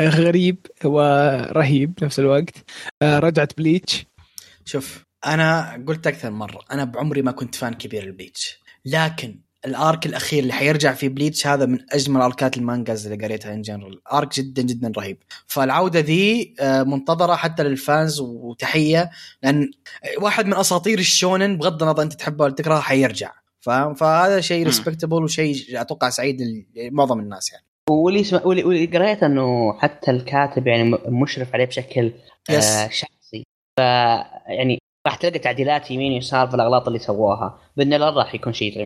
غريب 0.00 0.66
ورهيب 0.84 1.94
بنفس 1.94 2.18
الوقت 2.18 2.50
آه، 3.02 3.18
رجعت 3.18 3.56
بليتش. 3.58 4.06
شوف 4.64 5.04
أنا 5.26 5.84
قلت 5.88 6.06
أكثر 6.06 6.30
مرة 6.30 6.60
أنا 6.72 6.84
بعمري 6.84 7.22
ما 7.22 7.32
كنت 7.32 7.54
fan 7.54 7.74
كبير 7.74 8.04
لبليتش. 8.08 8.58
لكن 8.84 9.40
ال 9.66 9.76
arc 9.76 10.06
الاخير 10.06 10.42
اللي 10.42 10.52
حيرجع 10.52 10.92
في 10.92 11.08
بليتش 11.08 11.46
هذا 11.46 11.66
من 11.66 11.78
اجمل 11.92 12.20
arc 12.20 12.47
ات 12.47 12.56
المانجاز 12.56 13.06
اللي 13.06 13.26
قريتها 13.26 13.54
in 13.54 13.62
general 13.62 14.00
arc 14.12 14.34
جدا 14.34 14.62
جدا 14.62 14.92
رهيب 14.96 15.18
فالعودة 15.46 16.00
ذي 16.00 16.54
آه، 16.60 16.82
منتظرة 16.82 17.34
حتى 17.34 17.62
لل 17.62 17.81
fans 17.81 18.20
وتحية 18.20 19.10
لأن 19.42 19.70
واحد 20.20 20.46
من 20.46 20.54
أساطير 20.54 20.98
الشونن 20.98 21.56
بغض 21.56 21.82
النظر 21.82 22.02
أنت 22.02 22.12
تحبه 22.12 22.44
ولا 22.44 22.54
تكرهه 22.54 22.80
حيرجع 22.80 23.32
فاهم 23.60 23.94
فهذا 23.94 24.40
شيء. 24.40 24.66
respectable 24.66 25.24
وشيء 25.24 25.80
أتوقع 25.80 26.08
سعيد 26.08 26.66
لمعظم 26.76 27.20
الناس 27.20 27.52
يعني 27.52 27.64
واللي 27.90 28.24
سم... 28.24 28.40
واللي, 28.44 28.64
واللي 28.64 28.86
قريت 28.86 29.22
إنه 29.22 29.78
حتى 29.78 30.10
الكاتب 30.10 30.66
يعني 30.66 30.98
مشرف 31.08 31.54
عليه 31.54 31.64
بشكل 31.64 32.12
yes. 32.50 32.64
آه 32.64 32.88
شخصي 32.88 33.44
ف 33.78 33.80
يعني 34.48 34.78
راح 35.06 35.16
تلقى 35.16 35.38
تعديلات 35.38 35.90
يمين 35.90 36.12
يسار 36.12 36.48
في 36.48 36.54
الأغلاط 36.54 36.86
اللي 36.86 36.98
سووها 36.98 37.58
بإذن 37.76 37.94
الله 37.94 38.10
راح 38.10 38.34
يكون 38.34 38.52
شيء 38.52 38.76
مهم. 38.76 38.84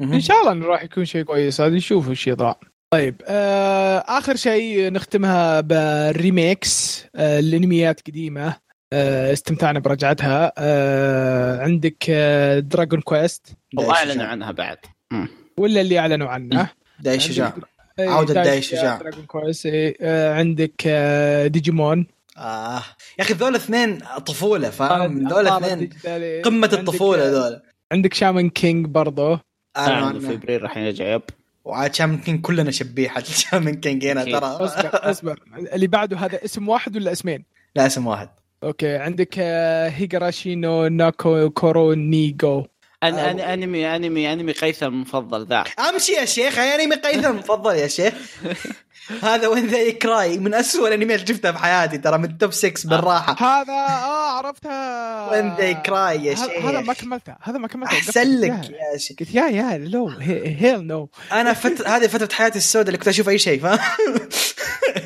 إن 0.00 0.20
شاء 0.20 0.40
الله 0.40 0.52
إنه 0.52 0.66
راح 0.66 0.82
يكون 0.82 1.04
شيء 1.04 1.22
كويس 1.22 1.60
هذا 1.60 1.74
نشوف 1.74 2.08
إيش 2.10 2.26
يطلع 2.26 2.60
طيب 2.90 3.22
آه 3.26 3.98
آخر 4.08 4.36
شيء 4.36 4.92
نختمها 4.92 5.60
بال 5.60 5.92
remakes 5.92 7.04
آه 7.16 7.38
الانميات 7.38 8.00
قديمة 8.06 8.56
آه 8.92 9.32
استمتعنا 9.32 9.78
برجعتها 9.80 10.52
آه 10.58 11.62
عندك 11.62 12.04
آه 12.10 12.58
دراجون 12.58 13.00
كويست 13.00 13.46
والله 13.76 13.94
أعلنوا. 13.94 14.24
عنها 14.24 14.50
بعد 14.52 14.78
مم. 15.12 15.28
ولا 15.58 15.80
اللي 15.80 15.98
أعلنوا 15.98 16.28
عنه 16.28 16.68
داعي 17.00 17.20
شجاع 17.20 17.54
إيه، 17.98 18.08
عودة 18.08 18.34
داي 18.42 18.62
شجاع. 18.62 18.96
دراجون 18.98 19.24
كويست 19.26 19.66
إيه، 19.66 19.96
آه 20.00 20.34
عندك 20.34 20.82
آه 20.86 21.46
ديجيمون 21.46 22.06
آه. 22.38 22.82
يا 23.18 23.24
أخي 23.24 23.34
ذول 23.34 23.54
اثنين 23.54 23.98
طفولة 24.26 24.70
فاهم 24.70 25.28
ذول 25.28 25.46
أطارد 25.46 25.64
اثنين. 26.04 26.42
قمة 26.42 26.70
الطفولة 26.72 27.28
ذول 27.28 27.62
عندك 27.92 28.14
شامان 28.14 28.50
كينج 28.50 28.86
برضه 28.86 29.40
أعلنوا 29.76 29.94
اعلنوا 29.94 30.08
عنه. 30.08 30.28
في 30.28 30.34
ابريل 30.34 30.62
راح 30.62 30.76
يرجع 30.76 31.14
يب. 31.14 31.22
وعاد 31.64 31.94
شامن 31.94 32.18
كينج 32.18 32.40
كلنا 32.40 32.70
شبيحه 32.70 33.22
شامن 33.22 33.74
كينج 33.74 34.06
هنا. 34.06 34.24
ترى. 34.24 34.38
أصبر 34.38 34.90
أصبر. 35.10 35.40
اللي 35.72 35.86
بعده 35.86 36.16
هذا 36.16 36.44
اسم 36.44 36.68
واحد 36.68 36.96
ولا 36.96 37.12
اسمين؟ 37.12 37.44
لا 37.76 37.86
اسم 37.86 38.06
واحد. 38.06 38.28
أوكي 38.64 38.96
عندك 38.96 39.34
آه، 39.38 39.88
هيغاراشي 39.88 40.54
نو 40.54 40.86
ناكو 40.86 41.50
كورو 41.50 41.92
نيجو 41.92 42.64
أن 43.02 43.14
أن 43.14 43.40
أنمي 43.40 43.96
أنمي 43.96 44.32
أنمي 44.32 44.52
قيثر 44.52 44.86
المفضل 44.86 45.46
ذا. 45.46 45.64
أمشي 45.90 46.12
يا 46.12 46.24
شيخ 46.24 46.58
من 46.58 46.92
قيثر 46.92 47.30
المفضل 47.30 47.74
يا 47.74 47.86
شيخ. 47.86 48.14
هذا 49.22 49.48
وين 49.48 49.66
ذا 49.66 49.90
كراي 49.90 50.38
من 50.38 50.54
أسوأ 50.54 50.88
الأنميات 50.88 51.20
اللي 51.20 51.34
شفتها 51.34 51.52
في 51.52 51.58
حياتي 51.58 51.98
ترى 51.98 52.18
من 52.18 52.24
التوب 52.24 52.52
6 52.52 52.88
بالراحة. 52.88 53.32
هذا 53.38 53.72
آه 53.72 54.36
عرفتها. 54.38 55.30
وين 55.30 55.54
ذا 55.56 55.72
كراي 55.72 56.24
يا 56.24 56.34
شيخ 56.34 56.64
هذا 56.64 56.80
ما 56.80 56.92
كملتها 56.92 57.38
هذا 57.42 57.58
ما 57.58 57.68
كملتها 57.68 57.92
أحسن 57.98 58.40
لك 58.40 58.70
يا 58.70 58.98
شيخ. 58.98 59.16
قلت 59.20 59.34
يا 59.34 59.46
يا 59.48 59.78
لو 59.78 60.08
hell 60.08 60.86
no 60.86 61.08
أنا 61.32 61.52
فترة 61.52 61.88
هذه 61.96 62.06
فترة 62.06 62.28
حياتي 62.32 62.58
السوداء 62.58 62.86
اللي 62.88 62.98
كنت 62.98 63.08
أشوف 63.08 63.28
أي 63.28 63.38
شيء 63.38 63.60
فاهم؟ 63.60 63.78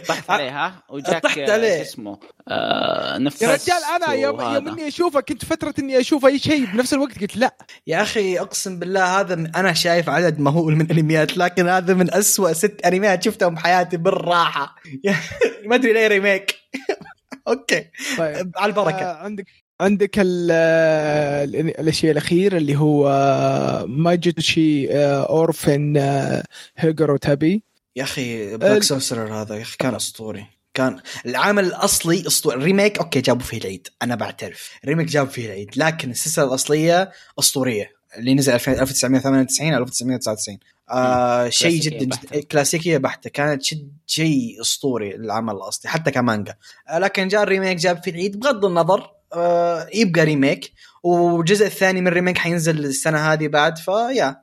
طحت 0.09 0.31
عليها 0.31 0.75
وجاك 0.91 1.23
طحت 1.23 1.39
آه، 1.39 1.53
عليه. 1.53 1.77
شو 1.77 1.83
اسمه؟ 1.83 2.19
آه 2.49 3.19
نفس 3.19 3.43
يا 3.43 3.49
رجال 3.55 3.77
أنا 3.97 4.15
يوم. 4.15 4.41
يوم 4.41 4.69
إني 4.69 4.89
أشوفه 4.89 5.21
كنت 5.21 5.45
فترة 5.45 5.75
إني 5.79 6.01
أشوف 6.01 6.27
أي 6.27 6.39
شيء 6.39 6.65
بنفس 6.65 6.95
الوقت 6.95 7.21
قلت 7.21 7.37
لا. 7.37 7.55
يا 7.87 8.03
أخي 8.03 8.39
أقسم 8.39 8.79
بالله 8.79 9.21
هذا 9.21 9.35
أنا 9.35 9.73
شايف 9.73 10.09
عدد 10.09 10.39
مهول 10.39 10.77
من 10.77 10.91
انميات 10.91 11.37
لكن 11.37 11.69
هذا 11.69 11.95
من 11.95 12.15
أسوأ 12.15 12.53
ست 12.53 12.81
أنميات 12.85 13.23
شفتهم 13.23 13.55
بحياتي 13.55 13.86
بالراحة. 13.95 14.75
ما 15.67 15.75
أدري 15.75 15.93
ليه 15.93 16.07
remake. 16.07 16.55
okay. 17.49 17.85
طيب. 18.19 18.53
على 18.57 18.71
البركة. 18.71 18.97
آه، 18.97 19.17
عندك 19.17 19.47
عندك 19.81 20.19
ال- 20.19 20.49
آه، 20.53 21.45
الاخير 22.05 22.57
اللي 22.57 22.77
هو 22.77 23.09
آه، 23.09 23.85
Majutsushi 23.85 24.93
آه، 24.93 25.29
Orphen 25.29 25.97
Hagure 26.77 27.17
Tabi 27.17 27.63
يا 27.97 28.03
أخي 28.03 28.57
Black 28.57 28.83
Sorcerer 28.83 29.35
هذا 29.35 29.55
يا 29.57 29.63
أخي 29.63 29.77
كان 29.79 29.95
أسطوري. 29.95 30.47
كان 30.75 31.01
العمل 31.27 31.65
الأصلي 31.65 32.27
أسطوري. 32.27 32.57
ال 32.57 32.63
remake 32.63 32.99
okay 32.99 33.21
جابوا 33.21 33.43
فيه 33.47 33.59
العيد. 33.59 33.89
أنا 34.03 34.15
بعترف. 34.15 34.71
ال 34.85 34.88
remake 34.88 35.07
جابوا 35.07 35.31
فيه 35.33 35.47
العيد. 35.47 35.71
لكن 35.77 36.11
السلسلة 36.11 36.45
الأصلية 36.45 37.11
أسطورية. 37.39 37.96
اللي 38.19 38.35
نزل 38.35 38.53
2000 38.53 38.73
1998 38.73 39.73
أو 39.75 39.83
1999 39.83 40.59
آه 40.91 41.49
شيء 41.49 41.81
جدا. 41.81 41.99
جدا 41.99 42.41
كلاسيكية 42.41 42.99
بحتة. 42.99 43.31
كانت 43.31 43.63
شيء 44.07 44.61
أسطوري 44.61 45.15
العمل 45.15 45.55
الأصلي 45.55 45.91
حتى 45.91 46.11
كمانجا. 46.11 46.55
آه 46.89 46.99
لكن 46.99 47.29
جاء 47.29 47.43
ال 47.43 47.48
remake 47.48 47.77
جاب 47.79 48.03
فيه 48.03 48.11
العيد 48.11 48.41
بغض 48.41 48.65
النظر 48.65 49.11
آه 49.33 49.89
يبقى 49.95 50.25
remake. 50.25 50.73
والجزء 51.03 51.67
الثاني 51.67 52.01
من 52.01 52.09
ال 52.09 52.13
remake 52.13 52.39
حينزل 52.39 52.85
السنة 52.85 53.19
هذه 53.19 53.49
بعد 53.49 53.79
فيا 53.79 54.37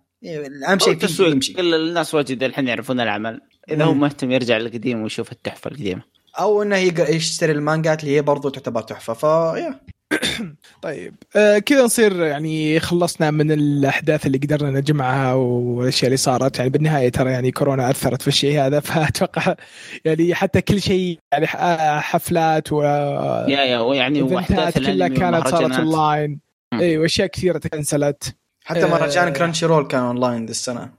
اهم 0.68 0.80
شيء 0.80 0.96
فيه 0.96 1.08
تسويق. 1.08 1.32
يمشي. 1.32 1.54
كل 1.54 1.74
الناس 1.74 2.14
واجد 2.14 2.44
الحين 2.44 2.68
يعرفون 2.68 3.00
العمل. 3.00 3.42
إذا 3.72 3.84
هو. 3.84 3.94
مهتم 3.94 4.32
يرجع 4.32 4.58
للقديم 4.58 5.02
ويشوف 5.02 5.32
التحفة 5.32 5.72
القديمة. 5.72 6.04
أو 6.40 6.64
إنه 6.64 6.78
يشتري 6.78 7.52
المانجات 7.52 8.04
اللي 8.04 8.16
هي 8.16 8.22
برضو 8.22 8.50
تعتبر 8.50 8.82
تحفة 8.82 9.14
فيا. 9.14 9.80
طيب 10.82 11.16
آه 11.36 11.60
كذا 11.60 11.84
نصير 11.84 12.22
يعني 12.24 12.80
خلصنا 12.80 13.32
من 13.32 13.52
الأحداث 13.52 14.26
اللي 14.26 14.38
قدرنا 14.38 14.80
نجمعها 14.80 15.34
والأشياء 15.34 16.06
اللي 16.08 16.18
صارت 16.18 16.58
يعني 16.58 16.70
بالنهاية 16.70 17.10
ترى 17.10 17.32
يعني 17.32 17.52
كورونا 17.52 17.90
أثرت 17.90 18.22
في 18.22 18.28
الشيء 18.28 18.60
هذا 18.62 18.80
فأتوقع 18.90 19.56
يعني 20.06 20.36
حتى 20.36 20.62
كل 20.62 20.82
شيء 20.82 21.20
يعني 21.32 21.48
ح- 21.48 21.56
آه، 21.56 22.00
حفلات 22.00 22.72
و 22.72 22.84
يا 22.84 23.48
يا 23.48 23.80
ويعني 23.80 24.22
واحداث 24.22 24.78
كلها 24.78 25.08
كانت 25.08 25.48
صارت 25.48 25.72
اونلاين 25.72 26.40
مم. 26.74 26.80
أيوه 26.80 27.06
اشياء 27.06 27.28
كثيرة 27.28 27.58
تكنسلت 27.58 28.36
حتى 28.66 28.84
آه. 28.84 28.88
مهرجان 28.88 29.30
Crunchyroll 29.34 29.88
كان 29.88 30.02
اونلاين 30.02 30.46
ذي 30.46 30.52
السنة. 30.52 30.90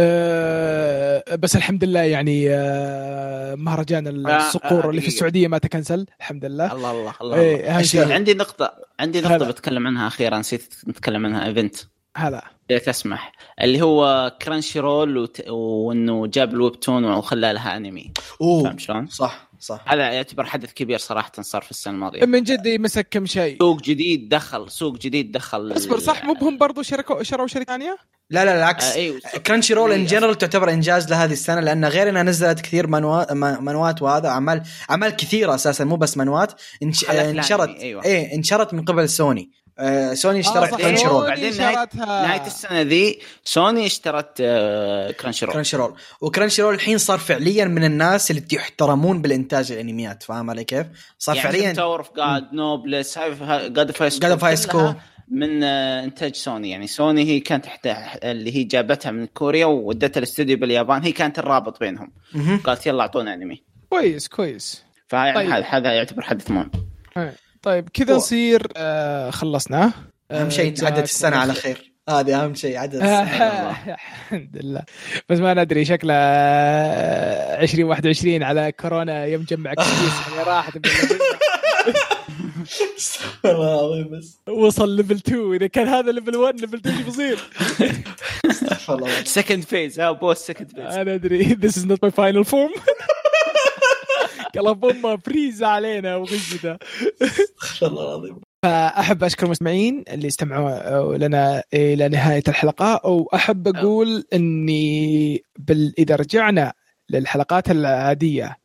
آه 0.00 1.36
بس 1.36 1.56
الحمد 1.56 1.84
لله 1.84 2.00
يعني 2.00 2.46
آه 2.50 3.54
مهرجان 3.54 4.26
آه، 4.26 4.36
الصقور 4.36 4.90
اللي 4.90 5.00
في. 5.00 5.08
السعودية 5.08 5.48
ما 5.48 5.58
تكنسل 5.58 6.06
الحمد 6.20 6.44
لله. 6.44 6.72
الله 6.72 6.90
الله 6.90 7.14
الله, 7.20 7.36
إيه، 7.40 7.80
الله. 7.80 8.14
عندي 8.14 8.34
نقطة 8.34 8.72
عندي 9.00 9.20
نقطة 9.20 9.36
هلا. 9.36 9.48
بتكلم 9.48 9.86
عنها 9.86 10.06
أخيرا 10.06 10.38
نسيت 10.38 10.74
نتكلم 10.88 11.26
عنها 11.26 11.46
event. 11.46 11.76
هذا 12.16 12.42
إذا 12.70 12.78
تسمح. 12.78 13.32
اللي 13.62 13.82
هو 13.82 14.32
Crunchyroll 14.42 15.16
وت... 15.16 15.48
وإنه 15.48 16.26
جاب 16.26 16.54
ال 16.54 16.60
webtoon 16.60 17.04
وخلى 17.04 17.52
لها 17.52 17.76
أنمي. 17.76 18.12
أوه. 18.40 18.64
فاهم 18.64 18.78
شلون؟ 18.78 19.06
صح 19.06 19.50
صح. 19.60 19.84
هذا 19.86 20.10
يعتبر 20.10 20.44
حدث 20.44 20.72
كبير 20.72 20.98
صراحة 20.98 21.32
صار 21.40 21.62
في 21.62 21.70
السنة 21.70 21.94
الماضية. 21.94 22.24
من 22.24 22.42
جد 22.42 22.66
يمسك 22.66 23.08
كم 23.10 23.26
شيء. 23.26 23.58
سوق 23.58 23.82
جديد 23.82 24.28
دخل 24.28 24.70
سوق 24.70 24.98
جديد 24.98 25.32
دخل 25.32 25.72
اصبر 25.76 25.98
صح؟ 25.98 26.24
مو 26.24 26.32
بهم 26.32 26.58
برضو 26.58 26.82
شركوا 26.82 27.22
شروا 27.22 27.46
شركة 27.46 27.64
ثانية؟ 27.64 27.96
لا 28.30 28.44
لا 28.44 28.58
العكس 28.58 28.84
آه 28.84 28.94
أيوه 28.94 29.20
Crunchyroll 29.46 29.92
in. 29.92 30.06
general 30.06 30.38
تعتبر 30.38 30.70
إنجاز 30.70 31.10
لهذه 31.10 31.32
السنة 31.32 31.60
لأن 31.60 31.84
غير 31.84 32.08
انها 32.08 32.22
نزلت 32.22 32.60
كثير 32.60 32.86
منوات 32.86 33.32
منوات 33.32 34.02
وهذا 34.02 34.28
أعمال 34.28 34.62
أعمال 34.90 35.16
كثيرة 35.16 35.54
أساسا 35.54 35.84
مو 35.84 35.96
بس 35.96 36.16
منوات 36.16 36.52
انش... 36.82 37.10
انشرت 37.10 37.68
أيوة. 37.68 38.04
إيه 38.04 38.34
انشرت 38.34 38.74
من 38.74 38.84
قبل 38.84 39.08
سوني 39.08 39.50
آه 39.78 40.14
سوني 40.14 40.40
اشترت 40.40 40.72
آه، 40.72 40.76
Crunchy 40.76 40.96
صحيح. 40.96 41.08
roll 41.12 41.26
بعدين 41.26 41.52
نهاية-. 41.52 41.96
نهاية 41.96 42.46
السنة 42.46 42.80
ذي 42.80 43.18
سوني 43.44 43.86
اشترت 43.86 44.30
آه 44.40 45.10
Crunchyroll 45.10 45.52
Crunchyroll 45.54 45.94
و 46.20 46.62
Crunchyroll 46.62 46.74
الحين 46.74 46.98
صار 46.98 47.18
فعليا 47.18 47.64
من 47.64 47.84
الناس 47.84 48.30
اللي 48.30 48.42
يحترمون 48.52 49.22
بالإنتاج 49.22 49.72
الأنميات 49.72 50.22
فاهم 50.22 50.50
علي 50.50 50.64
كيف؟ 50.64 50.86
صار 51.18 51.36
يعني 51.36 51.52
فعليا 51.52 51.72
Tower 51.72 51.98
of 51.98 52.16
God 52.16 52.52
Noblesse 52.52 53.18
God 53.18 54.24
of 54.24 54.44
High 54.44 54.56
School. 54.56 54.94
من 55.30 55.62
آه، 55.62 56.04
إنتاج 56.04 56.34
سوني. 56.34 56.70
يعني 56.70 56.86
سوني 56.86 57.24
هي 57.24 57.40
كانت 57.40 57.64
تحت 57.64 57.88
اللي 58.24 58.56
هي 58.56 58.64
جابتها 58.64 59.10
من 59.10 59.26
كوريا 59.26 59.66
وودتها 59.66 60.18
الاستوديو 60.18 60.56
باليابان. 60.56 61.02
هي 61.02 61.12
كانت 61.12 61.38
الرابط 61.38 61.80
بينهم. 61.80 62.12
قالت 62.64 62.86
يلا 62.86 63.02
أعطونا 63.02 63.34
أنمي. 63.34 63.62
كويس 63.90 64.28
كويس. 64.28 64.84
فيعني 65.08 65.34
طيب. 65.34 65.64
هذا 65.68 65.92
يعتبر 65.92 66.22
حدث 66.22 66.50
مهم. 66.50 66.70
طيب 67.62 67.88
كذا 67.88 68.14
نصير 68.14 68.66
آه 68.76 69.30
خلصنا. 69.30 69.92
أهم 70.30 70.50
شيء 70.50 70.82
آه، 70.82 70.86
عدت 70.86 71.04
السنة 71.04 71.36
على 71.36 71.52
خير. 71.54 71.92
هذه 72.08 72.44
أهم 72.44 72.54
شيء 72.54 72.76
عدت 72.76 72.94
آه، 73.02 73.22
السنة. 73.22 73.70
الحمد 73.94 74.56
لله. 74.62 74.82
بس 75.28 75.38
ما 75.38 75.54
ندري 75.54 75.84
شكله 75.84 76.14
آه، 76.14 77.62
2021 77.62 78.42
على 78.42 78.72
كورونا 78.72 79.24
يوم 79.24 79.42
جمع 79.42 79.74
كويس 79.74 79.88
يعني 80.36 81.18
راحت 82.60 83.44
والله 83.44 83.74
العظيم 83.74 84.18
بس. 84.18 84.38
وصل 84.48 84.96
level 84.96 85.14
2 85.14 85.54
إذا 85.54 85.66
كان 85.66 85.88
هذا 85.88 86.12
level 86.12 86.36
1 86.36 86.60
level 86.60 86.76
2 86.76 86.96
إيش 86.96 87.04
بيصير؟ 87.04 87.38
استغفر 88.50 88.94
الله. 88.94 89.24
second 89.24 89.62
phase 89.62 90.00
ها 90.00 90.10
boss 90.10 90.38
second 90.38 90.70
phase 90.70 90.84
أنا 90.84 91.14
أدري. 91.14 91.42
this 91.42 91.78
is 91.78 91.86
not 91.86 91.98
my 92.02 92.10
final 92.10 92.44
form 92.44 92.70
قال 94.54 94.74
بومه 94.74 95.16
فريزة 95.16 95.66
علينا 95.66 96.24
ذا 96.62 96.78
استغفر 97.22 97.86
الله 97.86 98.02
العظيم. 98.02 98.40
فأحب 98.64 99.24
أشكر 99.24 99.46
المستمعين 99.46 100.04
اللي 100.08 100.28
استمعوا 100.28 101.16
لنا 101.16 101.62
إلى 101.74 102.08
نهاية 102.08 102.42
الحلقة 102.48 103.06
وأحب 103.06 103.76
أقول 103.76 104.24
إني 104.32 105.42
بال... 105.58 105.94
إذا 105.98 106.16
رجعنا 106.16 106.72
للحلقات 107.10 107.70
العادية 107.70 108.56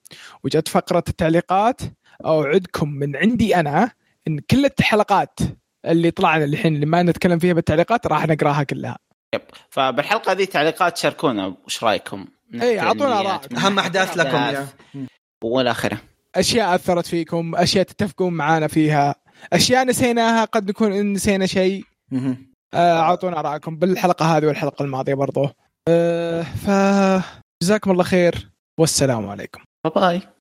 وجت 0.43 0.67
فقرة 0.67 1.03
التعليقات 1.09 1.81
أوعدكم 2.25 2.89
من 2.89 3.15
عندي 3.15 3.55
أنا 3.55 3.91
إن 4.27 4.39
كل 4.39 4.65
الحلقات 4.79 5.39
اللي 5.85 6.11
طلعنا 6.11 6.43
الحين 6.43 6.75
اللي 6.75 6.85
ما 6.85 7.03
نتكلم 7.03 7.39
فيها 7.39 7.53
بالتعليقات 7.53 8.07
راح 8.07 8.27
نقراها 8.27 8.63
كلها. 8.63 8.97
فبالحلقة 9.69 10.31
هذه 10.31 10.45
تعليقات 10.45 10.97
شاركونا 10.97 11.55
وش 11.65 11.83
رأيكم؟ 11.83 12.25
إيه، 12.53 12.79
أعطونا 12.79 13.19
أنميات، 13.21 13.53
آراء. 13.53 13.65
أهم 13.65 13.79
أحداث 13.79 14.17
لكم 14.17 14.65
والى 15.43 15.71
آخره. 15.71 15.97
أشياء 16.35 16.75
أثرت 16.75 17.05
فيكم 17.05 17.55
أشياء 17.55 17.83
تتفقون 17.83 18.33
معانا 18.33 18.67
فيها 18.67 19.15
أشياء 19.53 19.85
نسيناها 19.85 20.45
قد 20.45 20.69
نكون 20.69 21.13
نسينا 21.13 21.45
شيء. 21.45 21.83
آه، 22.73 22.99
أعطونا 22.99 23.39
آرائكم 23.39 23.75
بالحلقة 23.75 24.37
هذه 24.37 24.45
والحلقة 24.45 24.83
الماضية 24.83 25.13
برضو. 25.13 25.49
آه، 25.87 26.41
ف 26.41 26.69
جزاكم 27.63 27.91
الله 27.91 28.03
خير 28.03 28.49
والسلام 28.79 29.29
عليكم. 29.29 29.61
باي 29.85 29.93
باي. 29.95 30.34